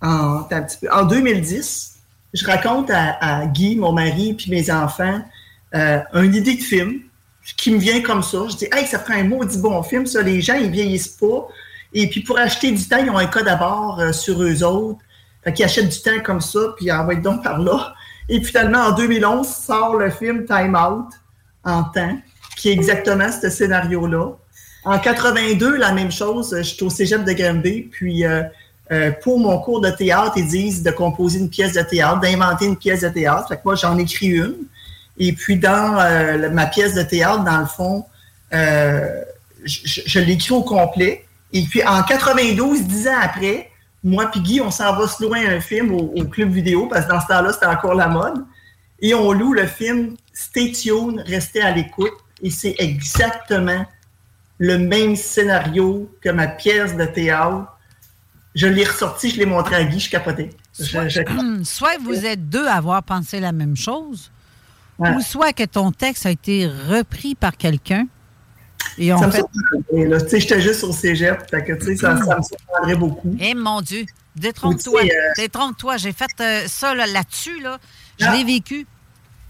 [0.00, 0.48] en,
[0.90, 1.90] en 2010,
[2.32, 5.22] je raconte à, Guy, mon mari, puis mes enfants,
[5.74, 7.00] euh, une idée de film
[7.56, 8.38] qui me vient comme ça.
[8.48, 10.22] Je dis, hey, ça ferait un maudit bon film, ça.
[10.22, 11.48] Les gens, ils vieillissent pas.
[11.92, 14.62] Et puis, pour acheter du temps, ils ont un code à bord euh, sur eux
[14.62, 15.00] autres.
[15.42, 17.94] Fait qu'ils achètent du temps comme ça, puis ils envoient donc par là.
[18.28, 21.08] Et finalement, en 2011, sort le film Time Out
[21.64, 22.18] en temps,
[22.56, 24.32] qui est exactement ce scénario-là.
[24.84, 26.54] En 82, la même chose.
[26.56, 28.42] Je suis au cégep de Granby, puis euh,
[28.92, 32.66] euh, pour mon cours de théâtre, ils disent de composer une pièce de théâtre, d'inventer
[32.66, 33.48] une pièce de théâtre.
[33.48, 34.56] Fait que moi, j'en écris une.
[35.20, 38.04] Et puis, dans euh, ma pièce de théâtre, dans le fond,
[38.52, 39.22] euh,
[39.64, 41.24] je, l'écris au complet.
[41.52, 43.70] Et puis, en 92, dix ans après,
[44.02, 47.10] moi et Guy, on s'en va se louer un film au, club vidéo, parce que
[47.10, 48.44] dans ce temps-là, c'était encore la mode.
[49.00, 52.12] Et on loue le film Stay tuned, restez à l'écoute.
[52.42, 53.84] Et c'est exactement
[54.58, 57.66] le même scénario que ma pièce de théâtre
[58.54, 60.50] je l'ai ressorti, je l'ai montré à Guy, je capotais.
[60.72, 64.30] Soit, vous êtes deux à avoir pensé la même chose,
[65.00, 68.06] ou soit que ton texte a été repris par quelqu'un.
[68.98, 69.42] Et on fait...
[69.92, 71.96] me J'étais juste au cégep, ça, me
[72.42, 73.36] surprendrait beaucoup.
[73.40, 74.04] Eh mon Dieu,
[74.36, 75.96] détrompe-toi, euh, détrompe-toi.
[75.96, 77.78] J'ai fait euh, ça là-dessus, là,
[78.18, 78.86] Je l'ai vécu.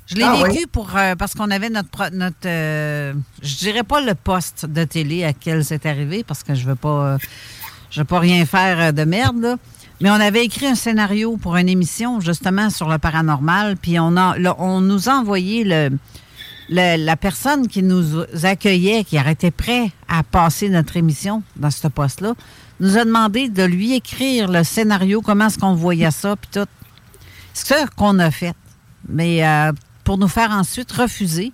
[0.07, 0.67] Je l'ai Ah, vécu oui?
[0.71, 5.23] pour euh, parce qu'on avait notre notre euh, je dirais pas le poste de télé
[5.23, 7.19] à quel c'est arrivé parce que je veux pas euh,
[7.91, 9.57] je veux pas rien faire de merde là.
[10.01, 14.17] Mais on avait écrit un scénario pour une émission justement sur le paranormal puis on
[14.17, 15.91] a on nous a envoyé le,
[16.71, 21.89] le- la personne qui nous accueillait qui été prêt à passer notre émission dans ce
[21.89, 22.35] poste-là
[22.81, 26.67] nous a demandé de lui écrire le scénario comment est-ce qu'on voyait ça puis tout.
[27.53, 28.55] C'est ça qu'on a fait.
[29.09, 29.73] Mais euh,
[30.03, 31.53] pour nous faire ensuite refuser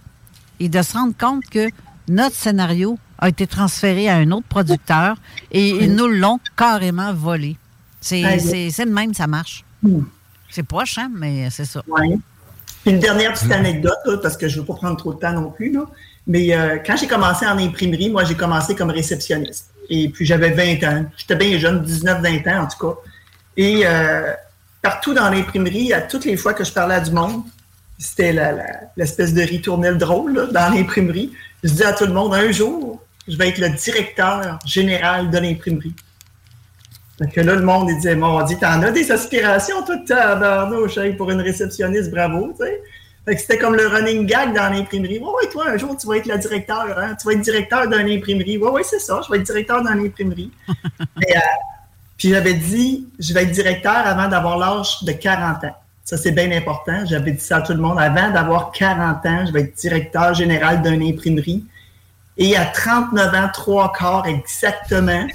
[0.60, 1.68] et de se rendre compte que
[2.08, 5.16] notre scénario a été transféré à un autre producteur
[5.50, 7.56] et ils nous l'ont carrément volé.
[8.06, 9.64] C'est le même, ça marche.
[9.82, 10.02] Hmm.
[10.50, 11.82] C'est poche, hein, mais c'est ça.
[11.88, 12.16] Ouais.
[12.86, 15.32] Une dernière petite anecdote, là, parce que je ne veux pas prendre trop de temps
[15.32, 15.72] non plus.
[15.72, 15.86] Là.
[16.26, 19.70] Mais euh, quand j'ai commencé en imprimerie, moi, j'ai commencé comme réceptionniste.
[19.88, 21.06] Et puis, j'avais 20 ans.
[21.16, 23.00] J'étais bien jeune, 19-20 ans en tout cas.
[23.56, 24.32] Et euh,
[24.82, 27.42] partout dans l'imprimerie, à toutes les fois que je parlais à du monde,
[27.98, 28.32] c'était
[28.96, 31.32] l'espèce de ritournelle drôle là, dans l'imprimerie.
[31.64, 35.38] Je disais à tout le monde, un jour, je vais être le directeur général de
[35.38, 35.94] l'imprimerie.
[37.18, 40.98] Fait que là, le monde, il disait, mon dit, t'en as des aspirations, toi, tabarnouche,
[41.16, 42.82] pour une réceptionniste, bravo, tu sais.
[43.24, 45.18] Fait que c'était comme le running gag dans l'imprimerie.
[45.18, 47.16] Ouais, ouais, toi, un jour, tu vas être le directeur, hein?
[47.20, 48.56] Tu vas être directeur d'une imprimerie.
[48.58, 50.52] Ouais, ouais, c'est ça, je vais être directeur dans l'imprimerie.
[51.16, 51.40] Mais, euh,
[52.16, 55.76] puis j'avais dit, je vais être directeur avant d'avoir l'âge de 40 ans.
[56.04, 57.04] Ça, c'est bien important.
[57.04, 57.98] J'avais dit ça à tout le monde.
[57.98, 61.64] Avant d'avoir 40 ans, je vais être directeur général d'une imprimerie.
[62.38, 65.26] Et à 39 ans, trois quarts exactement,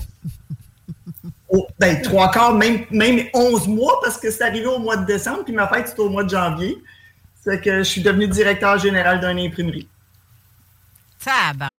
[1.79, 5.43] ben, trois quarts, même, même 11 mois, parce que c'est arrivé au mois de décembre,
[5.43, 6.81] puis ma fête, c'était au mois de janvier.
[7.43, 9.87] C'est que je suis devenu directeur général d'une imprimerie.
[11.23, 11.69] Tabar.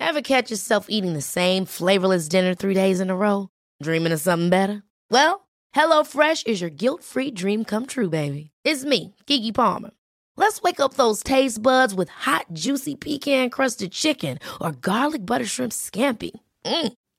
[0.00, 3.48] Ever catch yourself eating the same flavorless dinner three days in a row?
[3.82, 4.82] Dreaming of something better?
[5.10, 8.50] Well, HelloFresh is your guilt-free dream come true, baby.
[8.64, 9.90] It's me, Kiki Palmer.
[10.36, 15.72] Let's wake up those taste buds with hot, juicy pecan-crusted chicken or garlic butter shrimp
[15.72, 16.32] scampi.
[16.64, 16.92] Mm.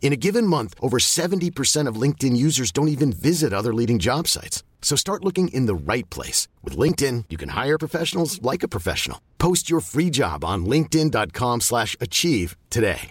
[0.00, 4.28] In a given month, over 70% of LinkedIn users don't even visit other leading job
[4.28, 4.62] sites.
[4.80, 6.46] So start looking in the right place.
[6.62, 9.20] With LinkedIn, you can hire professionals like a professional.
[9.38, 13.10] Post your free job on linkedin.com slash achieve today.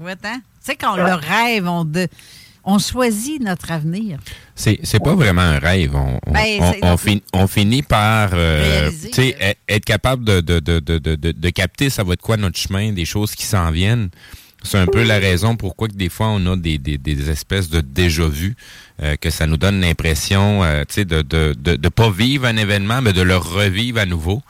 [0.00, 0.42] Ouais, hein?
[0.60, 2.08] Tu sais, quand le rêve, on, de-
[2.64, 4.18] on choisit notre avenir.
[4.54, 5.94] C'est, c'est pas vraiment un rêve.
[5.94, 10.24] On, on, Ben, on- on fin- on finit par euh, Réaliser, tu sais, être- capable
[10.24, 13.04] de, de, de, de, de, de- de capter ça va être quoi notre chemin, des
[13.04, 14.08] choses qui s'en viennent.
[14.66, 17.68] C'est un peu la raison pourquoi que des fois on a des, des, des espèces
[17.68, 18.56] de déjà-vu,
[19.02, 22.46] euh, que ça nous donne l'impression euh, tu sais, de de, de de pas vivre
[22.46, 24.42] un événement, mais de le revivre à nouveau.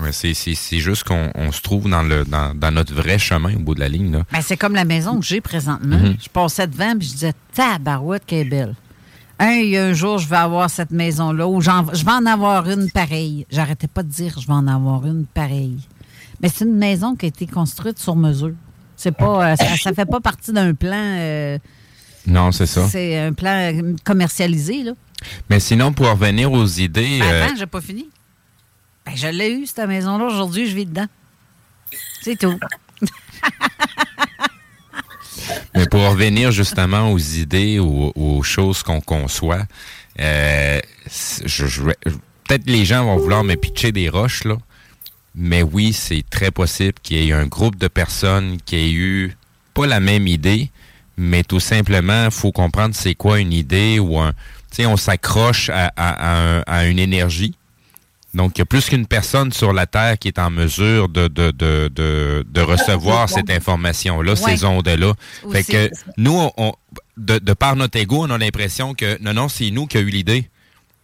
[0.00, 0.34] Ouais, C'est,
[0.78, 3.80] juste qu'on on se trouve dans, le, dans, dans notre vrai chemin au bout de
[3.80, 4.12] la ligne.
[4.12, 4.24] Là.
[4.30, 5.96] Ben, c'est comme la maison que j'ai présentement.
[5.98, 6.16] Mhm.
[6.22, 8.74] Je passais devant et je disais Tabarouette, qu'elle est belle.
[9.38, 12.12] Un, il y a un jour, je vais avoir cette maison-là ou j'en- je vais
[12.12, 13.46] en avoir une pareille.
[13.50, 15.78] J'arrêtais pas de dire je vais en avoir une pareille.
[16.42, 18.52] Mais c'est une maison qui a été construite sur mesure.
[18.96, 20.92] C'est pas, euh, ça, ça fait pas partie d'un plan.
[20.96, 21.58] euh,
[22.26, 22.86] Non, c'est ça.
[22.88, 24.92] c'est un plan euh, commercialisé, là.
[25.50, 27.18] Mais sinon, pour revenir aux idées...
[27.20, 28.08] Ben, euh, attends, j'ai pas fini.
[29.06, 30.26] Ben, je l'ai eu, cette maison-là.
[30.26, 31.06] Aujourd'hui, je vis dedans.
[32.20, 32.58] C'est tout.
[35.74, 39.64] Mais pour revenir justement aux idées, aux, aux choses qu'on conçoit,
[40.18, 40.80] euh,
[42.48, 44.56] peut-être les gens vont vouloir me pitcher des roches, là.
[45.34, 49.36] Mais oui, c'est très possible qu'il y ait un groupe de personnes qui aient eu
[49.74, 50.70] pas la même idée,
[51.18, 54.32] mais tout simplement, il faut comprendre c'est quoi une idée ou un.
[54.70, 57.54] Tu sais, on s'accroche à une énergie.
[58.36, 61.26] Donc, il y a plus qu'une personne sur la Terre qui est en mesure de,
[61.26, 64.56] de, de, de, de recevoir cette information-là, Ouais.
[64.56, 65.14] ces ondes-là.
[65.50, 66.74] Fait que nous, on, on-
[67.16, 70.00] de, de par notre ego, on a l'impression que non, non, c'est nous qui a
[70.00, 70.48] eu l'idée.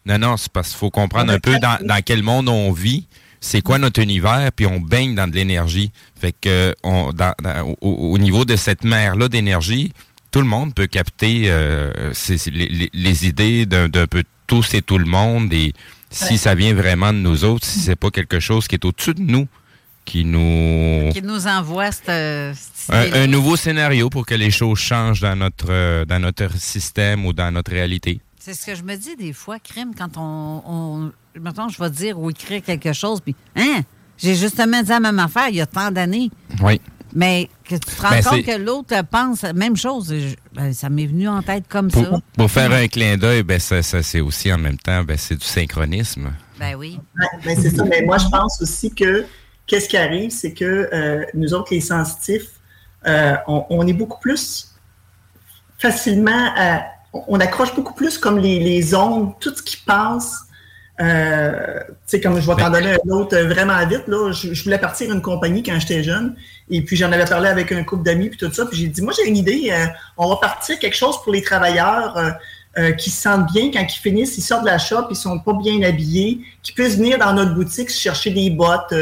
[0.04, 3.06] Non, non, c'est parce qu'il faut comprendre un peu dans, dans quel monde on vit,
[3.40, 5.90] c'est quoi notre univers, puis on baigne dans de l'énergie.
[6.20, 9.92] Fait que on, dans- dans- au, au niveau de cette mer-là d'énergie,
[10.32, 12.12] tout le monde peut capter euh,
[12.52, 15.72] les, les- idées d'un peu tous et tout le monde, et
[16.12, 16.36] si Ouais.
[16.36, 19.22] ça vient vraiment de nous autres, si c'est pas quelque chose qui est au-dessus de
[19.22, 19.48] nous,
[20.04, 22.06] qui nous Qui nous envoie cette,
[22.56, 23.22] cette un, idée-là.
[23.22, 27.32] un nouveau scénario pour que les choses changent dans notre euh, dans notre système ou
[27.32, 28.20] dans notre réalité.
[28.38, 30.62] C'est ce que je me dis des fois, crime, quand on.
[30.66, 33.82] on maintenant, je vais dire ou écrire quelque chose, puis, hein,
[34.18, 36.30] j'ai justement dit la même affaire il y a tant d'années.
[36.60, 36.80] Oui.
[37.14, 40.08] Mais que tu te rends Ben, compte que l'autre pense la même chose.
[40.14, 42.00] je- ben, ça m'est venu en tête comme ça.
[42.36, 45.36] Pour, faire un clin d'œil, ben, ça, ça, c'est aussi en même temps, ben, c'est
[45.36, 46.32] du synchronisme.
[46.58, 46.98] Ben oui.
[47.44, 47.84] Ben c'est ça.
[47.84, 49.26] Mais moi, je pense aussi que
[49.66, 52.48] qu'est-ce qui arrive, c'est que euh, nous autres, les sensitifs,
[53.06, 54.68] euh, on, on est beaucoup plus
[55.78, 56.84] facilement à-
[57.28, 60.44] on accroche beaucoup plus comme les, les ondes, tout ce qui passe.
[61.00, 64.52] Euh, tu sais, comme je vais t'en donner un autre euh, vraiment vite, là, je,
[64.52, 66.36] je voulais partir une compagnie quand j'étais jeune,
[66.70, 69.00] et puis j'en avais parlé avec un couple d'amis, puis tout ça, puis j'ai dit,
[69.00, 69.86] moi j'ai une idée, euh,
[70.18, 72.30] on va partir quelque chose pour les travailleurs euh,
[72.78, 75.38] euh, qui se sentent bien quand ils finissent, ils sortent de la shop, ils sont
[75.38, 78.94] pas bien habillés, qui puissent venir dans notre boutique chercher des bottes,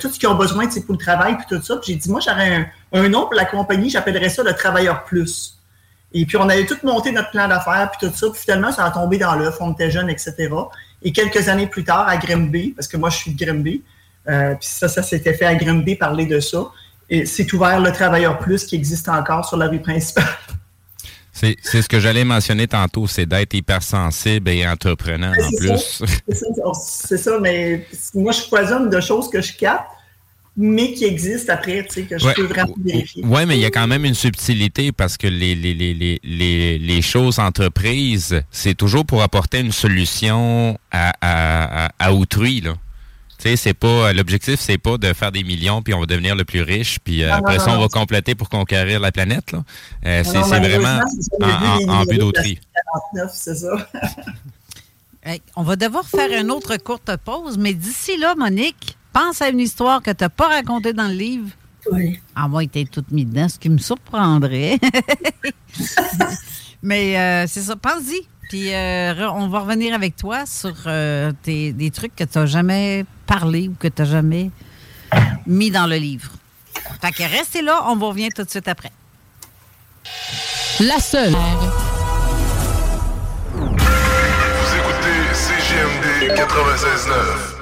[0.00, 1.76] tout ce qu'ils ont besoin sais, pour le travail, puis tout ça.
[1.76, 5.04] Puis j'ai dit, moi j'aurais un, un nom pour la compagnie, j'appellerais ça le Travailleur
[5.04, 5.58] Plus.
[6.14, 8.28] Et puis, on avait tout monté notre plan d'affaires, puis tout ça.
[8.30, 9.56] Puis finalement, ça a tombé dans l'œuf.
[9.60, 10.50] On était jeunes, etc.
[11.04, 13.82] Et quelques années plus tard, à Grimby, parce que moi, je suis de Grimby,
[14.28, 16.70] euh, puis ça, ça s'était fait à Grimby, parler de ça.
[17.10, 20.24] Et c'est ouvert le Travailleur Plus qui existe encore sur la rue principale.
[21.32, 26.02] C'est c'est ce que j'allais mentionner tantôt, c'est d'être hypersensible et entreprenant en plus.
[26.30, 29.90] ça, C'est ça, mais moi, je foisonne de choses que je capte,
[30.56, 32.34] mais qui existent après, tu sais, que je Ouais.
[32.34, 33.22] peux vraiment vérifier.
[33.26, 36.78] Oui, mais il y a quand même une subtilité parce que les, les, les, les,
[36.78, 42.60] les, choses entreprises, c'est toujours pour apporter une solution à, à, à, à autrui.
[42.60, 42.74] Là.
[43.38, 46.36] Tu sais, c'est pas l'objectif, c'est pas de faire des millions puis on va devenir
[46.36, 49.00] le plus riche puis euh, Non, après non, ça on non, va compléter pour conquérir
[49.00, 49.50] la planète.
[49.52, 49.64] Là.
[50.06, 51.00] Euh, c'est vraiment
[51.40, 52.60] en, en- but d'autrui.
[52.74, 52.82] la
[53.14, 53.88] 49, c'est ça.
[55.24, 59.48] Hey, on va devoir faire une autre courte pause, mais d'ici là, Monique, pense à
[59.48, 61.48] une histoire que tu n'as pas racontée dans le livre.
[61.90, 62.20] Oui.
[62.36, 64.78] Ah, moi, était toute mise dedans, ce qui me surprendrait.
[66.82, 68.26] mais euh, c'est ça, pense-y.
[68.48, 72.46] Puis euh, on va revenir avec toi sur euh, tes- des trucs que tu n'as
[72.46, 74.50] jamais parlé ou que tu n'as jamais
[75.46, 76.30] mis dans le livre.
[77.00, 78.92] Fait que restez là, on vous revient tout de suite après.
[80.80, 81.32] La seule.
[83.54, 87.61] Vous écoutez CGMD 96.9.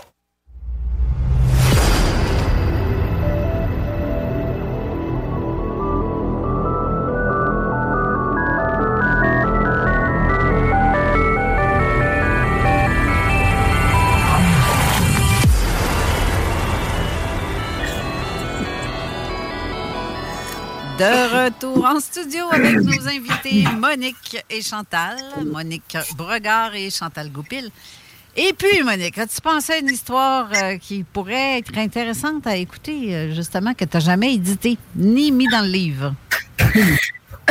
[21.01, 25.17] De retour en studio avec nos invités Monique et Chantal.
[25.43, 27.71] Monique Bregard et Chantal Goupil.
[28.37, 33.15] Et puis, Monique, as-tu pensé à une histoire euh, qui pourrait être intéressante à écouter,
[33.15, 36.13] euh, justement, que tu n'as jamais éditée ni mis dans le livre?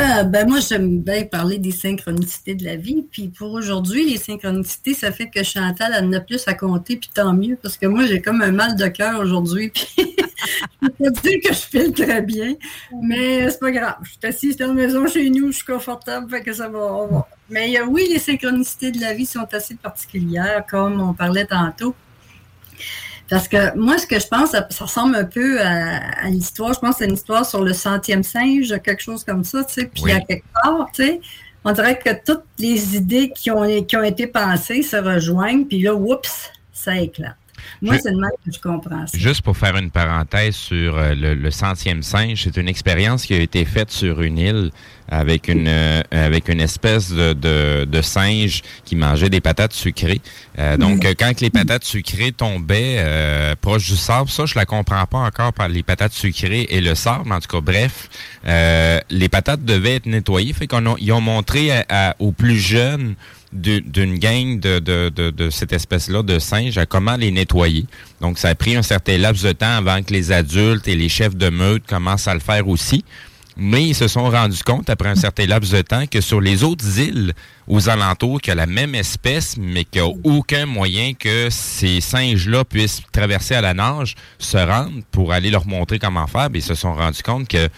[0.01, 3.05] Euh, ben moi, j'aime bien parler des synchronicités de la vie.
[3.11, 7.11] Puis pour aujourd'hui, les synchronicités, ça fait que Chantal en a plus à compter, puis
[7.13, 9.71] tant mieux, parce que moi, j'ai comme un mal de cœur aujourd'hui.
[9.75, 9.87] Puis
[10.83, 12.55] je peux pas dire que je file très bien,
[13.03, 13.97] mais c'est pas grave.
[14.03, 17.27] Je suis assise dans la maison chez nous, je suis confortable, fait que ça va.
[17.51, 21.95] Mais euh, oui, les synchronicités de la vie sont assez particulières, comme on parlait tantôt.
[23.31, 26.73] Parce que moi, ce que je pense, ça, ça ressemble un peu à, à l'histoire.
[26.75, 29.75] Je pense que c'est une histoire sur le centième singe, quelque chose comme ça, tu
[29.75, 29.87] sais.
[29.87, 30.13] Puis Oui.
[30.13, 31.21] à quelque part, tu sais,
[31.65, 35.81] on dirait que toutes les idées qui ont, qui ont été pensées se rejoignent, puis
[35.81, 37.37] là, oups, ça éclate.
[37.83, 39.17] Moi, c'est le mal que je comprends ça.
[39.19, 43.35] Juste pour faire une parenthèse sur euh, le, le centième singe, c'est une expérience qui
[43.35, 44.71] a été faite sur une île
[45.13, 50.21] avec une euh, avec une espèce de, de, de singe qui mangeait des patates sucrées.
[50.59, 54.67] Euh, donc, euh, quand les patates sucrées tombaient euh, proche du sable, ça, je la
[54.67, 57.25] comprends pas encore par les patates sucrées et le sable.
[57.27, 58.09] mais En tout cas, bref,
[59.11, 60.53] les patates devaient être nettoyées.
[60.53, 63.15] Fait qu'on a- ils ont montré à- à- aux plus jeunes
[63.53, 67.87] d'une gang de, de, de, de cette espèce-là de singes à comment les nettoyer.
[68.21, 71.09] Donc, ça a pris un certain laps de temps avant que les adultes et les
[71.09, 73.05] chefs de meute commencent à le faire aussi.
[73.57, 76.63] Mais ils se sont rendus compte, après un certain laps de temps, que sur les
[76.63, 77.35] autres îles
[77.67, 81.49] aux alentours, qu'il y a la même espèce, mais qu'il n'y a aucun moyen que
[81.51, 86.49] ces singes-là puissent traverser à la nage, se rendre pour aller leur montrer comment faire.
[86.55, 87.69] Ils se sont rendus compte que,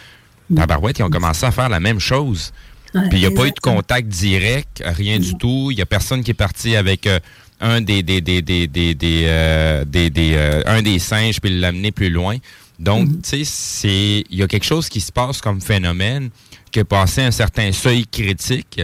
[0.54, 2.52] tabarouette, ils ont commencé à faire la même chose.
[2.94, 5.70] Ouais, Puis il n'y a pas eu de contact direct, rien du tout.
[5.70, 7.18] Il n'y a personne qui est parti avec euh,
[7.60, 11.58] un des des des des des, des, euh, des, des euh, un des singes puis
[11.58, 12.36] l'amener plus loin.
[12.78, 16.30] Donc, tu sais, c'est il y a quelque chose qui se passe comme phénomène
[16.72, 18.80] que passé un certain seuil critique,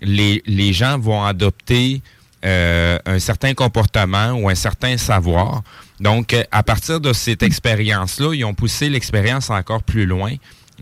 [0.00, 2.02] les, les gens vont adopter
[2.44, 5.62] euh, un certain comportement ou un certain savoir.
[6.00, 10.32] Donc, euh, à partir de cette expérience-là, ils ont poussé l'expérience encore plus loin.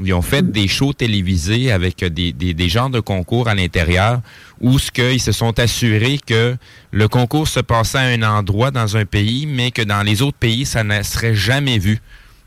[0.02, 4.20] Ils ont fait des shows télévisés avec des, des, genres de concours à l'intérieur
[4.60, 6.56] où ce se sont assurés que
[6.92, 10.36] le concours se passait à un endroit dans un pays, mais que dans les autres
[10.36, 12.00] pays, ça ne serait jamais vu.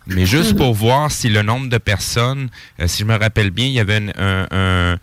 [0.08, 2.50] Mais juste pour voir si le nombre de personnes,
[2.80, 4.98] euh, si je me rappelle bien, il y avait un,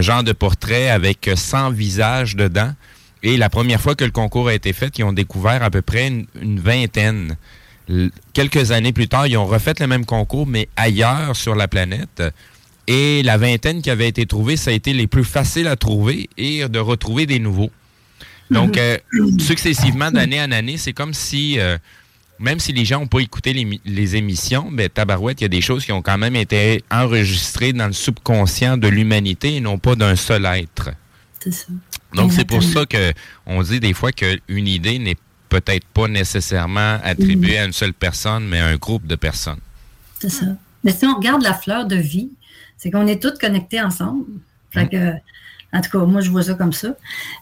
[0.00, 2.72] genre de portrait avec 100 visages dedans.
[3.22, 5.82] Et la première fois que le concours a été fait, ils ont découvert à peu
[5.82, 7.36] près une vingtaine.
[8.32, 12.22] Quelques années plus tard, ils ont refait le même concours, mais ailleurs sur la planète.
[12.86, 16.28] Et la vingtaine qui avait été trouvée, ça a été les plus faciles à trouver
[16.36, 17.70] et de retrouver des nouveaux.
[18.50, 18.98] Donc, euh,
[19.38, 21.78] successivement, d'année en année, c'est comme si, euh,
[22.38, 25.48] même si les gens n'ont pas écouté les, les émissions, ben, tabarouette, il y a
[25.48, 29.78] des choses qui ont quand même été enregistrées dans le subconscient de l'humanité et non
[29.78, 30.90] pas d'un seul être.
[31.40, 31.66] C'est ça.
[32.14, 33.12] Donc, c'est pour ça que
[33.46, 35.16] on dit des fois qu'une idée n'est
[35.60, 39.60] peut-être pas nécessairement attribuée à une seule personne, mais à un groupe de personnes.
[40.18, 40.46] C'est ça.
[40.82, 42.30] Mais si on regarde la fleur de vie,
[42.76, 44.24] c'est qu'on est tous connectés ensemble.
[44.70, 45.12] Fait que,
[45.72, 46.96] en tout cas, moi, je vois ça comme ça.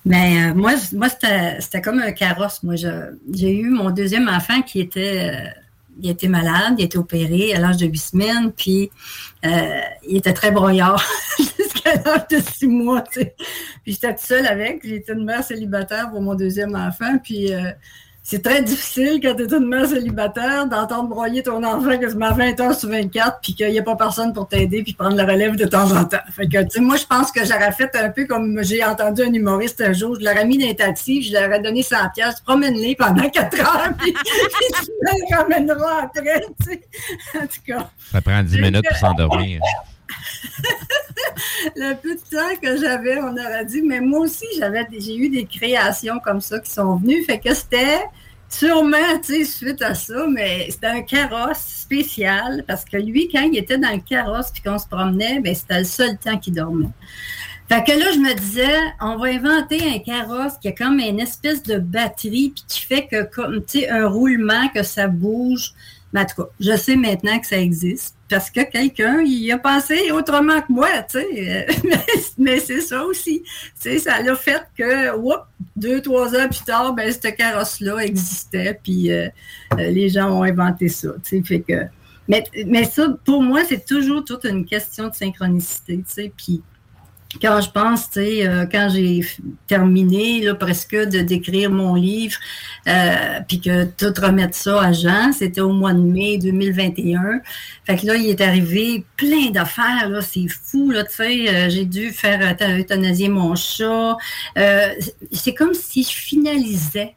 [0.04, 2.62] Mais euh, moi, moi c'était comme un carrosse.
[2.62, 5.60] Moi, j'ai eu mon deuxième enfant qui était, euh,
[6.00, 8.90] il était malade, il était opéré à l'âge de huit semaines, puis
[9.44, 11.04] euh, il était très broyard
[11.38, 13.02] jusqu'à l'âge de six mois.
[13.12, 13.32] Puis
[13.86, 14.86] j'étais toute seule avec.
[14.86, 17.70] J'étais une mère célibataire pour mon deuxième enfant, puis euh,
[18.24, 22.60] c'est très difficile quand tu es une mère célibataire d'entendre broyer ton enfant quasiment 20
[22.60, 25.56] heures sur 24 puis qu'il n'y a pas personne pour t'aider puis prendre la relève
[25.56, 26.18] de temps en temps.
[26.30, 29.22] Fait que, tu sais, moi, je pense que j'aurais fait un peu comme j'ai entendu
[29.22, 30.16] un humoriste un jour.
[30.20, 33.60] Je l'aurais mis dans un taxi, je leur ai donné 100 pièces, promène-les pendant 4
[33.60, 36.82] heures puis, tu les ramèneras après, tu sais.
[37.36, 37.90] En tout cas.
[38.12, 39.60] Ça prend 10 minutes pour s'endormir.
[41.76, 45.28] le peu de temps que j'avais, on aurait dit, mais moi aussi, j'avais, j'ai eu
[45.28, 47.24] des créations comme ça qui sont venues.
[47.24, 48.02] Fait que c'était
[48.48, 53.42] sûrement, tu sais, suite à ça, mais c'était un carrosse spécial parce que lui, quand
[53.42, 56.54] il était dans le carrosse puis qu'on se promenait, ben, c'était le seul temps qu'il
[56.54, 56.90] dormait.
[57.68, 61.20] Fait que là, je me disais, on va inventer un carrosse qui a comme une
[61.20, 65.72] espèce de batterie puis qui fait que, comme, tu sais, un roulement, que ça bouge.
[66.12, 69.58] Mais en tout cas, je sais maintenant que ça existe parce que quelqu'un il a
[69.58, 71.66] pensé autrement que moi, tu sais.
[72.38, 73.42] mais, c'est ça aussi.
[73.80, 75.42] Tu ça l'a fait que, whoop,
[75.76, 79.28] deux, trois ans plus tard, ben, ce carrosse-là existait, puis euh,
[79.74, 81.42] euh, les gens ont inventé ça, tu sais.
[81.42, 81.84] Fait que.
[82.26, 86.32] Mais, mais ça, pour moi, c'est toujours toute une question de synchronicité, tu sais.
[86.34, 86.62] Puis
[87.40, 89.20] quand je pense, tu sais, euh, quand j'ai
[89.66, 92.36] terminé là, presque de d'écrire mon livre,
[92.88, 97.40] euh, puis que tout remettre ça à Jean, c'était au mois de mai 2021.
[97.84, 101.70] Fait que là, il est arrivé plein d'affaires, là, c'est fou, là, tu sais, euh,
[101.70, 104.16] j'ai dû faire euthanasier mon chat.
[105.32, 107.14] c'est comme si je finalisais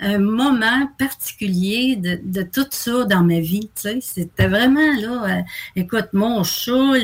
[0.00, 3.68] un moment particulier de, tout ça dans ma vie.
[3.74, 3.98] Tu sais.
[4.00, 5.42] C'était vraiment là, euh,
[5.76, 6.94] écoute, mon chat,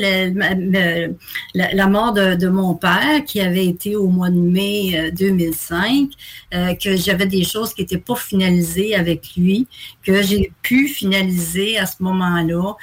[1.53, 6.09] la, mort de, mon père qui avait été au mois de mai 2005,
[6.53, 9.67] euh, euh, que j'avais des choses qui n'étaient pas finalisées avec lui,
[10.03, 12.75] que j'ai pu finaliser à ce moment-là.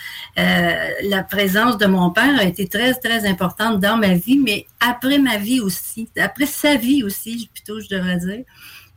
[1.03, 5.19] La présence de mon père a été très, très importante dans ma vie, mais après
[5.19, 8.45] ma vie aussi, après sa vie aussi, plutôt, je devrais dire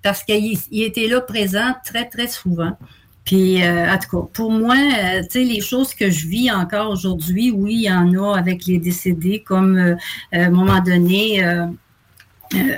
[0.08, 2.78] parce qu'il était là présent très, très souvent.
[3.26, 6.49] Puis, euh, en tout cas, pour moi, euh, tu sais, les choses que je vis
[6.49, 9.95] encore aujourd'hui, oui, il y en a avec les décédés, comme euh,
[10.32, 11.74] à un moment donné, un,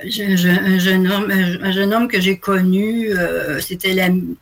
[0.08, 3.12] jeune homme, un jeune homme que j'ai connu,
[3.60, 3.94] c'était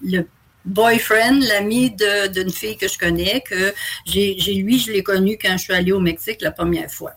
[0.01, 0.25] le
[0.63, 1.93] boyfriend, l'ami
[2.33, 3.73] d'une fille que je connais, que
[4.05, 7.11] j'ai lui, je l'ai connu quand je suis allée au Mexique la première fois.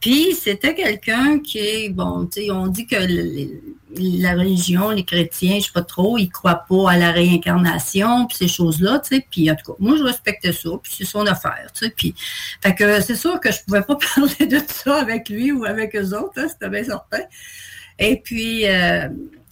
[0.00, 2.96] Puis c'était quelqu'un qui bon, tu sais, on dit que
[3.98, 8.36] la religion, les chrétiens, je sais pas trop, ils croient pas à la réincarnation, puis
[8.36, 9.26] ces choses-là, tu sais.
[9.30, 11.92] Puis en tout cas, moi, je respectais ça, puis c'est son affaire, tu sais.
[11.96, 12.14] Puis,
[12.62, 15.96] fait que c'est sûr que je pouvais pas parler de ça avec lui ou avec
[15.96, 17.22] eux autres, hein, c'était bien certain.
[17.98, 19.08] Et puis, euh,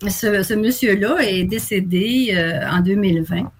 [0.07, 3.51] ce, monsieur-là est décédé euh, en 2020.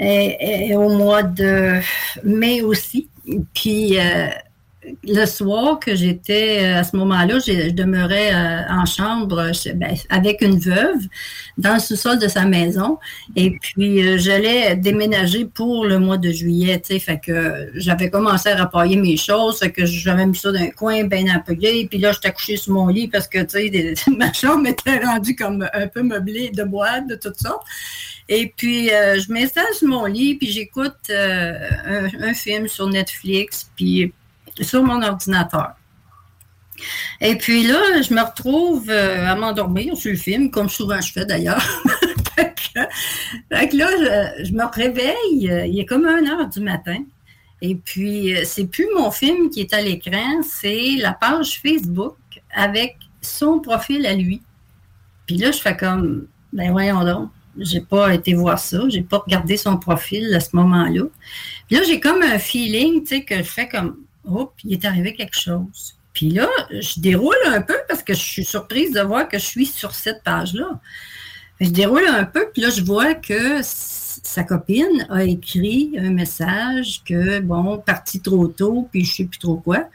[0.00, 1.78] Et, et, au mois de
[2.24, 3.08] mai aussi.
[3.54, 4.26] Puis, euh,
[5.02, 10.42] le soir que j'étais euh, à ce moment-là, je demeurais euh, en chambre ben, avec
[10.42, 11.00] une veuve
[11.58, 12.98] dans le sous-sol de sa maison.
[13.36, 16.98] Et puis, j'allais déménager pour le mois de juillet, tu sais.
[16.98, 20.70] Fait que j'avais commencé à rapailler mes choses, fait que j'avais mis ça dans un
[20.70, 21.86] coin bien appelé.
[21.88, 25.36] Puis là, j'étais couché sur mon lit parce que, tu sais, ma chambre était rendue
[25.36, 27.64] comme un peu meublée de boîtes, de toutes sortes.
[28.28, 34.12] Et puis, je m'installe sur mon lit, puis j'écoute un, un, film sur Netflix, puis
[34.60, 35.74] sur mon ordinateur.
[37.20, 41.12] Et puis là, je me retrouve euh, à m'endormir sur le film, comme souvent je
[41.12, 41.62] fais d'ailleurs.
[42.34, 42.54] fait,
[43.68, 43.88] que, là,
[44.42, 46.98] je, me réveille, euh, il est comme 1 heure du matin.
[47.62, 52.16] Et puis, euh, c'est plus mon film qui est à l'écran, c'est la page Facebook
[52.54, 54.42] avec son profil à lui.
[55.26, 59.18] Puis là, je fais comme, ben voyons donc, j'ai pas été voir ça, j'ai pas
[59.18, 61.04] regardé son profil à ce moment-là.
[61.66, 63.96] Puis là, j'ai comme un feeling, tu sais, que je fais comme,
[64.28, 65.96] oh, il est arrivé quelque chose.
[66.12, 69.44] Puis là, je déroule un peu parce que je suis surprise de voir que je
[69.44, 70.80] suis sur cette page-là.
[71.60, 77.02] Je déroule un peu, puis là, je vois que sa copine a écrit un message
[77.04, 79.88] que, bon, parti trop tôt, puis je sais plus trop quoi.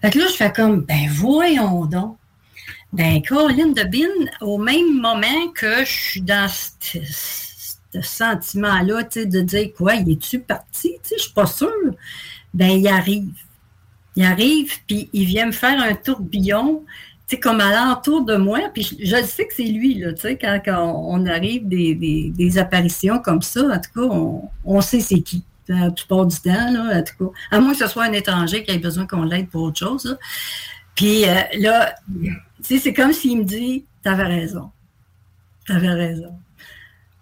[0.00, 2.16] Fait que là, je fais comme, ben voyons donc.
[2.92, 6.98] Ben, Caroline Bin, au même moment que je suis dans ce,
[8.00, 10.92] sentiment-là, tu sais, de dire quoi, il est-tu parti?
[11.02, 11.68] Tu sais, je suis pas sûre.
[12.54, 13.32] Ben, il arrive.
[14.18, 16.84] Il arrive, puis il vient me faire un tourbillon,
[17.28, 18.58] tu sais, comme à l'entour de moi.
[18.74, 23.42] Puis je, sais que c'est lui, là, tu sais, quand, on arrive des, apparitions comme
[23.42, 24.14] ça, en tout cas,
[24.64, 27.38] on, sait c'est qui la plupart du temps, là, en tout cas.
[27.52, 30.18] À moins que ce soit un étranger qui ait besoin qu'on l'aide pour autre chose.
[30.96, 34.72] Puis euh, là, tu sais, c'est comme s'il me dit T'avais raison.
[35.64, 36.36] T'avais raison.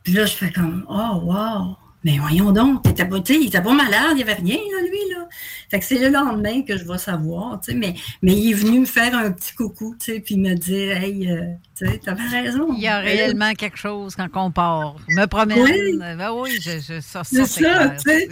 [0.02, 1.77] Puis là, je fais comme Oh, wow.
[2.06, 5.28] Mais voyons donc, il était pas malade, il n'y avait rien, là, lui, là.
[5.68, 8.54] Fait que c'est le lendemain que je vais savoir, tu sais, mais, mais il est
[8.54, 11.46] venu me faire un petit coucou, tu sais, puis me dire, hey, euh,
[11.76, 12.68] tu sais, t'avais raison.
[12.74, 14.94] Il y a réellement quelque chose quand on part.
[15.08, 15.58] me promène.
[15.58, 18.28] Oui, ben oui je, je, ça, ça c'est ça, tu sais.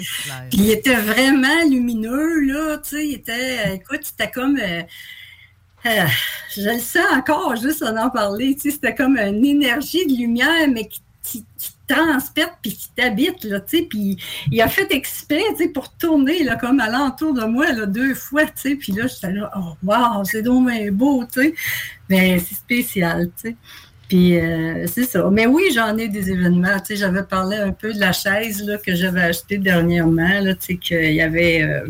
[0.51, 4.57] Puis il était vraiment lumineux, là, tu sais, il était, euh, écoute, c'était comme...
[4.57, 4.83] Euh,
[6.55, 8.55] je le sens encore juste en en parler.
[8.55, 13.45] Tu sais, c'était comme une énergie de lumière, mais qui, qui, transperte puis qui t'habite,
[13.45, 14.17] là, tu sais, puis
[14.51, 18.15] il a fait exprès, tu sais, pour tourner, là, comme alentour de moi, là, deux
[18.15, 21.55] fois, tu sais, puis là, j'étais là, oh, wow, c'est donc beau, tu sais,
[22.09, 23.57] mais c'est spécial, tu sais.
[24.09, 25.29] Puis euh, c'est ça.
[25.31, 26.79] Mais oui, j'en ai des événements.
[26.81, 30.41] Tu sais, j'avais parlé un peu de la chaise là, que j'avais achetée dernièrement.
[30.41, 31.87] Là, tu sais, qu'il y avait euh,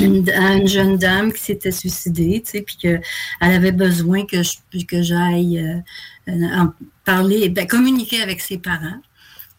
[0.00, 3.02] une, jeune dame qui s'était suicidée, tu sais, puis qu'elle
[3.40, 5.58] avait besoin que je que j'aille
[6.28, 6.72] euh, en
[7.04, 9.00] parler, ben, communiquer avec ses parents.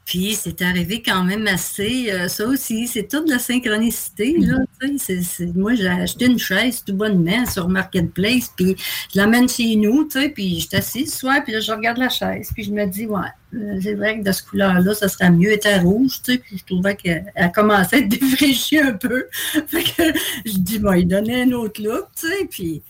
[0.06, 4.36] Puis c'est arrivé quand même assez, euh, ça aussi, c'est toute la synchronicité.
[4.38, 5.54] Là, mm-hmm.
[5.58, 8.76] moi, j'ai acheté une chaise tout bonnement sur Marketplace, puis
[9.14, 12.50] je l'amène chez nous, puis je suis assise soir, puis là, je regarde la chaise,
[12.54, 13.20] puis je me dis, ouais,
[13.56, 16.58] euh, c'est vrai que de ce couleur-là, ça serait mieux, était rouge, tu sais, puis
[16.58, 19.28] je trouvais qu'elle commençait à être défraîchie un peu.
[19.68, 22.82] fait que je dis, bon, il donnait un autre look, tu sais, puis...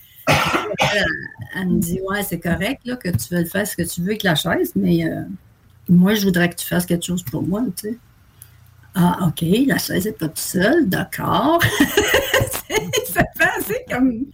[1.55, 4.09] Elle, me dit, ouais, c'est correct là, que tu veux faire ce que tu veux
[4.09, 5.23] avec la chaise, mais euh,
[5.89, 7.97] moi, je voudrais que tu fasses quelque chose pour moi, tu sais.
[8.95, 11.61] Ah, OK, la chaise n'est pas toute seule, d'accord.
[13.05, 14.25] ça fait assez comme.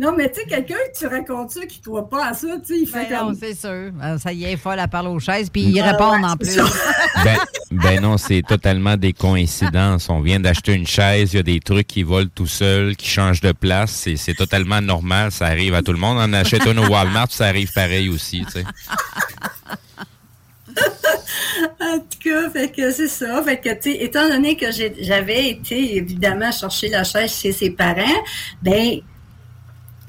[0.00, 2.48] Non, mais tu sais, quelqu'un que tu racontes ça, qui ne croit pas à ça,
[2.64, 3.32] tu sais, il fait ben comme...
[3.32, 3.90] Non, c'est sûr.
[3.92, 6.56] Ben, ça y est, folle à parler aux chaises, puis ils répondent en plus.
[7.22, 7.36] ben,
[7.70, 10.08] ben, non, c'est totalement des coïncidences.
[10.08, 13.10] On vient d'acheter une chaise, il y a des trucs qui volent tout seuls, qui
[13.10, 14.08] changent de place.
[14.16, 16.16] C'est totalement normal, ça arrive à tout le monde.
[16.18, 18.64] On achète une au Walmart, ça arrive pareil aussi, tu sais.
[21.78, 23.42] en tout cas, fait que c'est ça.
[23.42, 28.24] Fait que, tu étant donné que j'avais été évidemment chercher la chaise chez ses parents,
[28.62, 29.02] ben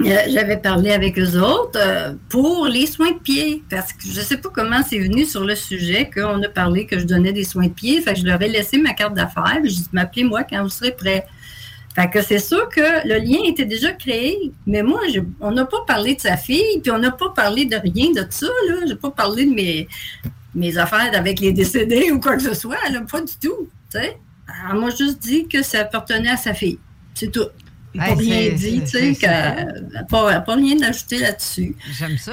[0.03, 3.64] j'avais parlé avec eux autres euh, pour les soins de pied.
[3.69, 6.86] Parce que je ne sais pas comment c'est venu sur le sujet qu'on a parlé
[6.86, 8.02] que je donnais des soins de pied.
[8.02, 9.60] Fait que je leur ai laissé ma carte d'affaires.
[9.64, 11.26] J'ai dit, m'appelez-moi quand vous serez prêt.
[11.95, 15.02] Fait que c'est sûr que le lien était déjà créé, mais moi,
[15.41, 18.26] on n'a pas parlé de sa fille, puis on n'a pas parlé de rien de
[18.30, 18.76] ça, là.
[18.88, 19.53] J'ai pas parlé de
[20.56, 23.69] mes, affaires avec les décédés ou quoi que ce soit, là, pas du tout.
[23.90, 24.18] sais.
[24.69, 26.80] Elle m'a juste dit que ça appartenait à sa fille.
[27.14, 27.48] C'est tout.
[27.93, 29.27] Il n'a pas rien dit, tu sais,
[30.09, 31.76] pas, pas, rien ajouté là-dessus.
[31.91, 32.31] J'aime ça.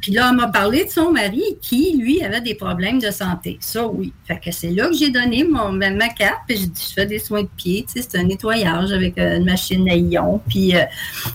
[0.00, 3.58] puis là, elle m'a parlé de son mari qui, lui, avait des problèmes de santé.
[3.60, 4.12] Ça, oui.
[4.26, 6.94] Fait que c'est là que j'ai donné mon, ma, ma carte, puis j'ai dit, je
[6.94, 9.94] fais des soins de pied, tu sais, c'est un nettoyage avec euh, une machine à
[9.94, 10.84] ion, puis euh,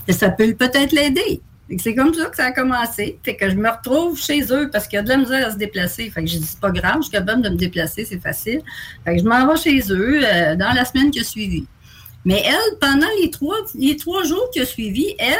[0.08, 1.42] ça peut peut-être l'aider.
[1.78, 3.18] C'est comme ça que ça a commencé.
[3.24, 5.50] Fait que je me retrouve chez eux parce qu'il y a de la misère à
[5.50, 6.08] se déplacer.
[6.10, 8.60] Fait que j'ai dit, c'est pas grave, je suis capable de me déplacer, c'est facile.
[9.04, 11.66] Fait que je m'en vais chez eux euh, dans la semaine qui a suivi.
[12.26, 15.38] Mais elle, pendant les trois, les trois jours qui ont suivi, elle,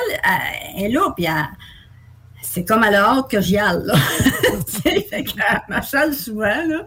[0.76, 1.26] elle, est là, puis
[2.40, 3.82] c'est comme à la hâte que j'y aille.
[3.84, 3.96] Là.
[4.84, 6.44] fait qu'elle m'achale souvent.
[6.44, 6.86] Là.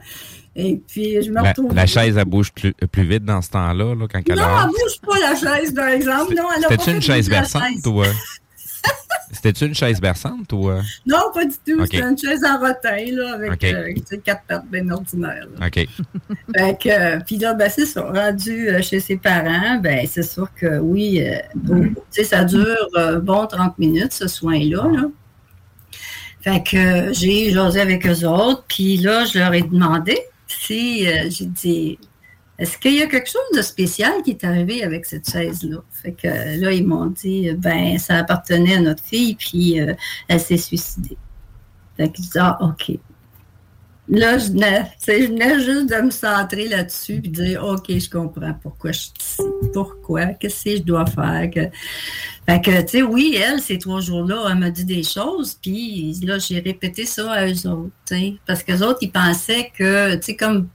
[0.56, 1.76] Et puis, je me la, retrouve.
[1.76, 4.68] La chaise, elle bouge plus, plus vite dans ce temps-là, là, quand elle Non, elle
[4.68, 6.34] bouge pas, la chaise, par exemple.
[6.34, 7.86] Non, elle a pas une chaise chaise.
[7.86, 8.02] ou.
[9.32, 10.70] C'était-tu une chaise berçante ou.
[10.70, 10.82] euh?
[11.06, 11.80] Non, pas du tout.
[11.80, 11.88] Ok.
[11.92, 13.94] C'était une chaise en rotin, là, avec euh,
[14.24, 15.46] quatre pattes bien ordinaires.
[15.60, 15.68] là.
[15.68, 15.76] OK.
[16.58, 18.02] Fait que, euh, puis là, ben, c'est ça.
[18.02, 21.22] Rendu chez ses parents, ben, c'est sûr que oui,
[21.56, 22.90] bon, tu sais, ça dure
[23.22, 24.88] bon 30 minutes, ce soin-là.
[24.92, 25.10] Là.
[26.42, 31.46] Fait que j'ai jasé avec eux autres, puis là, je leur ai demandé si, j'ai
[31.46, 32.00] dit,
[32.60, 35.78] est-ce qu'il y a quelque chose de spécial qui est arrivé avec cette chaise-là?
[35.92, 39.94] Fait que euh, là, ils m'ont dit, ben, ça appartenait à notre fille, puis euh,
[40.28, 41.18] elle s'est suicidée.
[41.96, 43.00] Fait que je dis, ah, OK.
[44.12, 48.56] Là, je venais, je venais juste de me centrer là-dessus puis dire OK, je comprends
[48.60, 49.44] pourquoi je suis ici.
[49.72, 50.26] Pourquoi?
[50.34, 51.48] Qu'est-ce que je dois faire?
[51.52, 56.16] Fait que, tu sais, oui, elle, ces trois jours-là, elle m'a dit des choses, puis
[56.24, 57.92] là, j'ai répété ça à eux autres.
[58.48, 60.68] Parce qu'eux autres, ils pensaient que, tu sais, comme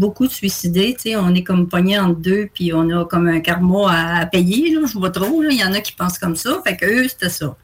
[0.00, 3.28] beaucoup de suicidés, tu sais, on est comme pognés entre deux, puis on a comme
[3.28, 5.42] un karma à, à payer, là, je vois trop.
[5.42, 6.60] Il y en a qui pensent comme ça.
[6.64, 7.54] Fait que eux, c'était ça.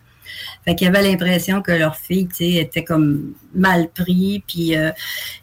[0.67, 4.91] Fait qu'ils avaient l'impression que leur fille, tu sais, était comme mal pris, puis euh,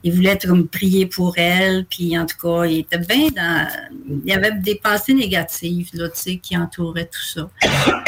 [0.03, 3.67] ils voulaient être comme prier pour elle, puis en tout cas, ils étaient bien dans...
[4.09, 7.49] Il y avait des pensées négatives, là, tu sais, qui entouraient tout ça.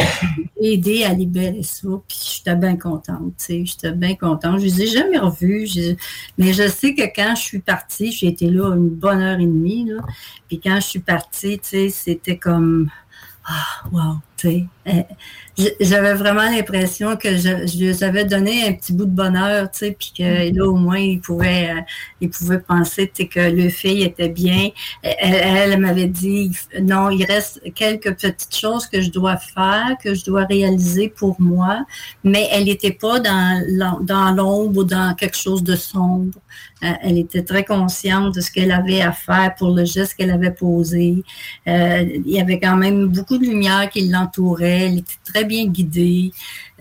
[0.61, 4.59] J'ai aidé à libérer ça, puis j'étais bien contente, tu sais, j'étais bien contente.
[4.59, 5.69] Je les ai jamais revus,
[6.37, 9.45] mais je sais que quand je suis partie, j'ai été là une bonne heure et
[9.45, 10.01] demie, là,
[10.49, 12.89] puis quand je suis partie, tu sais, c'était comme...
[13.47, 15.07] Ah, wow, tu sais.
[15.79, 19.79] J'avais vraiment l'impression que je, je leur avais donné un petit bout de bonheur, tu
[19.79, 21.81] sais, puis que là, au moins, ils pouvaient, euh,
[22.19, 24.69] ils pouvaient penser, tu sais, que le fille était bien.
[25.01, 26.51] Elle, elle, elle m'avait dit,
[26.81, 31.39] non, il reste quelques petites choses que je dois faire, que je dois réaliser pour
[31.39, 31.85] moi,
[32.23, 33.45] mais elle n'était pas dans
[34.01, 36.33] dans l'ombre ou dans quelque chose de sombre.
[36.83, 40.31] Euh, Elle était très consciente de ce qu'elle avait à faire pour le geste qu'elle
[40.31, 41.23] avait posé.
[41.67, 44.87] Euh, il y avait quand même beaucoup de lumière qui l'entourait.
[44.87, 46.31] Elle était très bien guidée.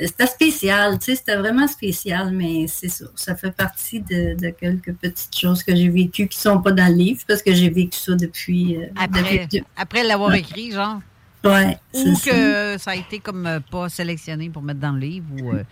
[0.00, 3.04] Euh, C'était spécial, tu sais, c'était vraiment spécial, mais c'est ça.
[3.14, 6.88] Ça fait partie de, de quelques petites choses que j'ai vécues qui sont pas dans
[6.88, 8.76] le livre parce que j'ai vécu ça depuis.
[8.76, 10.40] euh, Après, depuis- après l'avoir Ouais.
[10.40, 11.00] écrit, genre.
[11.44, 12.92] Ouais, Ou que ça.
[12.92, 15.26] a été comme euh, pas sélectionné pour mettre dans le livre.
[15.42, 15.62] Ou, euh,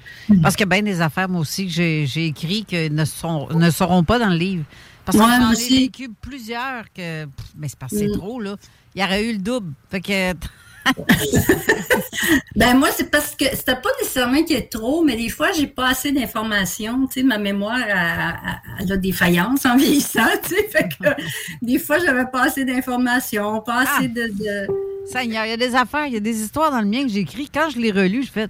[0.43, 4.05] parce a bien des affaires, moi aussi, que j'ai écrit que ne, sont, ne seront
[4.05, 4.65] pas dans le livre.
[5.07, 7.25] Parce que j'en ai vécu plusieurs que.
[7.25, 8.19] pff, Mais c'est parce que c'est Mm.
[8.19, 8.57] trop, là.
[8.95, 9.73] Il y aurait eu le double.
[9.91, 10.35] Fait que.
[12.55, 15.53] Ben moi, c'est parce que c'était pas nécessairement qu'il y ait trop, mais des fois,
[15.53, 17.07] j'ai pas assez d'informations.
[17.07, 18.37] Tu sais, ma mémoire, elle-
[18.81, 20.69] elle a des faillances en vieillissant, tu sais.
[20.69, 21.09] Fait que
[21.63, 24.67] des fois, j'avais pas assez d'informations, pas assez de, de-
[25.11, 27.09] Seigneur, il y a des affaires, il y a des histoires dans le mien que
[27.09, 27.49] j'ai écrit.
[27.53, 28.49] Quand je l'ai relu, je fais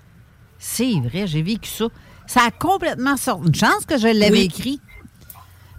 [0.59, 1.87] c'est vrai, j'ai vécu ça.
[2.27, 3.49] Ça a complètement sorti.
[3.49, 4.43] Une chance que je l'avais Oui.
[4.43, 4.81] écrit.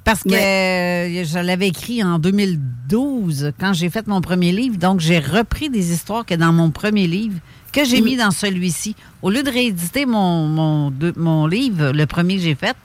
[0.04, 4.78] Parce que euh, je l'avais écrit en 2012, quand j'ai fait mon premier livre.
[4.78, 7.40] Donc, j'ai repris des histoires que dans mon premier livre,
[7.72, 8.96] que j'ai mis dans celui-ci.
[9.22, 12.76] Au lieu de rééditer mon, mon, mon livre, le premier que j'ai fait,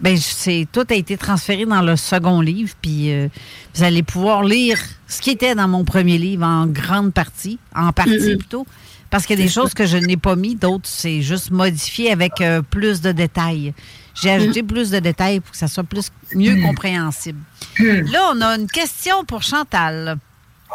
[0.00, 3.28] ben, c'est tout a été transféré dans le second livre, puis euh,
[3.74, 4.78] vous allez pouvoir lire
[5.08, 8.64] ce qui était dans mon premier livre en grande partie, en partie plutôt,
[9.10, 12.12] parce qu'il y a des choses que je n'ai pas mis, d'autres c'est juste modifié
[12.12, 13.74] avec euh, plus de détails.
[14.20, 17.40] J'ai ajouté plus de détails pour que ça soit plus mieux compréhensible.
[17.78, 20.18] Là, on a une question pour Chantal.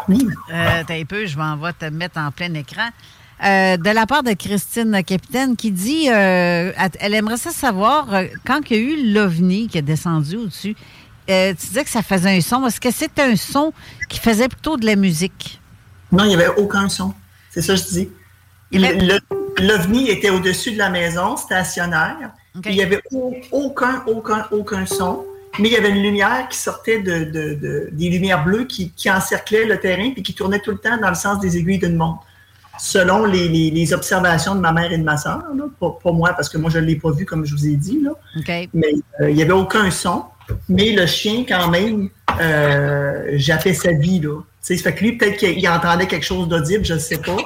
[0.09, 2.89] Euh, t'as un peu, je vais te mettre en plein écran.
[3.43, 8.25] Euh, de la part de Christine Capitaine qui dit euh, elle aimerait ça savoir euh,
[8.45, 10.75] quand il y a eu l'OVNI qui est descendu au-dessus.
[11.27, 12.65] tu disais que ça faisait un son.
[12.65, 13.73] Est-ce que c'est un son
[14.07, 15.59] qui faisait plutôt de la musique?
[16.11, 17.13] Non, il n'y avait aucun son.
[17.49, 18.09] C'est ça que je dis.
[19.61, 22.31] L'OVNI était au-dessus de la maison, stationnaire.
[22.71, 25.23] Il n'y avait au- aucun, aucun, aucun son.
[25.59, 28.91] Mais il y avait une lumière qui sortait de, de- de- des lumières bleues qui,
[28.91, 31.77] qui encerclaient le terrain et qui tournait tout le temps dans le sens des aiguilles
[31.77, 32.21] d'une montre.
[32.79, 36.31] Selon les, les- les observations de ma mère et de ma soeur, là, pas, moi,
[36.33, 37.99] parce que moi, je ne l'ai pas vu, comme je vous ai dit.
[38.03, 38.11] Là.
[38.73, 40.23] Mais euh, il n'y avait aucun son.
[40.67, 42.09] Mais le chien, quand même,
[42.41, 44.19] euh, jappait sa vie.
[44.19, 44.39] Là.
[44.63, 47.37] Fait que lui, peut-être qu'il entendait quelque chose d'audible, je ne sais pas.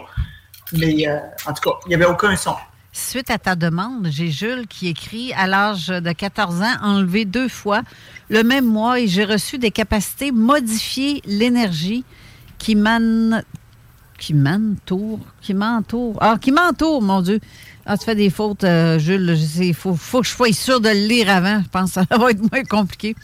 [0.74, 2.56] Mais euh, en tout cas, il n'y avait aucun son.
[2.92, 7.48] Suite à ta demande, j'ai Jules qui écrit à l'âge de 14 ans, enlevé deux
[7.48, 7.84] fois
[8.30, 12.04] le même mois et j'ai reçu des capacités modifier l'énergie
[12.58, 13.44] qui mène
[14.18, 16.18] qui m'entoure, qui m'entoure.
[16.20, 17.40] Ah, qui m'entoure, mon Dieu.
[17.86, 19.38] Ah, tu fais des fautes, euh, Jules.
[19.60, 21.62] Il faut, faut que je sois sûr de le lire avant.
[21.62, 23.16] Je pense que ça va être moins compliqué.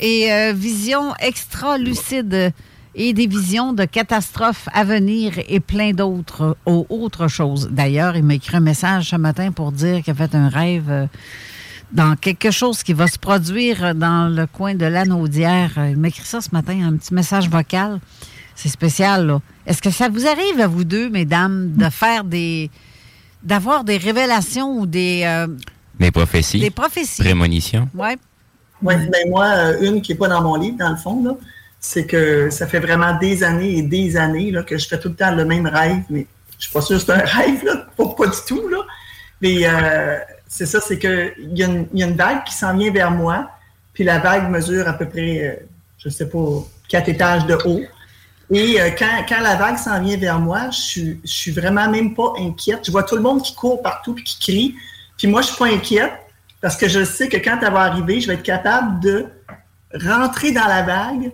[0.00, 2.52] Et euh, vision extra lucide
[2.98, 7.68] et des visions de catastrophes à venir et plein d'autres autres choses.
[7.70, 10.86] D'ailleurs, il m'a écrit un message ce matin pour dire qu'il a fait un rêve
[10.90, 11.06] euh,
[11.92, 15.72] dans quelque chose qui va se produire dans le coin de l'Anaudière.
[15.90, 18.00] Il m'a écrit ça ce matin, un petit message vocal.
[18.54, 19.40] C'est spécial, là.
[19.66, 22.70] Est-ce que ça vous arrive à vous deux, mesdames, de faire des.
[23.42, 25.22] d'avoir des révélations ou des.
[25.26, 25.46] euh,
[26.00, 26.60] Des prophéties.
[26.60, 27.20] Des prophéties?
[27.22, 27.88] Prémonitions.
[27.94, 28.08] Oui.
[28.82, 31.32] Oui, ben moi, euh, une qui n'est pas dans mon livre, dans le fond, là,
[31.88, 35.08] c'est que ça fait vraiment des années et des années là, que je fais tout
[35.10, 36.26] le temps le même rêve, mais
[36.58, 38.68] je suis pas sûre que c'est un rêve, là, pas, du tout.
[38.68, 38.78] Là.
[39.40, 40.18] Mais euh,
[40.48, 43.12] c'est ça, c'est qu'il y, a une- y a une vague qui s'en vient vers
[43.12, 43.50] moi,
[43.92, 45.66] puis la vague mesure à peu près, euh,
[45.98, 46.38] je sais pas,
[46.88, 47.82] quatre étages de haut.
[48.50, 52.14] Et euh, quand, quand la vague s'en vient vers moi, je suis, suis vraiment même
[52.14, 52.80] pas inquiète.
[52.84, 54.74] Je vois tout le monde qui court partout puis qui crie.
[55.16, 56.12] Puis moi, je suis pas inquiète
[56.60, 59.26] parce que je sais que quand elle va arriver, je vais être capable de
[59.94, 61.30] rentrer dans la vague.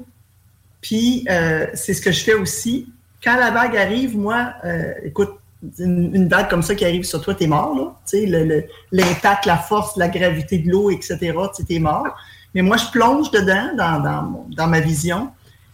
[0.82, 2.92] Puis euh, c'est ce que je fais aussi.
[3.24, 5.30] Quand la vague arrive, moi, euh, écoute,
[5.78, 7.94] une, vague comme ça qui arrive sur toi, t'es mort, là.
[8.06, 12.14] Tu sais, l'impact, la force, la gravité de l'eau, etc., tu t'es mort.
[12.54, 15.30] Mais moi, je plonge dedans, dans ma vision.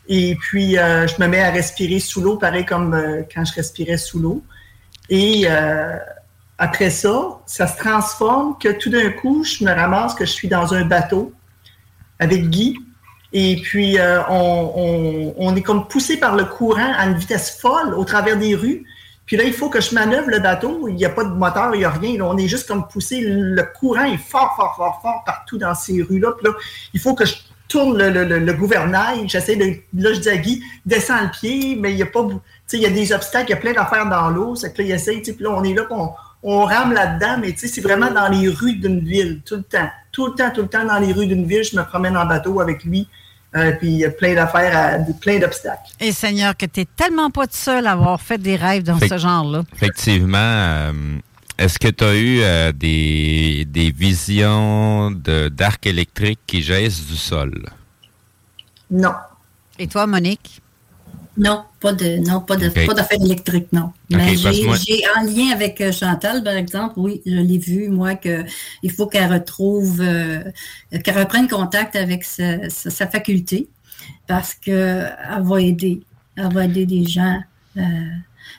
[0.08, 3.52] Et puis, euh, je me mets à respirer sous l'eau, pareil comme euh, quand je
[3.54, 4.42] respirais sous l'eau.
[5.10, 5.98] Et euh,
[6.56, 10.48] après ça, ça se transforme que tout d'un coup, je me ramasse que je suis
[10.48, 11.32] dans un bateau
[12.18, 12.78] avec Guy.
[13.32, 17.58] Et puis, euh, on, on- on est comme poussé par le courant à une vitesse
[17.60, 18.84] folle au travers des rues.
[19.26, 20.88] Puis là, il faut que je manœuvre le bateau.
[20.88, 22.16] Il n'y a pas de moteur, il n'y a rien.
[22.16, 23.20] Là, on est juste comme poussé.
[23.20, 26.32] Le courant est fort, fort, fort, fort partout dans ces rues-là.
[26.32, 26.52] Puis là,
[26.94, 27.34] il faut que je
[27.68, 29.28] tourne le, le- le- gouvernail.
[29.28, 29.64] J'essaie de.
[30.02, 32.22] Là, je dis à Guy, descends le pied, mais il n'y a pas.
[32.26, 32.36] Tu
[32.66, 34.54] sais, il y a des obstacles, il y a plein d'affaires dans l'eau.
[34.54, 35.18] C'est que là, il essaie.
[35.20, 36.08] Puis là, on est là, on,
[36.42, 39.62] on rame là-dedans, mais tu sais, c'est vraiment dans les rues d'une ville, tout le
[39.62, 39.90] temps.
[40.10, 41.62] Tout le temps, tout le temps dans les rues d'une ville.
[41.64, 43.06] Je me promène en bateau avec lui.
[43.56, 45.90] Euh, puis il y a plein d'affaires, à- plein d'obstacles.
[46.00, 48.98] Et Seigneur, que tu n'es tellement pas tout seul à avoir fait des rêves dans
[48.98, 49.62] Fait- ce genre-là.
[49.74, 50.36] Effectivement.
[50.38, 50.92] euh,
[51.56, 57.16] Est-ce que tu as eu euh, des, des visions de- d'arc électrique qui jaillissent du
[57.16, 57.64] sol?
[58.90, 59.14] Non.
[59.78, 60.60] Et toi, Monique?
[61.38, 63.92] Non, pas de, non, pas de, pas d'affaires électriques, non.
[64.10, 67.58] Mais j'ai, que moi- j'ai en lien avec euh, Chantal, par exemple, oui, je l'ai
[67.58, 68.44] vu, moi, que
[68.82, 70.42] il faut qu'elle retrouve, euh,
[71.04, 73.68] qu'elle reprenne contact avec sa, sa- sa faculté,
[74.26, 75.04] parce que
[75.36, 76.00] elle va aider,
[76.36, 77.40] elle va aider des gens.
[77.76, 77.82] euh,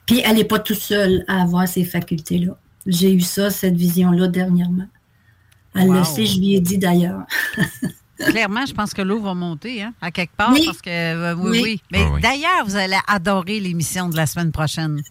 [0.06, 2.56] puis elle n'est pas toute seule à avoir ces facultés-là.
[2.88, 4.88] J'ai eu ça, cette vision-là dernièrement.
[5.76, 5.93] Elle Wow.
[5.99, 7.23] le sait, je lui ai dit d'ailleurs.
[8.28, 10.64] Clairement, je pense que l'eau va monter, hein, à quelque part, Oui.
[10.66, 11.62] parce que euh, oui, Oui.
[11.64, 11.82] oui.
[11.91, 12.22] Mais Ah oui.
[12.22, 15.02] d'ailleurs, vous allez adorer l'émission de la semaine prochaine.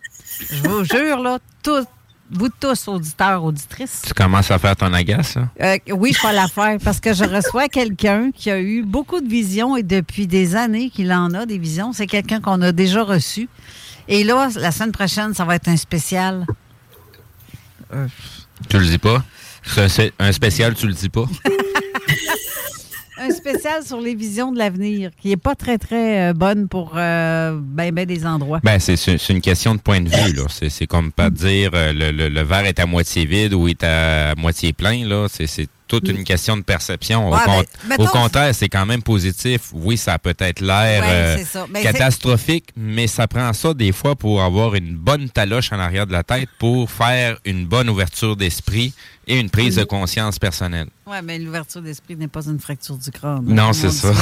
[0.51, 1.87] Je vous jure, là, tous,
[2.31, 4.03] vous tous, auditeurs, auditrices.
[4.07, 5.49] Tu commences à faire ton agace, hein?
[5.63, 9.21] Euh, oui, je vais la faire parce que je reçois quelqu'un qui a eu beaucoup
[9.23, 11.93] de visions et depuis des années qu'il en a des visions.
[11.95, 13.49] C'est quelqu'un qu'on a déjà reçu.
[14.07, 16.45] Et là, la semaine prochaine, ça va être un spécial.
[17.95, 18.07] Euh,
[18.69, 19.25] Tu le dis pas?
[19.89, 21.25] C'est un spécial, tu le dis pas?
[23.21, 26.93] un spécial sur les visions de l'avenir qui n'est pas très, très euh, bonne pour
[26.97, 28.61] euh, ben, ben des endroits.
[28.63, 30.45] Ben, c'est une question de point de vue, là.
[30.49, 33.83] C'est comme pas dire euh, le, le- le verre est à moitié vide ou est
[33.85, 35.27] à moitié plein, là.
[35.29, 37.29] C'est toute une question de perception.
[37.29, 39.63] Au, Ouais, con- ben, mettons- au contraire, c'est quand même positif.
[39.73, 41.67] Oui, ça a peut-être l'air Ouais, euh.
[41.71, 46.07] Ben, catastrophique, mais ça prend ça des fois pour avoir une bonne taloche en arrière
[46.07, 48.93] de la tête pour faire une bonne ouverture d'esprit
[49.27, 50.89] et une prise de conscience personnelle.
[51.07, 53.45] Oui, mais l'ouverture d'esprit n'est pas une fracture du crâne.
[53.47, 54.13] Non, Comme c'est ça.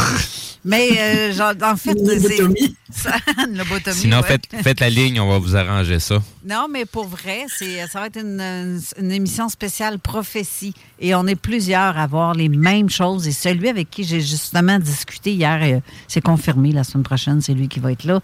[0.64, 2.38] Mais euh, genre, en fait, c'est.
[2.38, 2.76] lobotomie.
[2.90, 3.16] ça-
[3.46, 3.96] Une lobotomie.
[3.96, 4.26] Sinon, ouais.
[4.26, 6.20] faites, faites la ligne, on va vous arranger ça.
[6.44, 10.74] Non, mais pour vrai, c'est, ça va être une, une émission spéciale prophétie.
[10.98, 13.26] Et on est plusieurs à voir les mêmes choses.
[13.26, 17.54] Et celui avec qui j'ai justement discuté hier, euh, c'est confirmé la semaine prochaine, c'est
[17.54, 18.20] lui qui va être là.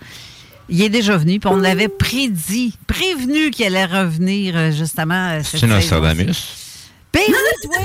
[0.68, 5.40] Il est déjà venu, puis on l'avait prédit, prévenu qu'il allait revenir euh, justement.
[5.42, 5.66] C'est.
[5.66, 6.90] Nostradamus.
[7.14, 7.22] Ben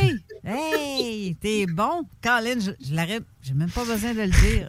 [0.02, 0.18] oui!
[0.44, 2.04] Hey, t'es bon.
[2.22, 3.22] Colin, je, je l'aurais.
[3.42, 4.68] J'ai même pas besoin de le dire.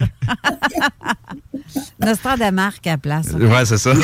[2.00, 3.32] Nostradamarque à la place.
[3.32, 3.94] Ouais, c'est ça.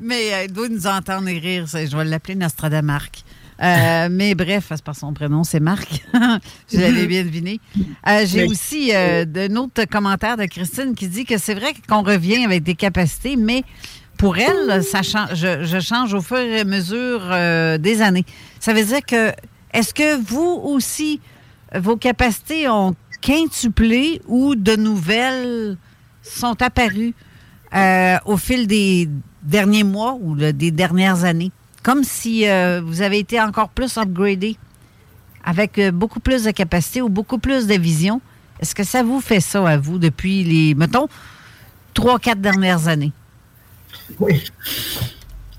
[0.00, 1.66] Mais euh, il doit nous entendre et rire.
[1.66, 3.22] Je vais l'appeler Nostradamarque.
[3.64, 6.04] Euh, mais bref, c'est par son prénom, c'est Marc.
[6.72, 7.60] je l'avais bien deviné.
[8.06, 8.48] Euh, J'ai Oui.
[8.50, 12.62] aussi euh, un autre commentaire de Christine qui dit que c'est vrai qu'on revient avec
[12.62, 13.62] des capacités, mais
[14.18, 17.20] pour elle, ça change, je, je change au fur et à mesure
[17.78, 18.24] des années.
[18.60, 19.32] Ça veut dire que,
[19.72, 21.20] est-ce que vous aussi,
[21.74, 25.76] vos capacités ont quintuplé ou de nouvelles
[26.22, 27.14] sont apparues
[28.26, 29.08] au fil des
[29.42, 31.50] derniers mois ou le- des dernières années?
[31.84, 34.56] Comme si euh, vous avez été encore plus upgradé
[35.44, 38.22] avec euh, beaucoup plus de capacité ou beaucoup plus de vision.
[38.58, 41.08] Est-ce que ça vous fait ça à vous depuis les, mettons,
[41.92, 43.12] trois, quatre dernières années?
[44.18, 44.42] Oui.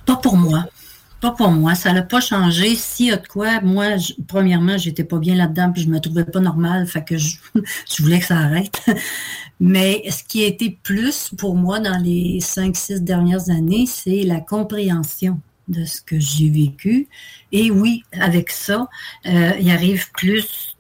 [0.08, 0.66] Pas pour moi.
[1.22, 1.76] Pas pour moi.
[1.76, 2.74] Ça n'a pas changé.
[2.76, 3.90] S'il y a de quoi, moi,
[4.28, 7.38] premièrement, j'étais pas bien là-dedans, puis je me trouvais pas normal, fait que je,
[8.00, 8.84] voulais que ça arrête.
[9.60, 14.24] Mais ce qui a été plus pour moi dans les cinq, six dernières années, c'est
[14.24, 17.08] la compréhension de ce que j'ai vécu.
[17.52, 18.88] Et oui, avec ça,
[19.26, 20.78] euh, il arrive plus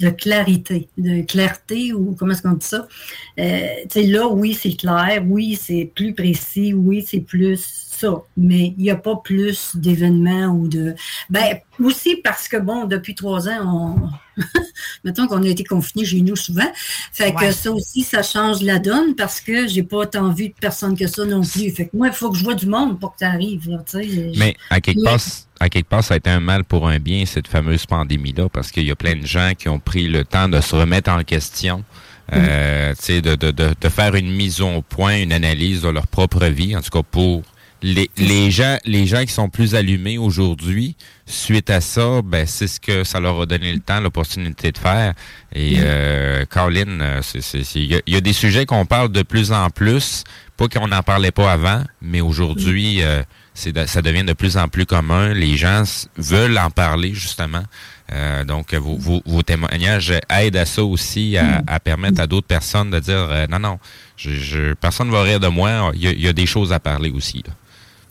[0.00, 2.88] de clarité, de clarté ou comment est-ce qu'on dit ça?
[3.38, 7.92] Euh, là, oui, c'est clair, oui, c'est plus précis, oui, c'est plus
[8.36, 10.94] mais il n'y a pas plus d'événements ou de.
[11.30, 14.08] Ben, aussi parce que, bon, depuis trois ans, on.
[15.04, 16.70] mettons qu'on a été confinés chez nous souvent.
[17.12, 20.54] Fait que ça aussi, ça change la donne parce que j'ai pas tant vu de
[20.54, 21.70] personnes que ça non plus.
[21.70, 23.68] Fait que moi, il faut que je vois du monde pour que ça arrive.
[24.36, 25.20] mais à quelque, part,
[25.60, 28.70] à quelque part, ça a été un mal pour un bien, cette fameuse pandémie-là, parce
[28.70, 31.22] qu'il y a plein de gens qui ont pris le temps de se remettre en
[31.22, 31.84] question.
[32.32, 36.46] Euh, de, de, de, de, faire une mise au point, une analyse de leur propre
[36.46, 37.42] vie, en tout cas pour
[37.82, 40.96] les, les, gens, les gens qui sont plus allumés aujourd'hui,
[41.26, 44.78] suite à ça, ben c'est ce que ça leur a donné le temps, l'opportunité de
[44.78, 45.14] faire.
[45.52, 47.20] Et euh, Caroline, euh,
[47.74, 50.22] il y, a des sujets qu'on parle de plus en plus,
[50.56, 53.22] pas qu'on n'en parlait pas avant, mais aujourd'hui, euh,
[53.54, 55.34] c'est ça devient de plus en plus commun.
[55.34, 55.82] Les gens
[56.16, 57.64] veulent en parler justement.
[58.12, 62.90] Euh, donc, vos, vos, témoignages aident à ça aussi, à, à permettre à d'autres personnes
[62.90, 63.78] de dire non, non,
[64.16, 65.92] je, personne ne va rire de moi.
[65.94, 67.42] Il y, y a des choses à parler aussi.
[67.46, 67.54] Là.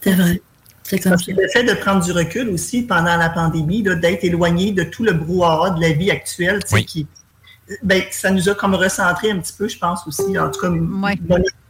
[0.02, 0.41] C'est vrai.
[0.84, 1.32] C'est comme ça.
[1.32, 5.14] Le fait de prendre du recul aussi pendant la pandémie, d'être éloigné de tout le
[5.14, 7.07] brouhaha de la vie actuelle, qui,
[7.84, 10.38] ben, ça nous a comme recentré un petit peu, je pense aussi.
[10.38, 11.18] En tout cas, ouais.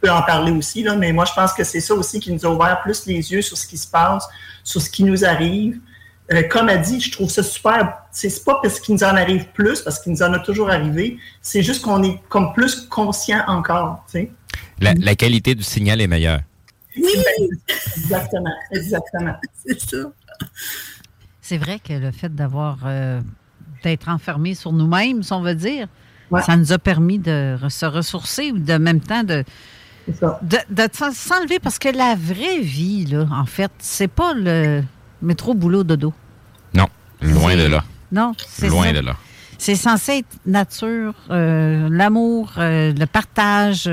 [0.00, 2.44] peut en parler aussi, là, mais moi, je pense que c'est ça aussi qui nous
[2.44, 4.26] a ouvert plus les yeux sur ce qui se passe,
[4.64, 5.78] sur ce qui nous arrive.
[6.32, 7.98] Euh, comme a dit, je trouve ça super.
[8.10, 11.18] C'est pas parce qu'il nous en arrive plus, parce qu'il nous en a toujours arrivé.
[11.42, 14.04] C'est juste qu'on est comme plus conscient encore.
[14.80, 16.40] La, la qualité du signal est meilleure.
[16.96, 17.50] Oui!
[17.96, 19.34] Exactement, exactement.
[19.66, 19.96] C'est ça.
[21.40, 23.20] C'est vrai que le fait d'avoir euh,
[23.82, 25.88] d'être enfermé sur nous-mêmes, si on veut dire,
[26.46, 29.44] ça nous a permis de se ressourcer ou de même temps de,
[30.08, 34.82] de, s'enlever parce que la vraie vie, là, en fait, c'est pas le
[35.20, 36.12] métro boulot dodo.
[36.74, 36.86] Non,
[37.20, 37.84] loin de là.
[38.10, 39.16] Non, c'est loin de là.
[39.58, 43.88] C'est censé être nature, euh, l'amour, euh, le partage.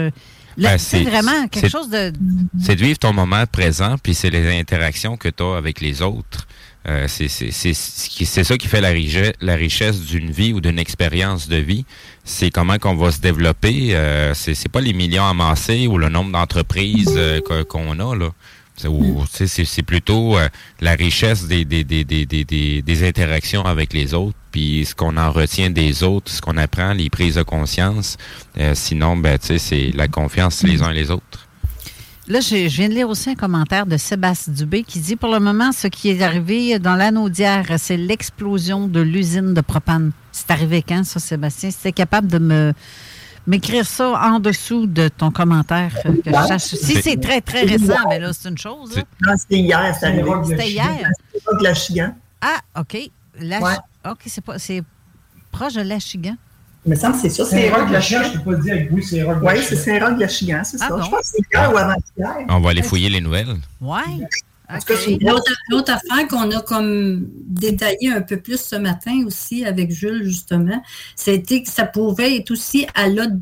[0.60, 2.14] Ben, c'est vraiment quelque chose de.
[2.61, 6.02] C'est de vivre ton moment présent, puis c'est les interactions que tu as avec les
[6.02, 6.48] autres.
[6.88, 11.57] Euh, c'est ça qui fait la, richesse, la richesse d'une vie ou d'une expérience de
[11.57, 11.86] vie.
[12.23, 13.95] C'est comment qu'on va se développer.
[13.95, 18.30] Euh, c'est pas les millions amassés ou le nombre d'entreprises euh, qu'on a là.
[19.36, 20.48] C'est plutôt euh,
[20.80, 25.69] la richesse des, des, des, des, interactions avec les autres, puis ce qu'on en retient
[25.69, 28.17] des autres, ce qu'on apprend, les prises de conscience.
[28.57, 31.47] Euh, sinon, ben, c'est la confiance les uns et les autres.
[32.27, 35.39] Là, je, viens de lire aussi un commentaire de Sébastien Dubé qui dit pour le
[35.39, 40.11] moment, ce qui est arrivé dans l'anneau d'hier, c'est l'explosion de l'usine de propane.
[40.31, 41.71] C'est arrivé quand, ça, Sébastien?
[41.71, 42.73] C'était capable de me
[43.47, 45.91] m'écrire ça en dessous de ton commentaire.
[46.59, 48.95] Si c'est très, très récent, mais là, c'est une chose.
[49.26, 51.09] Non, c'était hier, C'était hier.
[51.34, 52.13] de l'Achigan.
[52.41, 53.09] Ah, OK.
[54.05, 54.84] OK, c'est pas c'est
[55.51, 56.35] proche de l'Achigan.
[56.85, 57.45] Il me semble que c'est ça.
[57.45, 60.19] C'est de l'Achigan, je ne peux pas dire avec vous, c'est Saint-Roch Oui, c'est de
[60.19, 61.01] l'Achigan, c'est ah ça.
[61.03, 62.45] Je pense que c'est hier ou avant-hier.
[62.47, 63.55] On va aller fouiller les nouvelles.
[63.81, 64.23] Oui.
[65.69, 70.81] L'autre affaire qu'on a comme détaillé un peu plus ce matin aussi avec Jules, justement,
[71.15, 73.35] c'était que ça pouvait être aussi à l'autre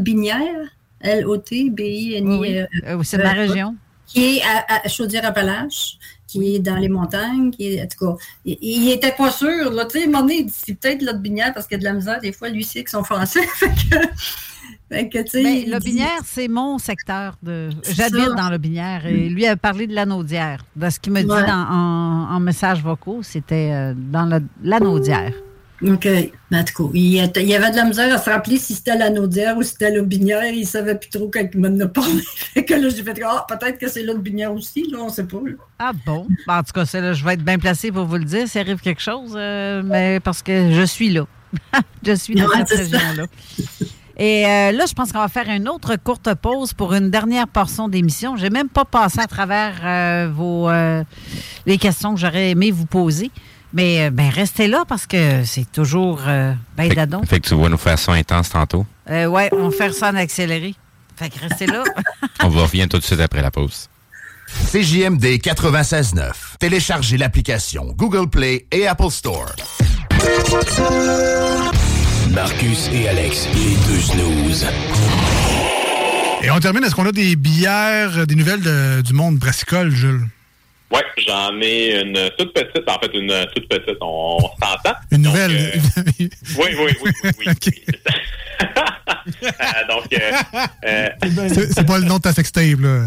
[0.00, 0.66] binière,
[1.00, 2.66] L-O-T-B-I-N-I.
[2.86, 3.76] Euh, c'est ma région.
[4.06, 5.98] Qui est à, Chaudière-Appalaches,
[6.30, 9.84] qui est dans les montagnes, qui est, en tout cas, il, n'était pas sûr, là,
[9.84, 12.48] tu sais, c'est peut-être l'autre binière parce qu'il y a de la misère, des fois,
[12.48, 13.46] lui, c'est que son français.
[14.90, 17.36] Ben, le Binière, c'est mon secteur.
[17.44, 17.70] de.
[17.88, 20.64] J'habite dans le Binière et lui a parlé de l'anaudière.
[20.74, 25.32] De ce qu'il me dit en, en, messages vocaux, c'était euh, dans l'anaudière.
[25.82, 26.06] OK.
[26.50, 29.70] Ben, il, y avait de la misère à se rappeler si c'était l'anaudière ou si
[29.70, 30.44] c'était le Binière.
[30.44, 32.22] Il ne savait plus trop quand il m'en a parlé.
[32.54, 34.86] fait que là, j'ai fait ah, peut-être que c'est l'autre Binière aussi.
[34.90, 35.38] Là, on ne sait pas.
[35.78, 36.26] Ah bon?
[36.46, 38.60] Ben, en tout cas, là, je vais être bien placé pour vous le dire s'il
[38.60, 41.26] arrive quelque chose, euh, mais parce que je suis là.
[42.06, 43.24] je suis dans cette région-là.
[44.18, 47.48] Et euh, là, je pense qu'on va faire une autre courte pause pour une dernière
[47.48, 48.36] portion d'émission.
[48.36, 50.68] Je n'ai même pas passé à travers euh, vos
[51.64, 53.30] les questions que j'aurais aimé vous poser.
[53.72, 57.22] Mais ben, restez là parce que c'est toujours ben d'adon.
[57.22, 58.84] Fait que tu vas nous faire ça intense tantôt.
[59.08, 60.74] oui, on va faire ça en accéléré.
[61.16, 61.84] Fait que restez là.
[62.42, 63.88] on va revenir tout de suite après la pause.
[64.72, 66.32] CJMD 96.9.
[66.58, 69.52] Téléchargez l'application Google Play et Apple Store.
[72.30, 74.66] Marcus et Alex, les deux snooze.
[76.42, 80.26] Et on termine, est-ce qu'on a des bières, des nouvelles de- du monde brassicole, Jules?
[80.92, 84.94] Ouais, j'en ai une toute petite, en fait, une toute petite, on, on s'entend.
[85.12, 85.80] Une nouvelle?
[86.58, 87.30] Oui, oui, oui, oui.
[87.38, 87.72] oui.
[89.44, 90.32] Euh, donc, euh,
[90.86, 91.08] euh,
[91.72, 93.04] C'est pas le nom de ta sextape, là.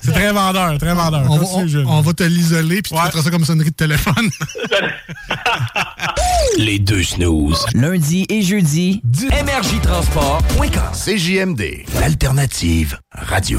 [0.00, 1.22] C'est- très vendeur, très vendeur.
[1.30, 4.28] On, va- on- on va te l'isoler, puis tu feras ça comme sonnerie de téléphone.
[6.58, 7.64] Les deux snooze.
[7.74, 9.00] Lundi et jeudi,
[9.38, 10.92] énergietransport.com.
[10.92, 13.58] CJMD, l'alternative radio.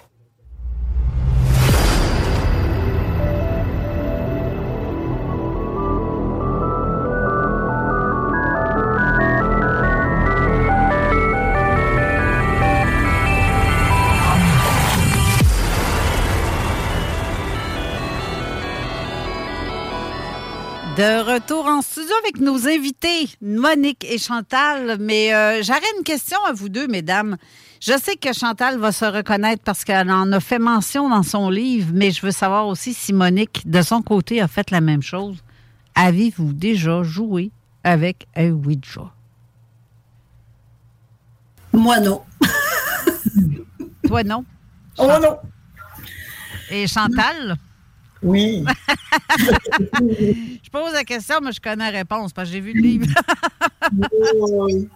[21.01, 24.97] De retour en studio avec nos invités, Monique et Chantal.
[24.99, 27.37] Mais euh, j'aurais une question à vous deux, mesdames.
[27.79, 31.49] Je sais que Chantal va se reconnaître parce qu'elle en a fait mention dans son
[31.49, 35.01] livre, mais je veux savoir aussi si Monique, de son côté, a fait la même
[35.01, 35.37] chose.
[35.95, 37.49] Avez-vous déjà joué
[37.83, 39.11] avec un Ouija?
[41.73, 42.21] Moi, non.
[44.05, 44.45] Toi, non?
[44.99, 45.39] Oh, non.
[46.69, 47.57] Et Chantal?
[48.23, 48.63] Oui.
[49.99, 53.07] je pose la question, mais je connais la réponse parce que j'ai vu le livre.
[54.49, 54.87] Oui.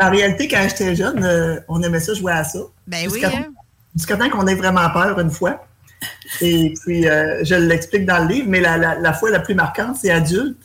[0.00, 2.58] En réalité, quand j'étais jeune, euh, on aimait ça jouer à ça.
[2.86, 3.46] Ben oui, Jusqu'à hein?
[3.94, 5.64] jusqu'à temps qu'on ait vraiment peur une fois.
[6.40, 9.54] Et puis, euh, je l'explique dans le livre, mais la, la- la fois la plus
[9.54, 10.58] marquante, c'est adulte.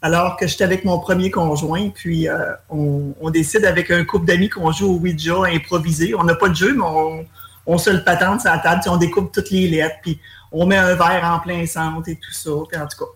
[0.00, 4.26] Alors que j'étais avec mon premier conjoint, puis euh, on, on décide avec un couple
[4.26, 6.14] d'amis qu'on joue au Ouija improvisé.
[6.14, 7.26] On n'a pas de jeu, mais on,
[7.66, 10.20] on se le patente sur la table, puis on découpe toutes les lettres, puis
[10.52, 12.50] on met un verre en plein centre et tout ça.
[12.70, 13.10] Puis en tout cas,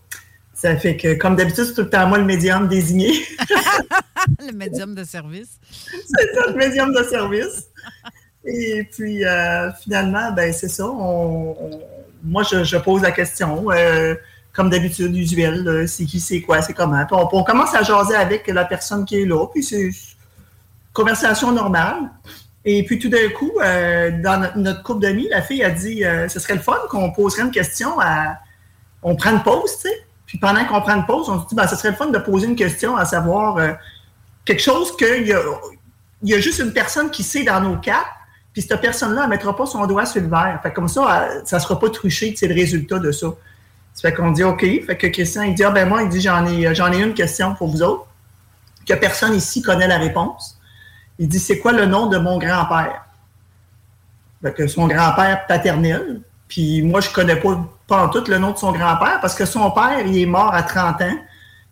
[0.55, 3.13] ça fait que, comme d'habitude, c'est tout le temps moi le médium désigné.
[4.41, 5.59] le médium de service.
[5.91, 7.67] c'est ça, le médium de service.
[8.45, 10.87] Et puis, euh, finalement, ben c'est ça.
[10.87, 11.81] on- on-
[12.25, 14.15] moi, je, je pose la question, euh,
[14.53, 17.05] comme d'habitude, usuel, là, c'est qui, c'est quoi, c'est comment.
[17.07, 19.91] Puis on, on commence à jaser avec la personne qui est là, puis c'est
[20.93, 22.11] conversation normale.
[22.65, 26.05] Et puis tout d'un coup, euh, dans notre, notre couple d'amis, la fille a dit
[26.05, 28.37] euh, ce serait le fun qu'on poserait une question à.
[29.03, 30.07] On prend une pause, tu sais.
[30.27, 32.19] Puis pendant qu'on prend une pause, on se dit ben, ce serait le fun de
[32.19, 33.73] poser une question à savoir euh,
[34.45, 35.41] quelque chose qu'il y a,
[36.23, 38.05] y a juste une personne qui sait dans nos cas,
[38.53, 40.61] puis cette personne-là, elle ne mettra pas son doigt sur le verre.
[40.63, 43.29] Fait comme ça, ça ne sera pas truché, c'est le résultat de ça.
[43.95, 44.61] Ça fait qu'on dit OK.
[44.61, 47.15] Fait que Christian, il dit Ah ben moi, il dit j'en ai, j'en ai une
[47.15, 48.07] question pour vous autres,
[48.87, 50.59] que personne ici connaît la réponse.
[51.23, 53.05] Il dit C'est quoi le nom de mon grand-père?
[54.57, 56.21] Que son grand-père paternel.
[56.49, 59.45] Puis moi, je connais pas, pas en tout le nom de son grand-père parce que
[59.45, 61.17] son père, il est mort à 30 ans.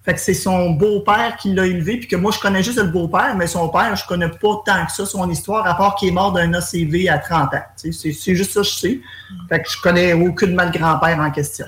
[0.04, 2.84] Fait que c'est son beau-père qui l'a élevé, puis que moi, je connais juste le
[2.84, 6.08] beau-père, mais son père, je connais pas tant que ça son histoire, à part qu'il
[6.08, 7.62] est mort d'un ACV à 30 ans.
[7.74, 9.00] C'est juste ça que je sais.
[9.48, 11.66] Fait que je connais aucunement le grand-père en question.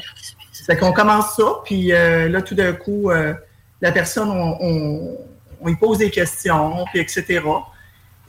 [0.67, 3.35] Fait qu'on commence ça, puis euh, là, tout d'un coup, euh,
[3.81, 5.19] la personne, on, on,
[5.61, 7.43] on lui pose des questions, puis etc.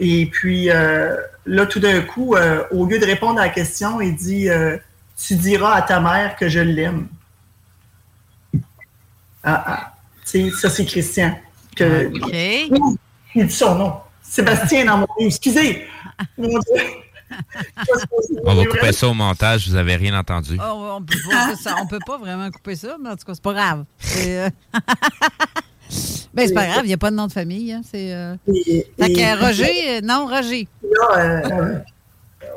[0.06, 1.16] Et puis euh,
[1.46, 4.78] là, tout d'un coup, euh, au lieu de répondre à la question, il dit euh,
[5.18, 7.08] Tu diras à ta mère que je l'aime.
[9.46, 9.94] Ah, ah.
[10.26, 11.40] Tu sais, ça, c'est Christian.
[11.78, 12.34] Que, OK.
[13.36, 13.94] Il dit son nom.
[14.22, 15.30] Sébastien dans mon livre.
[15.30, 15.88] Excusez.
[16.38, 16.84] Mon Dieu.
[18.44, 20.60] On va couper ça au montage, vous avez rien entendu.
[20.60, 21.06] Oh, on
[21.82, 23.86] on peut pas vraiment couper ça, mais en tout cas, c'est pas grave.
[26.34, 27.72] Ben, c'est pas grave, il n'y a pas de nom de famille.
[27.72, 30.68] Hein, c'est, euh, Et- Fait et- que Roger, euh, non, Roger.
[30.84, 31.80] Là, euh,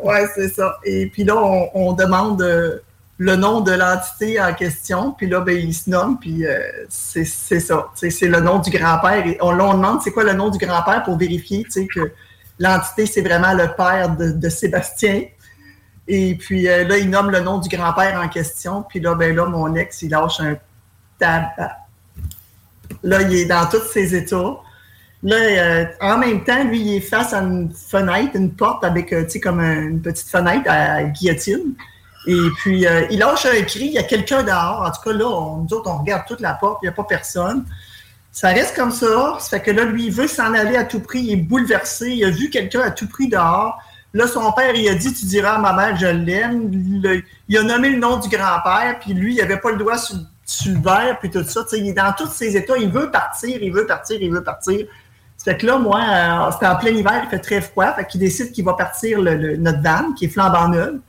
[0.02, 0.78] ouais, c'est ça.
[0.84, 2.78] Et puis là, on, on demande euh,
[3.18, 5.12] le nom de l'entité en question.
[5.12, 6.18] Puis là, ben, il se nomme.
[6.18, 6.44] Puis
[6.88, 7.88] c'est c'est ça.
[7.94, 9.26] C'est le nom du grand-père.
[9.26, 12.12] Et on, là, on demande c'est quoi le nom du grand-père pour vérifier que
[12.58, 15.22] l'entité, c'est vraiment le père de, de Sébastien.
[16.08, 18.82] Et puis là, il nomme le nom du grand-père en question.
[18.88, 20.56] Puis là, ben là, mon ex, il lâche un
[21.18, 21.78] tabac.
[23.02, 24.56] Là, il est dans tous ses états.
[25.22, 29.12] Là, euh, en même temps, lui, il est face à une fenêtre, une porte avec,
[29.12, 31.74] euh, tu sais, comme un- une petite fenêtre à guillotine.
[32.26, 34.84] Et puis, euh, il lâche un cri, il y a quelqu'un dehors.
[34.86, 36.92] En tout cas, là, on, nous autres, on regarde toute la porte, il n'y a
[36.92, 37.64] pas personne.
[38.32, 39.36] Ça reste comme ça.
[39.40, 41.20] Ça fait que là, lui, il veut s'en aller à tout prix.
[41.20, 42.10] Il est bouleversé.
[42.10, 43.78] Il a vu quelqu'un à tout prix dehors.
[44.12, 46.70] Là, son père, il a dit Tu diras à ma mère, je l'aime.
[47.48, 50.16] Il a nommé le nom du grand-père, puis lui, il n'avait pas le doigt sur,
[50.82, 51.62] verre, puis tout ça.
[51.73, 52.77] il est dans tous ses états.
[52.77, 54.86] Il veut partir, il veut partir, il veut partir.
[55.36, 57.93] Ça fait que là, moi, euh, c'était en plein hiver, il fait très froid.
[57.94, 61.01] Fait qu'il décide qu'il va partir notre van, qui est flambant neuve.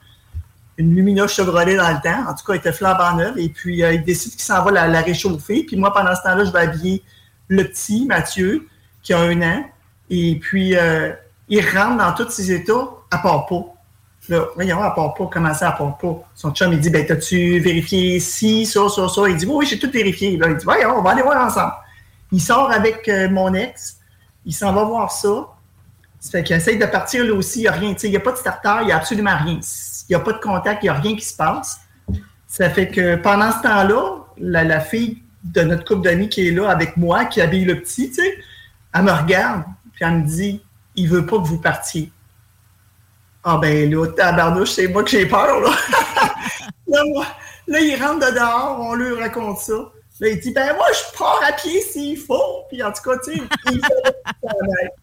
[0.77, 2.29] Une Lumina Chevrolet dans le temps.
[2.29, 3.37] En tout cas, il était flambant neuve.
[3.37, 5.63] Et puis, euh, il décide qu'il s'en va la, la, réchauffer.
[5.63, 7.03] Puis moi, pendant ce temps-là, je vais habiller
[7.47, 8.67] le petit, Mathieu,
[9.01, 9.63] qui a un an.
[10.09, 11.13] Et puis, euh,
[11.47, 13.76] il rentre dans tous ses états, à part pas.
[14.29, 16.19] Là, voyons, à part pas, comment ça, à part pas?
[16.35, 19.29] Son chum, il dit, ben, t'as-tu vérifié ci, ça, ça, ça?
[19.29, 20.35] Il dit, oui, oui, j'ai tout vérifié.
[20.37, 21.73] Là, il dit, voyons, on va aller voir ensemble.
[22.31, 23.97] Il sort avec euh, mon ex,
[24.45, 25.47] il s'en va voir ça.
[26.19, 28.19] Ça fait qu'il essaye de partir là aussi, il n'y a rien, il n'y a
[28.19, 29.59] pas de starter, il n'y a absolument rien.
[30.09, 31.79] Il n'y a pas de contact, il n'y a rien qui se passe.
[32.47, 36.69] Ça fait que pendant ce temps-là, la, fille de notre couple d'amis qui est là
[36.69, 38.11] avec moi, qui habille le petit,
[38.93, 39.63] elle me regarde,
[39.93, 40.61] puis elle me dit
[40.95, 42.11] Il veut pas que vous partiez.
[43.49, 45.69] Ah ben là, tabarnouche, c'est moi que j'ai peur, là.
[47.67, 49.89] là, il rentre de dehors, on lui raconte ça.
[50.19, 52.65] Là, il dit Ben moi, je pars à pied s'il faut.
[52.67, 53.41] Puis en tout cas, tu sais,
[53.71, 54.93] il fait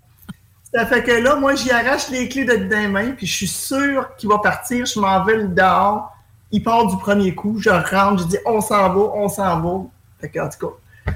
[0.75, 3.35] Ça fait que là, moi, j'y arrache les clés de dans les mains, puis je
[3.35, 4.85] suis sûr qu'il va partir.
[4.85, 6.13] Je m'en vais le dehors.
[6.51, 7.59] Il part du premier coup.
[7.59, 9.87] Je rentre, je dis On s'en va, on s'en va.
[10.21, 11.15] Fait en tout cas,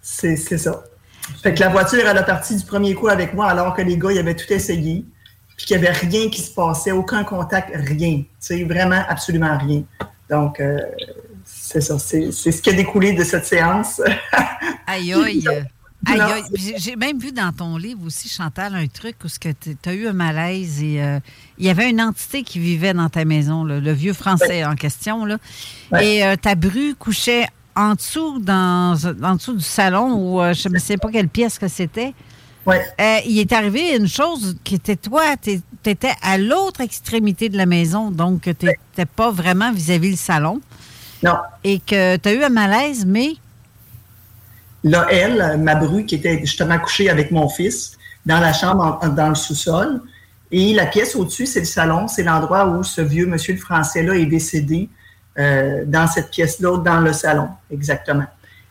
[0.00, 0.84] c'est ça.
[1.42, 3.98] Fait que la voiture, elle a parti du premier coup avec moi, alors que les
[3.98, 5.04] gars, ils avaient tout essayé,
[5.58, 8.18] puis qu'il n'y avait rien qui se passait, aucun contact, rien.
[8.18, 9.82] Tu sais, vraiment, absolument rien.
[10.30, 10.78] Donc, euh,
[11.44, 11.98] c'est ça.
[11.98, 14.00] C'est ce qui a découlé de cette séance.
[14.86, 15.44] aïe, aïe.
[16.06, 16.44] Aïe, aïe.
[16.76, 20.12] J'ai même vu dans ton livre aussi, Chantal, un truc où tu as eu un
[20.12, 21.18] malaise et euh,
[21.58, 25.24] il y avait une entité qui vivait dans ta maison, le vieux français en question.
[25.24, 25.38] Là.
[26.00, 27.48] Et euh, ta bru couchait
[27.78, 31.68] en dessous, dans, en dessous du salon, euh, je ne sais pas quelle pièce que
[31.68, 32.12] c'était,
[32.66, 32.86] ouais.
[33.00, 37.56] Euh, il est arrivé une chose qui était toi, tu étais à l'autre extrémité de
[37.56, 40.60] la maison, donc tu n'étais pas vraiment vis-à-vis le salon.
[41.22, 41.36] Non.
[41.64, 43.32] Et que tu as eu un malaise, mais?
[44.84, 49.30] Là, elle, ma bru, qui était justement couchée avec mon fils dans la chambre, dans
[49.30, 50.00] le sous-sol.
[50.50, 54.14] Et la pièce au-dessus, c'est le salon, c'est l'endroit où ce vieux monsieur le français-là
[54.14, 54.88] est décédé
[55.38, 58.24] euh, dans cette pièce-là, dans le salon, exactement.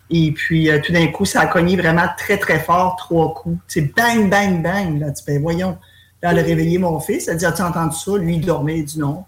[0.10, 3.60] Et puis, euh, tout d'un coup, ça a cogné vraiment très, très fort, trois coups.
[3.68, 5.00] C'est bang, bang, bang.
[5.00, 5.78] Là, tu fais, voyons.
[6.22, 7.28] Là, elle a réveillé mon fils.
[7.28, 8.18] Elle dit, as-tu entendu ça?
[8.18, 8.80] Lui, il dormait.
[8.80, 9.26] Il dit non.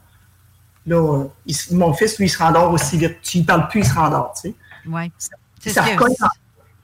[0.85, 1.25] Là,
[1.71, 3.17] mon fils, lui, il se rendort aussi vite.
[3.21, 4.55] Tu ne parles plus, il se rendort, tu sais.
[4.87, 5.11] Oui.
[5.59, 5.83] Ça,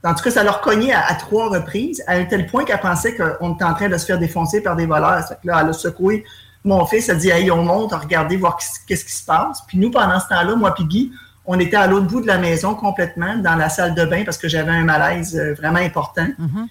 [0.04, 3.16] en, tout cas, ça leur cognait à, trois reprises, à un tel point qu'elle pensait
[3.16, 5.24] qu'on était en train de se faire défoncer par des voleurs.
[5.44, 6.26] là, elle a secoué
[6.66, 8.58] mon fils a dit Hey, on monte, regardez, voir
[8.88, 9.62] qu'est-ce qui se passe.
[9.68, 11.12] Puis nous, pendant ce temps-là, moi et Guy,
[11.48, 14.38] on était à l'autre bout de la maison complètement, dans la salle de bain, parce
[14.38, 16.28] que j'avais un malaise euh, vraiment important.
[16.40, 16.68] Mm-hmm.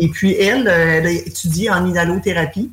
[0.00, 2.72] Et puis elle, euh, elle a étudié en inhalothérapie.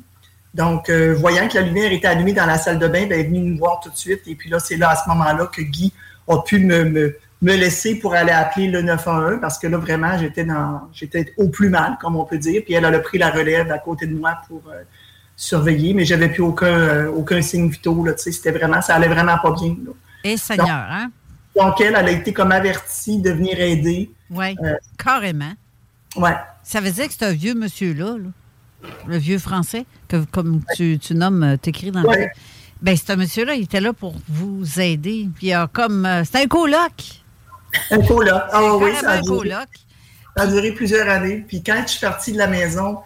[0.54, 3.20] Donc, euh, voyant que la lumière était allumée dans la salle de bain, ben, elle
[3.20, 4.22] est venue nous voir tout de suite.
[4.26, 5.92] Et puis là, c'est là, à ce moment-là, que Guy
[6.28, 10.44] a pu me, me, laisser pour aller appeler le 911 parce que là, vraiment, j'étais
[10.44, 12.62] dans j'étais au plus mal, comme on peut dire.
[12.64, 14.62] Puis elle, elle a pris la relève à côté de moi pour
[15.36, 18.04] surveiller, mais j'avais plus aucun, euh, aucun signe vitaux.
[18.16, 19.76] C'était vraiment, ça allait vraiment pas bien.
[20.24, 21.10] Et Seigneur, hein?
[21.56, 24.10] Donc, elle, elle a été comme avertie de venir aider.
[24.30, 25.52] Oui, euh, carrément.
[26.16, 26.30] Oui.
[26.62, 28.16] Ça veut dire que c'est un vieux monsieur-là,
[29.06, 32.26] le vieux français, que comme tu, tu nommes, euh, t'écris dans le.
[32.82, 35.28] Ben, c'est un monsieur-là, il était là pour vous aider.
[35.34, 36.06] Puis il a comme.
[36.24, 37.22] c'est un coloc.
[37.90, 38.42] Un coloc.
[38.52, 41.44] Ah oui, ça a, duré, ça a duré plusieurs années.
[41.48, 42.98] Puis quand je suis partie de la maison,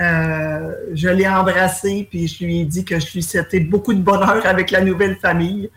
[0.00, 4.00] euh, je l'ai embrassé, puis je lui ai dit que je lui souhaitais beaucoup de
[4.00, 5.70] bonheur avec la nouvelle famille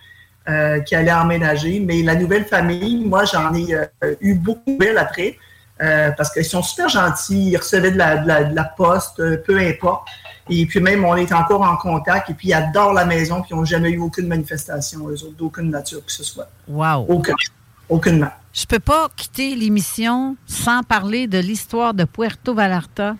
[0.49, 1.79] euh, qui allait emménager.
[1.79, 5.37] Mais la nouvelle famille, moi, j'en ai euh, eu beaucoup de après,
[5.79, 10.07] parce qu'ils sont super gentils, ils recevaient de la, de la, poste, peu importe.
[10.49, 13.49] Et puis même, on est encore en contact, et puis ils adorent la maison, puis
[13.51, 16.47] ils n'ont jamais eu aucune manifestation, eux autres, d'aucune nature que ce soit.
[16.67, 17.05] Wow!
[17.07, 17.35] Aucune,
[17.89, 18.31] aucunement.
[18.53, 23.15] Je peux pas quitter l'émission sans parler de l'histoire de Puerto Vallarta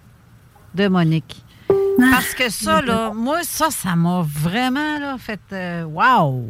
[0.74, 1.44] de Monique.
[1.70, 2.04] Ah.
[2.12, 6.46] Parce que ça, là, moi, ça, ça m'a vraiment là, fait euh, wow!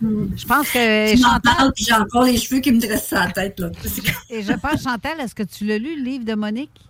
[0.00, 0.26] Hmm.
[0.36, 1.16] Je pense que.
[1.16, 3.58] Chantal, puis j'ai encore les cheveux qui me dressent à la tête.
[3.60, 3.70] Là.
[4.30, 6.80] Et je pense, Chantal, est-ce que tu l'as lu, le livre de Monique?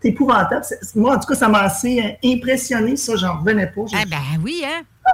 [0.00, 0.64] C'est épouvantable.
[0.96, 2.96] Moi, en tout cas, ça m'a assez euh, impressionné.
[2.96, 3.82] Ça, j'en revenais pas.
[3.92, 4.82] Eh ben oui, hein?
[5.04, 5.10] Ah,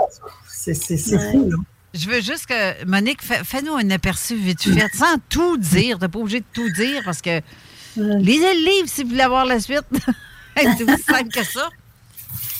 [0.46, 1.56] c'est fou, là.
[1.94, 5.98] Je veux juste que, Monique, fais-nous un aperçu vite fait, sans tout dire.
[5.98, 7.40] Tu n'es pas obligé de tout dire parce que
[7.96, 9.86] lisez le livre si vous voulez avoir la suite.
[10.56, 11.68] C'est aussi simple que ça?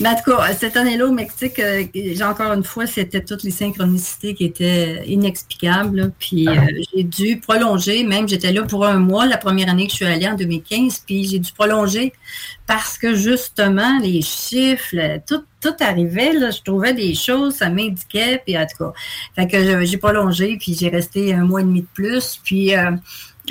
[0.00, 3.42] Mais en tout cas, cette année-là au Mexique, euh, j'ai encore une fois, c'était toutes
[3.42, 6.12] les synchronicités qui étaient inexplicables.
[6.18, 6.54] Puis euh,
[6.94, 10.04] j'ai dû prolonger, même j'étais là pour un mois la première année que je suis
[10.04, 12.12] allée en 2015, puis j'ai dû prolonger
[12.68, 14.94] parce que justement, les chiffres,
[15.26, 18.92] tout, tout arrivait, là, je trouvais des choses, ça m'indiquait, puis en tout cas.
[19.34, 22.38] Fait que j'ai prolongé, puis j'ai resté un mois et demi de plus.
[22.44, 22.92] Puis euh,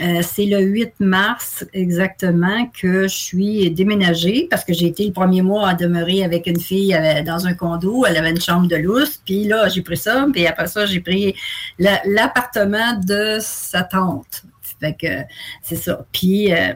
[0.01, 5.11] euh, c'est le 8 mars exactement que je suis déménagée parce que j'ai été le
[5.11, 8.05] premier mois à demeurer avec une fille euh, dans un condo.
[8.05, 9.19] Elle avait une chambre de lousse.
[9.25, 10.27] Puis là, j'ai pris ça.
[10.31, 11.35] Puis après ça, j'ai pris
[11.79, 14.43] l'appartement de sa tante.
[14.79, 15.23] Fait que
[15.63, 16.05] c'est ça.
[16.11, 16.73] Puis euh,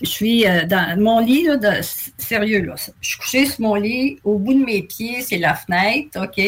[0.00, 1.80] je suis dans mon lit, là,
[2.16, 2.74] sérieux, là.
[3.00, 4.18] Je suis couchée sur mon lit.
[4.24, 6.42] Au bout de mes pieds, c'est la fenêtre, OK?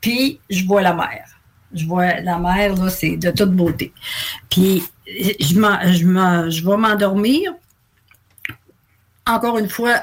[0.00, 1.24] Puis je vois la mer.
[1.74, 3.92] Je vois la mer, là, c'est de toute beauté.
[4.48, 7.52] Puis je, je, je vais m'endormir.
[9.26, 10.00] Encore une fois,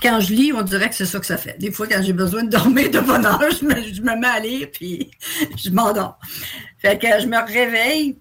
[0.00, 1.58] quand je lis, on dirait que c'est ça que ça fait.
[1.58, 4.26] Des fois, quand j'ai besoin de dormir de bonne heure, je me, je me mets
[4.26, 5.10] à lire, puis
[5.56, 6.18] je m'endors.
[6.78, 8.16] Fait que je me réveille.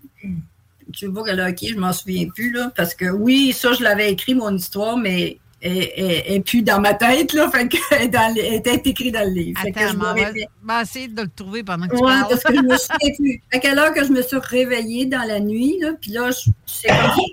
[0.94, 3.84] Tu vois que là, OK, je m'en souviens plus, là, parce que oui, ça, je
[3.84, 8.56] l'avais écrit, mon histoire, mais et puis dans ma tête, là, fait que, dans, elle
[8.56, 9.62] était écrit dans le livre.
[9.62, 12.78] Attends, je vais essayer de le trouver pendant que tu ouais, parce que je me
[12.78, 13.44] suis plus.
[13.54, 16.30] À quelle heure que je me suis réveillée dans la nuit, là, puis là,
[16.66, 16.88] c'est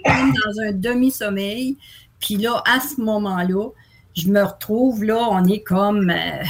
[0.04, 1.76] comme dans un demi-sommeil,
[2.20, 3.70] puis là, à ce moment-là,
[4.14, 6.10] je me retrouve, là, on est comme...
[6.10, 6.44] Euh,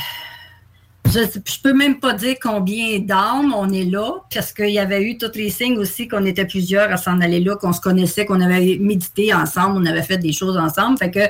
[1.11, 5.03] je ne peux même pas dire combien d'âmes on est là, parce qu'il y avait
[5.03, 8.27] eu tous les signes aussi qu'on était plusieurs à s'en aller là, qu'on se connaissait,
[8.27, 10.99] qu'on avait médité ensemble, on avait fait des choses ensemble.
[10.99, 11.21] Fait que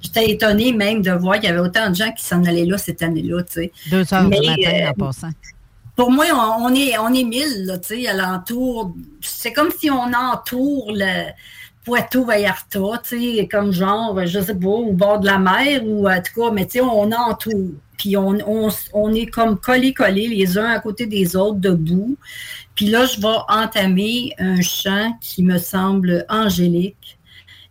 [0.00, 2.78] j'étais étonnée même de voir qu'il y avait autant de gens qui s'en allaient là
[2.78, 3.42] cette année-là.
[3.90, 5.30] Deux heures du matin en euh, passant.
[5.94, 6.26] Pour moi,
[6.60, 8.94] on, est on est mille, là, tu sais, alentour.
[9.22, 11.30] C'est comme si on entoure le
[11.86, 16.08] Puerto Vallarta, tu sais, comme genre, je sais pas, au bord de la mer ou
[16.08, 17.70] en tout cas, mais tu sais, on entoure.
[17.96, 18.36] Puis on,
[18.92, 22.18] on, est comme collés-collés les uns à côté des autres, debout.
[22.74, 27.18] Puis là, je vais entamer un chant qui me semble angélique.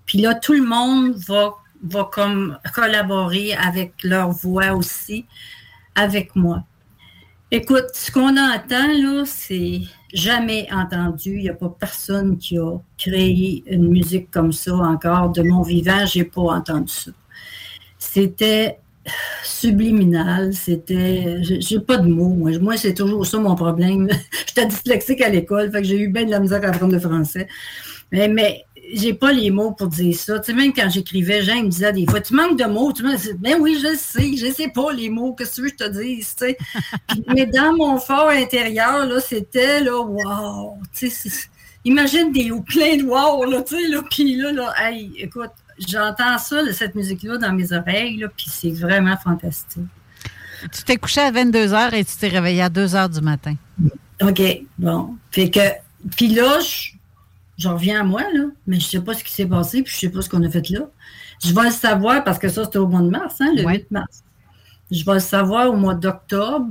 [0.05, 5.25] Puis là, tout le monde va, va comme collaborer avec leur voix aussi,
[5.93, 6.63] avec moi.
[7.57, 9.79] Écoute, ce qu'on entend là, c'est
[10.13, 11.37] jamais entendu.
[11.37, 15.29] Il n'y a pas personne qui a créé une musique comme ça encore.
[15.29, 17.11] De mon vivant, j'ai pas entendu ça.
[17.97, 18.79] C'était
[19.41, 21.37] subliminal, c'était.
[21.43, 22.75] J'ai pas de mots, moi.
[22.75, 24.09] C'est toujours ça mon problème.
[24.47, 27.47] J'étais dyslexique à l'école, fait j'ai eu bien de la misère à apprendre le français.
[28.11, 30.39] Mais j'ai pas les mots pour dire ça.
[30.39, 32.91] Tu sais, même quand j'écrivais, Jean me disait des fois, tu manques de mots.
[32.93, 35.69] Tu me ben oui, je sais, je sais pas les mots, qu'est-ce que tu veux
[35.69, 36.57] que je te dise, tu sais.
[37.27, 41.29] mais dans mon fort intérieur, là, c'était, là, wow, tu sais,
[41.83, 46.37] imagine des plein de wow, là, tu sais, là, puis là, là, hey, écoute, j'entends
[46.37, 49.83] ça, cette musique-là, dans mes oreilles, là, puis c'est vraiment fantastique.
[50.71, 53.55] Tu t'es couché à 22 h et tu t'es réveillé à 2 h du matin.
[54.21, 54.41] OK,
[54.79, 55.15] bon.
[55.31, 55.59] Fait que,
[56.15, 56.59] puis là,
[57.57, 59.99] j'en reviens à moi, là, mais je sais pas ce qui s'est passé, puis je
[59.99, 60.89] sais pas ce qu'on a fait là.
[61.43, 63.91] Je vais le savoir parce que ça, c'était au mois de mars, hein, le 8
[63.91, 64.23] mars.
[64.91, 66.69] Je vais le savoir au mois d'octobre,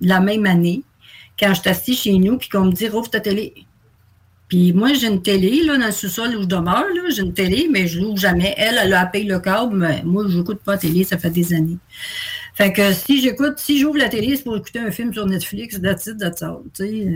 [0.00, 0.82] la même année,
[1.38, 3.54] quand je suis chez nous, puis qu'on me dit, rouvre ta télé.
[4.48, 6.84] Puis moi, j'ai une télé là, dans le sous-sol où je demeure.
[7.10, 8.54] J'ai une télé, mais je l'ouvre jamais.
[8.58, 11.30] Elle, elle a payé le câble, mais moi, je n'écoute pas la télé, ça fait
[11.30, 11.78] des années.
[12.54, 15.80] Fait que si j'écoute, si j'ouvre la télé, c'est pour écouter un film sur Netflix,
[15.80, 16.62] that's it, that's all.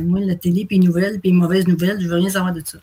[0.04, 2.78] moi, la télé, puis nouvelles, puis mauvaises nouvelles, je veux rien savoir de ça.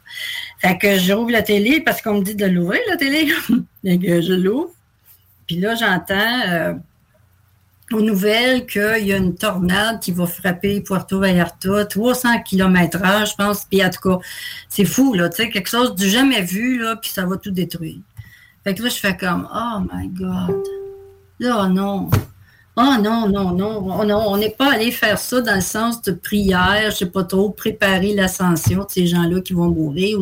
[0.59, 3.27] Fait que j'ouvre la télé parce qu'on me dit de l'ouvrir, la télé.
[3.83, 4.71] fait que je l'ouvre.
[5.47, 6.41] Puis là, j'entends...
[6.47, 6.73] Euh,
[7.91, 13.29] aux nouvelles qu'il y a une tornade qui va frapper Puerto Vallarta, 300 km h
[13.29, 13.65] je pense.
[13.65, 14.17] Puis en tout cas,
[14.69, 17.51] c'est fou, là, tu sais, quelque chose du jamais vu, là, puis ça va tout
[17.51, 17.99] détruire.
[18.63, 20.63] Fait que là, je fais comme, oh my God.
[21.39, 22.09] Là, non.
[22.77, 26.01] Oh non, non, non, oh, non, on n'est pas allé faire ça dans le sens
[26.01, 30.19] de prière, je sais pas trop, préparer l'ascension de ces gens-là qui vont mourir.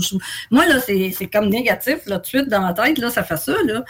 [0.51, 3.37] Moi, là, c'est comme négatif, là, tout de suite dans ma tête, là, ça fait
[3.37, 3.83] ça, là.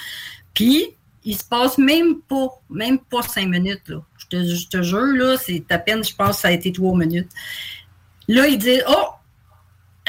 [0.53, 0.95] Puis,
[1.25, 3.87] il se passe même pas, même pas cinq minutes.
[3.87, 4.01] Là.
[4.17, 7.29] Je, te, jure, là, c'est à peine, je pense, ça a été trois minutes.
[8.27, 9.07] Là, il dit Oh!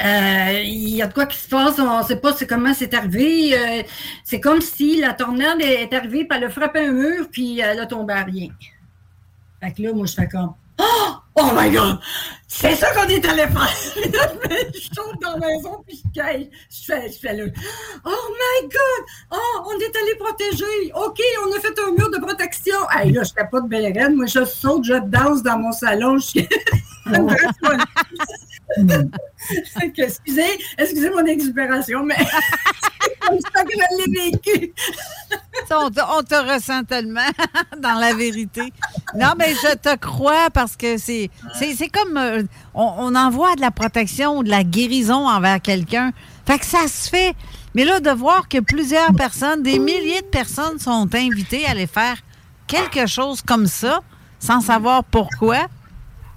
[0.03, 2.93] Euh, il y a de quoi qui se passe, on ne sait pas comment c'est
[2.93, 3.57] arrivé.
[3.57, 3.83] Euh,
[4.23, 7.79] c'est comme si la tornade est arrivée, puis elle a frappé un mur, puis elle
[7.79, 8.49] a tombé à rien.
[9.61, 11.15] Fait que là, moi, je fais comme Oh!
[11.37, 11.99] Oh my God!
[12.47, 13.69] C'est ça qu'on est allé faire!
[14.73, 16.49] je tombe dans la maison puis je caille.
[16.69, 17.51] Je fais, je fais le
[18.05, 19.05] Oh my God!
[19.31, 20.91] Oh, on est allé protéger!
[20.93, 22.75] OK, on a fait un mur de protection!
[22.91, 24.15] Hey, là, je fais pas de belle reine.
[24.15, 26.17] Moi, je saute, je danse dans mon salon.
[26.17, 26.39] Je...
[29.97, 32.15] excusez, excusez mon exubération, mais
[33.21, 34.73] comme ça que je l'ai vécu.
[35.71, 37.29] on, te, on te ressent tellement
[37.79, 38.73] dans la vérité.
[39.15, 42.43] Non, mais je te crois parce que c'est c'est comme euh,
[42.73, 46.11] on, on envoie de la protection ou de la guérison envers quelqu'un.
[46.45, 47.35] Fait que ça se fait.
[47.73, 51.87] Mais là, de voir que plusieurs personnes, des milliers de personnes sont invitées à aller
[51.87, 52.17] faire
[52.67, 53.99] quelque chose comme ça,
[54.39, 55.67] sans savoir pourquoi,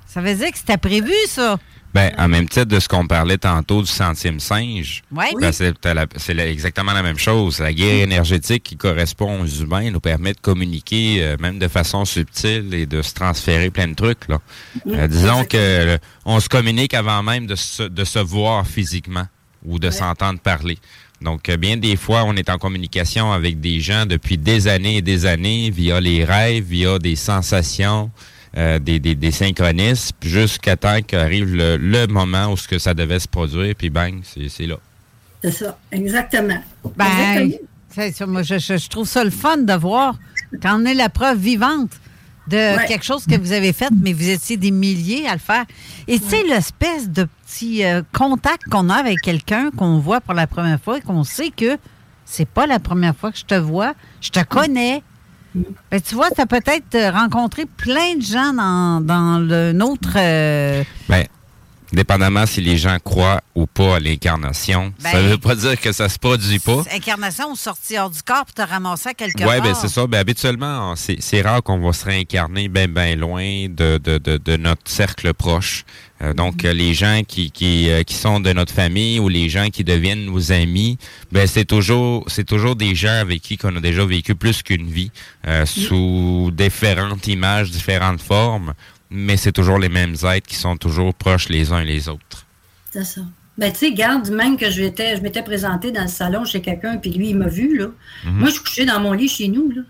[0.07, 1.59] ça veut dire que c'était prévu, ça.
[1.95, 5.31] Ben, en même titre de ce qu'on parlait tantôt du centième singe, Ouais.
[5.41, 7.61] ben, c'est exactement la même chose.
[7.61, 12.05] La guerre énergétique qui correspond aux humains nous permet de communiquer euh, même de façon
[12.05, 14.29] subtile et de se transférer plein de trucs.
[14.29, 14.39] Là.
[14.87, 19.27] Euh, disons que euh, on se communique avant même de se, de se voir physiquement
[19.65, 20.79] ou de s'entendre parler.
[21.21, 25.03] Donc, bien des fois, on est en communication avec des gens depuis des années et
[25.03, 28.11] des années via les rêves, via des sensations,
[28.57, 32.95] euh, des, des, des synchronismes, jusqu'à temps qu'arrive le, le moment où ce que ça
[32.95, 34.77] devait se produire, puis bang, c'est là.
[35.43, 36.63] C'est ça, exactement.
[36.97, 37.07] Ben,
[37.97, 38.13] Exactement.
[38.13, 40.17] ça, moi, je, je- je trouve ça le fun de voir
[40.63, 41.91] quand on est la preuve vivante
[42.49, 42.87] de Ouais.
[42.87, 45.65] quelque chose que vous avez fait, mais vous étiez des milliers à le faire.
[46.09, 50.33] Et tu sais, l'espèce de petit euh, contact qu'on a avec quelqu'un qu'on voit pour
[50.35, 51.77] la première fois et qu'on sait que
[52.25, 53.93] c'est pas la première fois que je te vois,
[54.23, 55.03] je te connais.
[55.55, 60.11] Ben, tu vois, tu as peut-être euh, rencontré plein de gens dans, dans le nôtre.
[60.17, 61.27] euh, Ben,
[61.93, 65.93] dépendamment si les gens croient ou pas à l'incarnation, ça Ben- veut pas dire que
[65.93, 66.83] ça se produit pas.
[66.95, 69.63] incarnations sorties hors du corps pour te ramasser à quelque Oui, part.
[69.63, 70.07] ben c'est ça.
[70.07, 74.57] Ben, habituellement, c'est rare qu'on va se réincarner bien ben loin de, de, de, de
[74.57, 75.85] notre cercle proche.
[76.21, 79.49] Euh, donc, euh, les gens qui, qui, euh, qui sont de notre famille ou les
[79.49, 80.99] gens qui deviennent nos amis,
[81.31, 84.89] ben c'est toujours c'est toujours des gens avec qui qu'on a déjà vécu plus qu'une
[84.91, 85.13] vie,
[85.47, 88.75] euh, sous différentes images, différentes formes,
[89.11, 92.47] mais c'est toujours les mêmes êtres qui sont toujours proches les uns les autres.
[92.91, 93.21] C'est ça.
[93.57, 96.61] Ben, tu sais, garde, même que je m'étais, je m'étais présentée dans le salon chez
[96.61, 97.87] quelqu'un, puis lui, il m'a vu, là.
[98.25, 98.33] Mhm.
[98.39, 99.83] Moi, je couchais dans mon lit chez nous, là.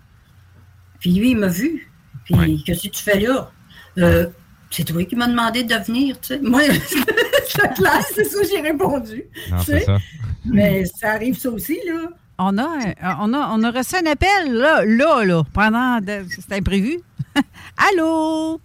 [0.99, 1.89] Puis lui, il m'a vu.
[2.25, 3.51] Puis, qu'est-ce que tu fais là?
[3.97, 4.27] Euh,
[4.71, 6.39] c'est toi qui m'as demandé de venir, tu sais.
[6.39, 6.61] Moi,
[7.47, 9.23] c'est clair, c'est ça, j'ai répondu.
[9.51, 9.85] Non, tu c'est sais.
[9.85, 9.97] ça.
[10.45, 12.09] Mais ça arrive, ça aussi, là.
[12.39, 15.99] On a, un- on, a, on a reçu un appel, là, là, là, pendant...
[15.99, 16.99] de- C'était imprévu.
[17.91, 18.59] Allô?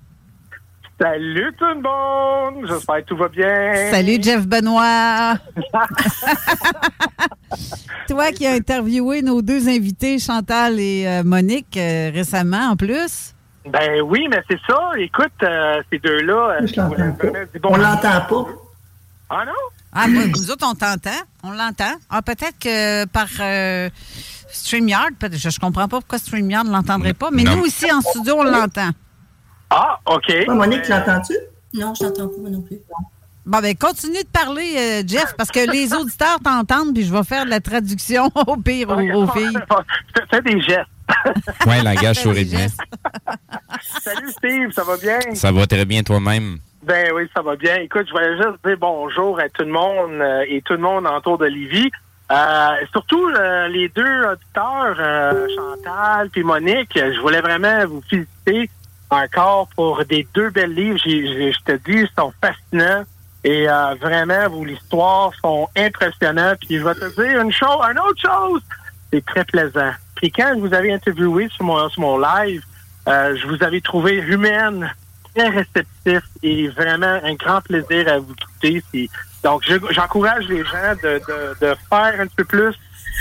[1.00, 2.66] Salut tout le monde!
[2.68, 3.90] J'espère que tout va bien.
[3.90, 5.34] Salut, Jeff Benoît.
[8.08, 13.34] Toi qui as interviewé nos deux invités, Chantal et euh, Monique, euh, récemment, en plus.
[13.66, 14.78] Ben oui, mais c'est ça.
[14.98, 16.58] Écoute, euh, ces deux-là.
[16.60, 16.88] je dire
[17.64, 18.46] On l'entend pas.
[19.30, 19.52] Ah non?
[19.92, 21.10] Ah, moi, nous autres, on t'entend.
[21.42, 21.92] On l'entend.
[22.10, 23.88] Ah, peut-être que par euh,
[24.48, 27.56] StreamYard, je ne comprends pas pourquoi StreamYard ne l'entendrait pas, mais Non.
[27.56, 28.90] nous, ici, en studio, on l'entend.
[29.70, 30.32] Ah, OK.
[30.48, 31.34] Monique, l'entends-tu?
[31.74, 32.78] Non, je n'entends pas, moi non plus.
[33.46, 37.24] Bon, ben, continue de parler, euh, Jeff, parce que les auditeurs t'entendent, puis je vais
[37.24, 39.58] faire de la traduction au pire aux, aux filles.
[40.16, 40.86] Fais- Fais des gestes.
[41.66, 42.46] Ouais, langage sourire
[44.00, 45.18] Salut Steve, ça va bien?
[45.34, 46.58] Ça va très bien toi-même.
[46.82, 47.76] Ben oui, ça va bien.
[47.76, 51.06] Écoute, je voulais juste dire bonjour à tout le monde euh, et tout le monde
[51.06, 51.90] autour de Livy.
[52.30, 58.70] Euh, surtout euh, les deux auditeurs, euh, Chantal puis Monique, je voulais vraiment vous féliciter
[59.14, 60.98] encore pour des deux belles livres.
[61.04, 63.04] Je te dis, ils sont fascinants.
[63.42, 66.58] Et euh, vraiment, vos histoires sont impressionnantes.
[66.66, 68.62] Puis je vais te dire une chose, une autre chose,
[69.12, 69.92] c'est très plaisant.
[70.16, 72.62] Puis quand je vous avais interviewé sur mon, sur mon live,
[73.08, 74.90] euh, je vous avais trouvé humaine,
[75.34, 79.10] très réceptif et vraiment un grand plaisir à vous écouter.
[79.42, 81.20] Donc, je- j'encourage les gens de,
[81.60, 82.74] de faire un peu plus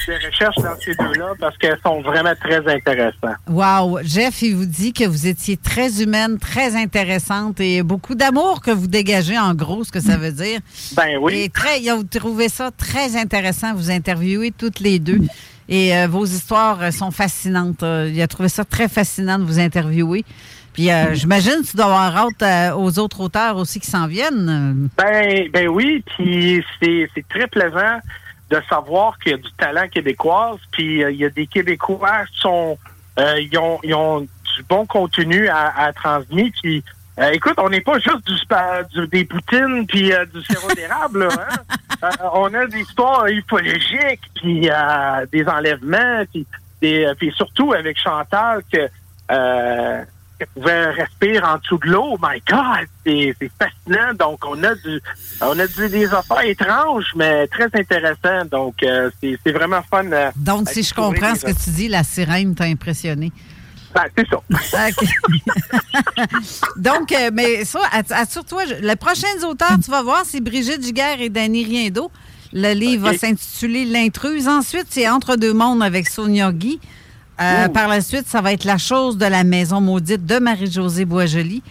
[0.08, 3.38] de recherches dans ces deux-là parce qu'elles sont vraiment très intéressantes.
[3.50, 4.00] Wow!
[4.04, 8.72] Jeff, il vous dit que vous étiez très humaine, très intéressante et beaucoup d'amour que
[8.72, 10.60] vous dégagez, en gros, ce que ça veut dire.
[10.96, 11.36] Ben oui.
[11.36, 15.20] Et très, il a trouvé ça très intéressant, vous interviewer toutes les deux.
[15.70, 17.84] Et euh, vos histoires sont fascinantes.
[17.84, 20.26] Euh, il a trouvé ça très fascinant de vous interviewer.
[20.74, 24.08] Puis euh, j'imagine que tu dois avoir hâte euh, aux autres auteurs aussi qui s'en
[24.08, 24.90] viennent.
[24.98, 28.00] Ben, ben oui, puis c'est c'est très plaisant
[28.54, 32.26] de savoir qu'il y a du talent québécois, puis euh, il y a des Québécois
[32.32, 32.78] qui sont,
[33.20, 36.58] euh, ils ont, ils ont du bon contenu à, à transmettre.
[36.62, 36.84] Puis,
[37.20, 40.72] euh, écoute, on n'est pas juste du, spa- du- des poutines puis euh, du sirop
[40.76, 41.48] d'érable, hein?
[42.04, 44.70] Euh, on a des histoires ufologiques, puis
[45.32, 46.46] des enlèvements, puis,
[47.36, 48.90] surtout avec Chantal que
[50.54, 52.18] pouvait respirer en dessous de l'eau.
[52.22, 54.14] My God, c'est fascinant.
[54.18, 55.02] Donc, on a du,
[55.42, 58.50] on a du- des affaires étranges, mais très intéressantes.
[58.50, 60.06] Donc, euh, c'est vraiment fun.
[60.12, 63.32] euh, Donc, si je comprends ce que tu dis, la sirène t'a impressionné.
[63.94, 64.42] Ben, c'est ça.
[66.76, 67.80] Donc, euh, mais ça,
[68.12, 72.12] assure-toi, les prochains auteurs, tu vas voir, c'est Brigitte Giguère et Danny Riendo.
[72.54, 74.48] Le livre va s'intituler L'intruse.
[74.48, 76.80] Ensuite, c'est Entre deux mondes avec Sonia Guy.
[77.42, 81.06] Euh, par la suite, ça va être La chose de la maison maudite de Marie-Josée
[81.06, 81.64] Boisjoli.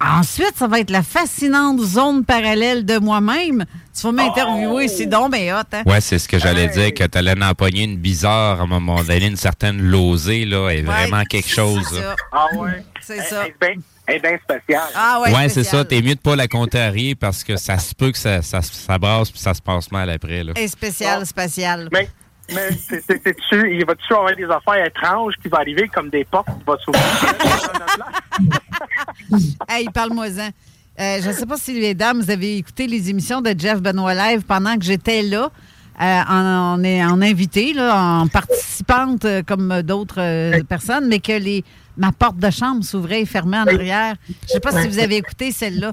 [0.00, 3.64] Ensuite, ça va être la fascinante zone parallèle de moi-même.
[3.96, 5.64] Tu vas m'interviewer, c'est donc bien hot.
[5.72, 5.82] Hein?
[5.86, 9.02] Ouais, c'est ce que j'allais dire, que tu allais empoigner une bizarre à un moment
[9.02, 11.92] donné, une certaine losée, là, est vraiment quelque chose.
[11.92, 12.14] là.
[12.30, 12.84] Ah ouais.
[13.00, 13.44] C'est ça.
[14.06, 14.88] Elle est bien spéciale.
[14.94, 15.84] Ah Ouais, c'est ça.
[15.84, 18.98] T'es mieux de pas la contrarier parce que ça se peut que ça, ça, ça
[18.98, 20.44] brasse puis ça se passe mal après.
[20.44, 20.52] Là.
[20.56, 21.88] Et spécial, spatial.
[21.92, 22.08] Mais,
[22.54, 26.24] mais c'est- c'est- c'est-tu- il va-tu avoir des affaires étranges qui vont arriver comme des
[26.24, 27.02] portes qui vont s'ouvrir?
[29.68, 30.50] Hey, parle-moi-en.
[31.00, 33.80] Euh, je ne sais pas si les dames, vous avez écouté les émissions de Jeff
[33.80, 35.50] Benoît Live pendant que j'étais là,
[36.00, 41.64] euh, en, en, en invité, là, en participante euh, comme d'autres personnes, mais que les,
[41.98, 44.14] ma porte de chambre s'ouvrait et fermait en arrière.
[44.28, 45.92] Je ne sais pas si vous avez écouté celle-là.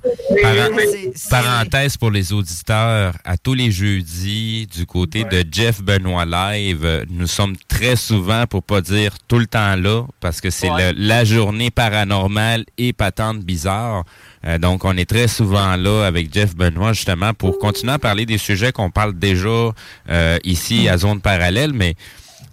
[1.30, 7.27] Parenthèse pour les auditeurs, à tous les jeudis, du côté de Jeff Benoît Live, nous
[7.27, 10.94] sommes très souvent, pour pas dire tout le temps là, parce que c'est Ouais.
[10.95, 14.03] la journée paranormale et patente bizarre.
[14.45, 18.26] Euh, donc, on est très souvent là avec Jeff Benoît, justement, pour continuer à parler
[18.26, 19.72] des sujets qu'on parle déjà
[20.10, 21.95] euh, ici à Zone Parallèle, mais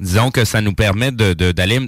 [0.00, 1.80] disons que ça nous permet de- de- d'aller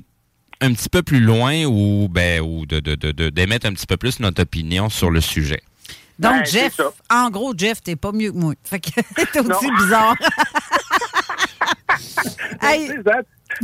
[0.65, 3.87] un petit peu plus loin ou, ben, ou de, de, de- de- d'émettre un petit
[3.87, 5.63] peu plus notre opinion sur le sujet.
[6.19, 6.81] Donc, c'est Jeff,
[7.11, 8.55] en gros, Jeff, t'es pas mieux que moi.
[8.65, 8.91] Fait que
[9.33, 10.15] t'es aussi bizarre.
[12.63, 12.91] Hey.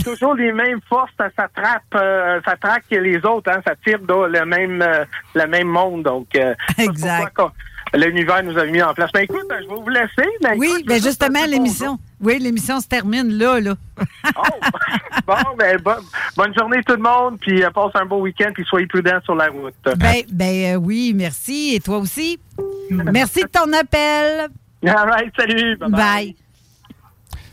[0.05, 4.27] Toujours les mêmes forces, ça s'attrape, euh, ça traque les autres, hein, ça tire dans
[4.27, 5.05] le même, euh,
[5.35, 6.05] le même monde.
[6.05, 7.33] Donc, euh, Exact.
[7.35, 7.53] pourquoi
[7.95, 9.11] l'univers nous a mis en place.
[9.15, 10.29] Mais écoute, je vais vous laisser.
[10.43, 11.99] Mais Oui, écoute, ben justement, l'émission.
[12.21, 13.75] Oui, l'émission se termine là, là.
[15.27, 16.05] Bon, ben, bonne,
[16.37, 19.35] bonne journée tout le monde, puis euh, passe un beau week-end, puis soyez prudents sur
[19.35, 19.75] la route.
[19.97, 21.75] Ben, ben euh, oui, merci.
[21.75, 22.39] Et toi aussi?
[22.91, 24.49] Merci de ton appel.
[24.87, 25.77] All right, salut.
[25.77, 25.91] Bye.
[25.91, 26.37] Bye.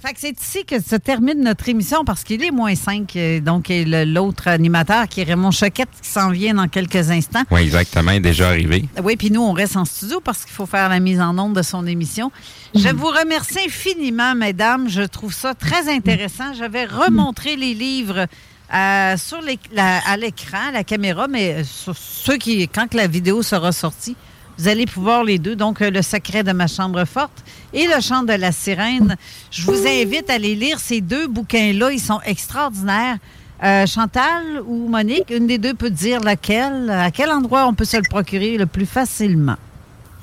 [0.05, 3.17] Fait que c'est ici que se termine notre émission parce qu'il est moins 5.
[3.41, 7.43] donc, et le- l'autre animateur qui est Raymond Choquette qui s'en vient dans quelques instants.
[7.49, 8.85] Oui, exactement, il est déjà arrivé.
[9.03, 11.55] Oui, puis nous, on reste en studio parce qu'il faut faire la mise en onde
[11.55, 12.31] de son émission.
[12.75, 14.87] Je vous remercie infiniment, mesdames.
[14.87, 16.53] Je trouve ça très intéressant.
[16.53, 18.27] Je vais remontrer les livres
[18.73, 22.87] euh, sur les- la- à l'écran, à la caméra, mais euh, sur ceux qui, quand
[22.87, 24.15] que la vidéo sera sortie,
[24.57, 25.55] vous allez pouvoir les deux.
[25.55, 27.43] Donc, euh, Le secret de ma chambre forte
[27.73, 29.15] et Le chant de la sirène.
[29.51, 30.79] Je vous invite à les lire.
[30.79, 33.17] Ces deux bouquins-là, ils sont extraordinaires.
[33.63, 37.85] Euh, Chantal ou Monique, une des deux peut dire laquelle, à quel endroit on peut
[37.85, 39.55] se le procurer le plus facilement?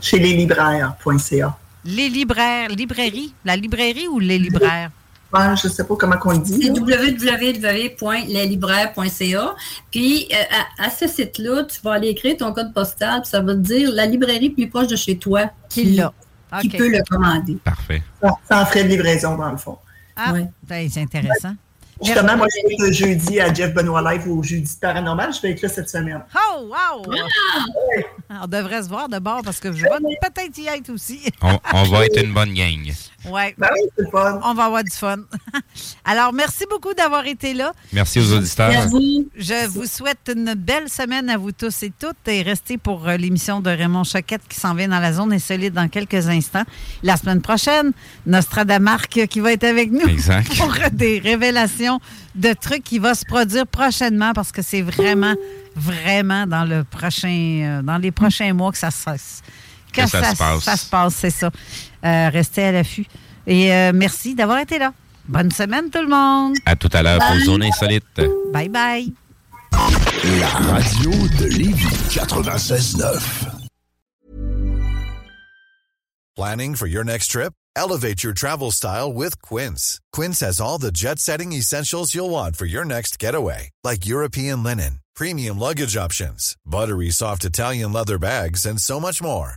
[0.00, 1.56] Chez leslibraires.ca.
[1.84, 4.90] Les libraires, librairie, la librairie ou les libraires?
[5.34, 6.60] Ouais, je ne sais pas comment on le dit.
[6.62, 6.74] C'est là.
[8.28, 9.54] www.leslibraires.ca.
[9.90, 10.36] Puis, euh,
[10.78, 13.58] à, à ce site-là, tu vas aller écrire ton code postal, puis ça va te
[13.60, 16.12] dire la librairie plus proche de chez toi Qui l'a.
[16.60, 17.56] qui peut le commander.
[17.64, 18.02] Parfait.
[18.22, 19.78] Sans- Sans frais de livraison, dans le fond.
[20.16, 20.32] Ah,
[20.62, 21.54] ben, c'est intéressant.
[22.02, 25.32] Justement, moi, je vais être jeudi à Jeff Benoît Live au jeudi paranormal.
[25.32, 26.20] Je vais être là cette semaine.
[26.34, 27.04] Oh, wow!
[28.42, 29.88] On devrait se voir de bord parce que je vais
[30.20, 31.20] peut-être y être aussi.
[31.40, 32.92] On, on va être une bonne gang.
[33.26, 33.54] Ouais.
[33.56, 34.40] Ben oui, c'est fun.
[34.44, 35.16] On va avoir du fun.
[36.04, 37.72] Alors, merci beaucoup d'avoir été là.
[37.92, 38.70] Merci aux auditeurs.
[39.36, 43.16] Je vous souhaite une belle semaine à vous tous et toutes et restez pour euh,
[43.16, 46.64] l'émission de Raymond Choquette qui s'en vient dans la zone insolite dans quelques instants.
[47.02, 47.92] La semaine prochaine,
[48.26, 50.54] Nostradamarque qui va être avec nous Exact.
[50.58, 52.00] pour des révélations
[52.34, 55.34] de trucs qui vont se produire prochainement parce que c'est vraiment,
[55.76, 59.04] vraiment dans le prochain, euh, dans les prochains mois que ça se
[59.94, 60.64] que, Que ça se passe.
[60.64, 61.50] ça se passe, c'est ça.
[62.04, 63.06] Euh, restez à l'affût.
[63.46, 64.92] Et euh, merci d'avoir été là.
[65.26, 66.56] Bonne semaine tout le monde.
[66.66, 68.04] À tout à l'heure pour Zone Insolite.
[68.52, 69.12] Bye bye.
[70.38, 73.20] La radio de Lévis 96.9.
[76.36, 77.52] Planning for your next trip?
[77.76, 80.00] Elevate your travel style with Quince.
[80.12, 84.62] Quince has all the jet setting essentials you'll want for your next getaway, like European
[84.62, 89.56] linen, premium luggage options, buttery soft Italian leather bags, and so much more.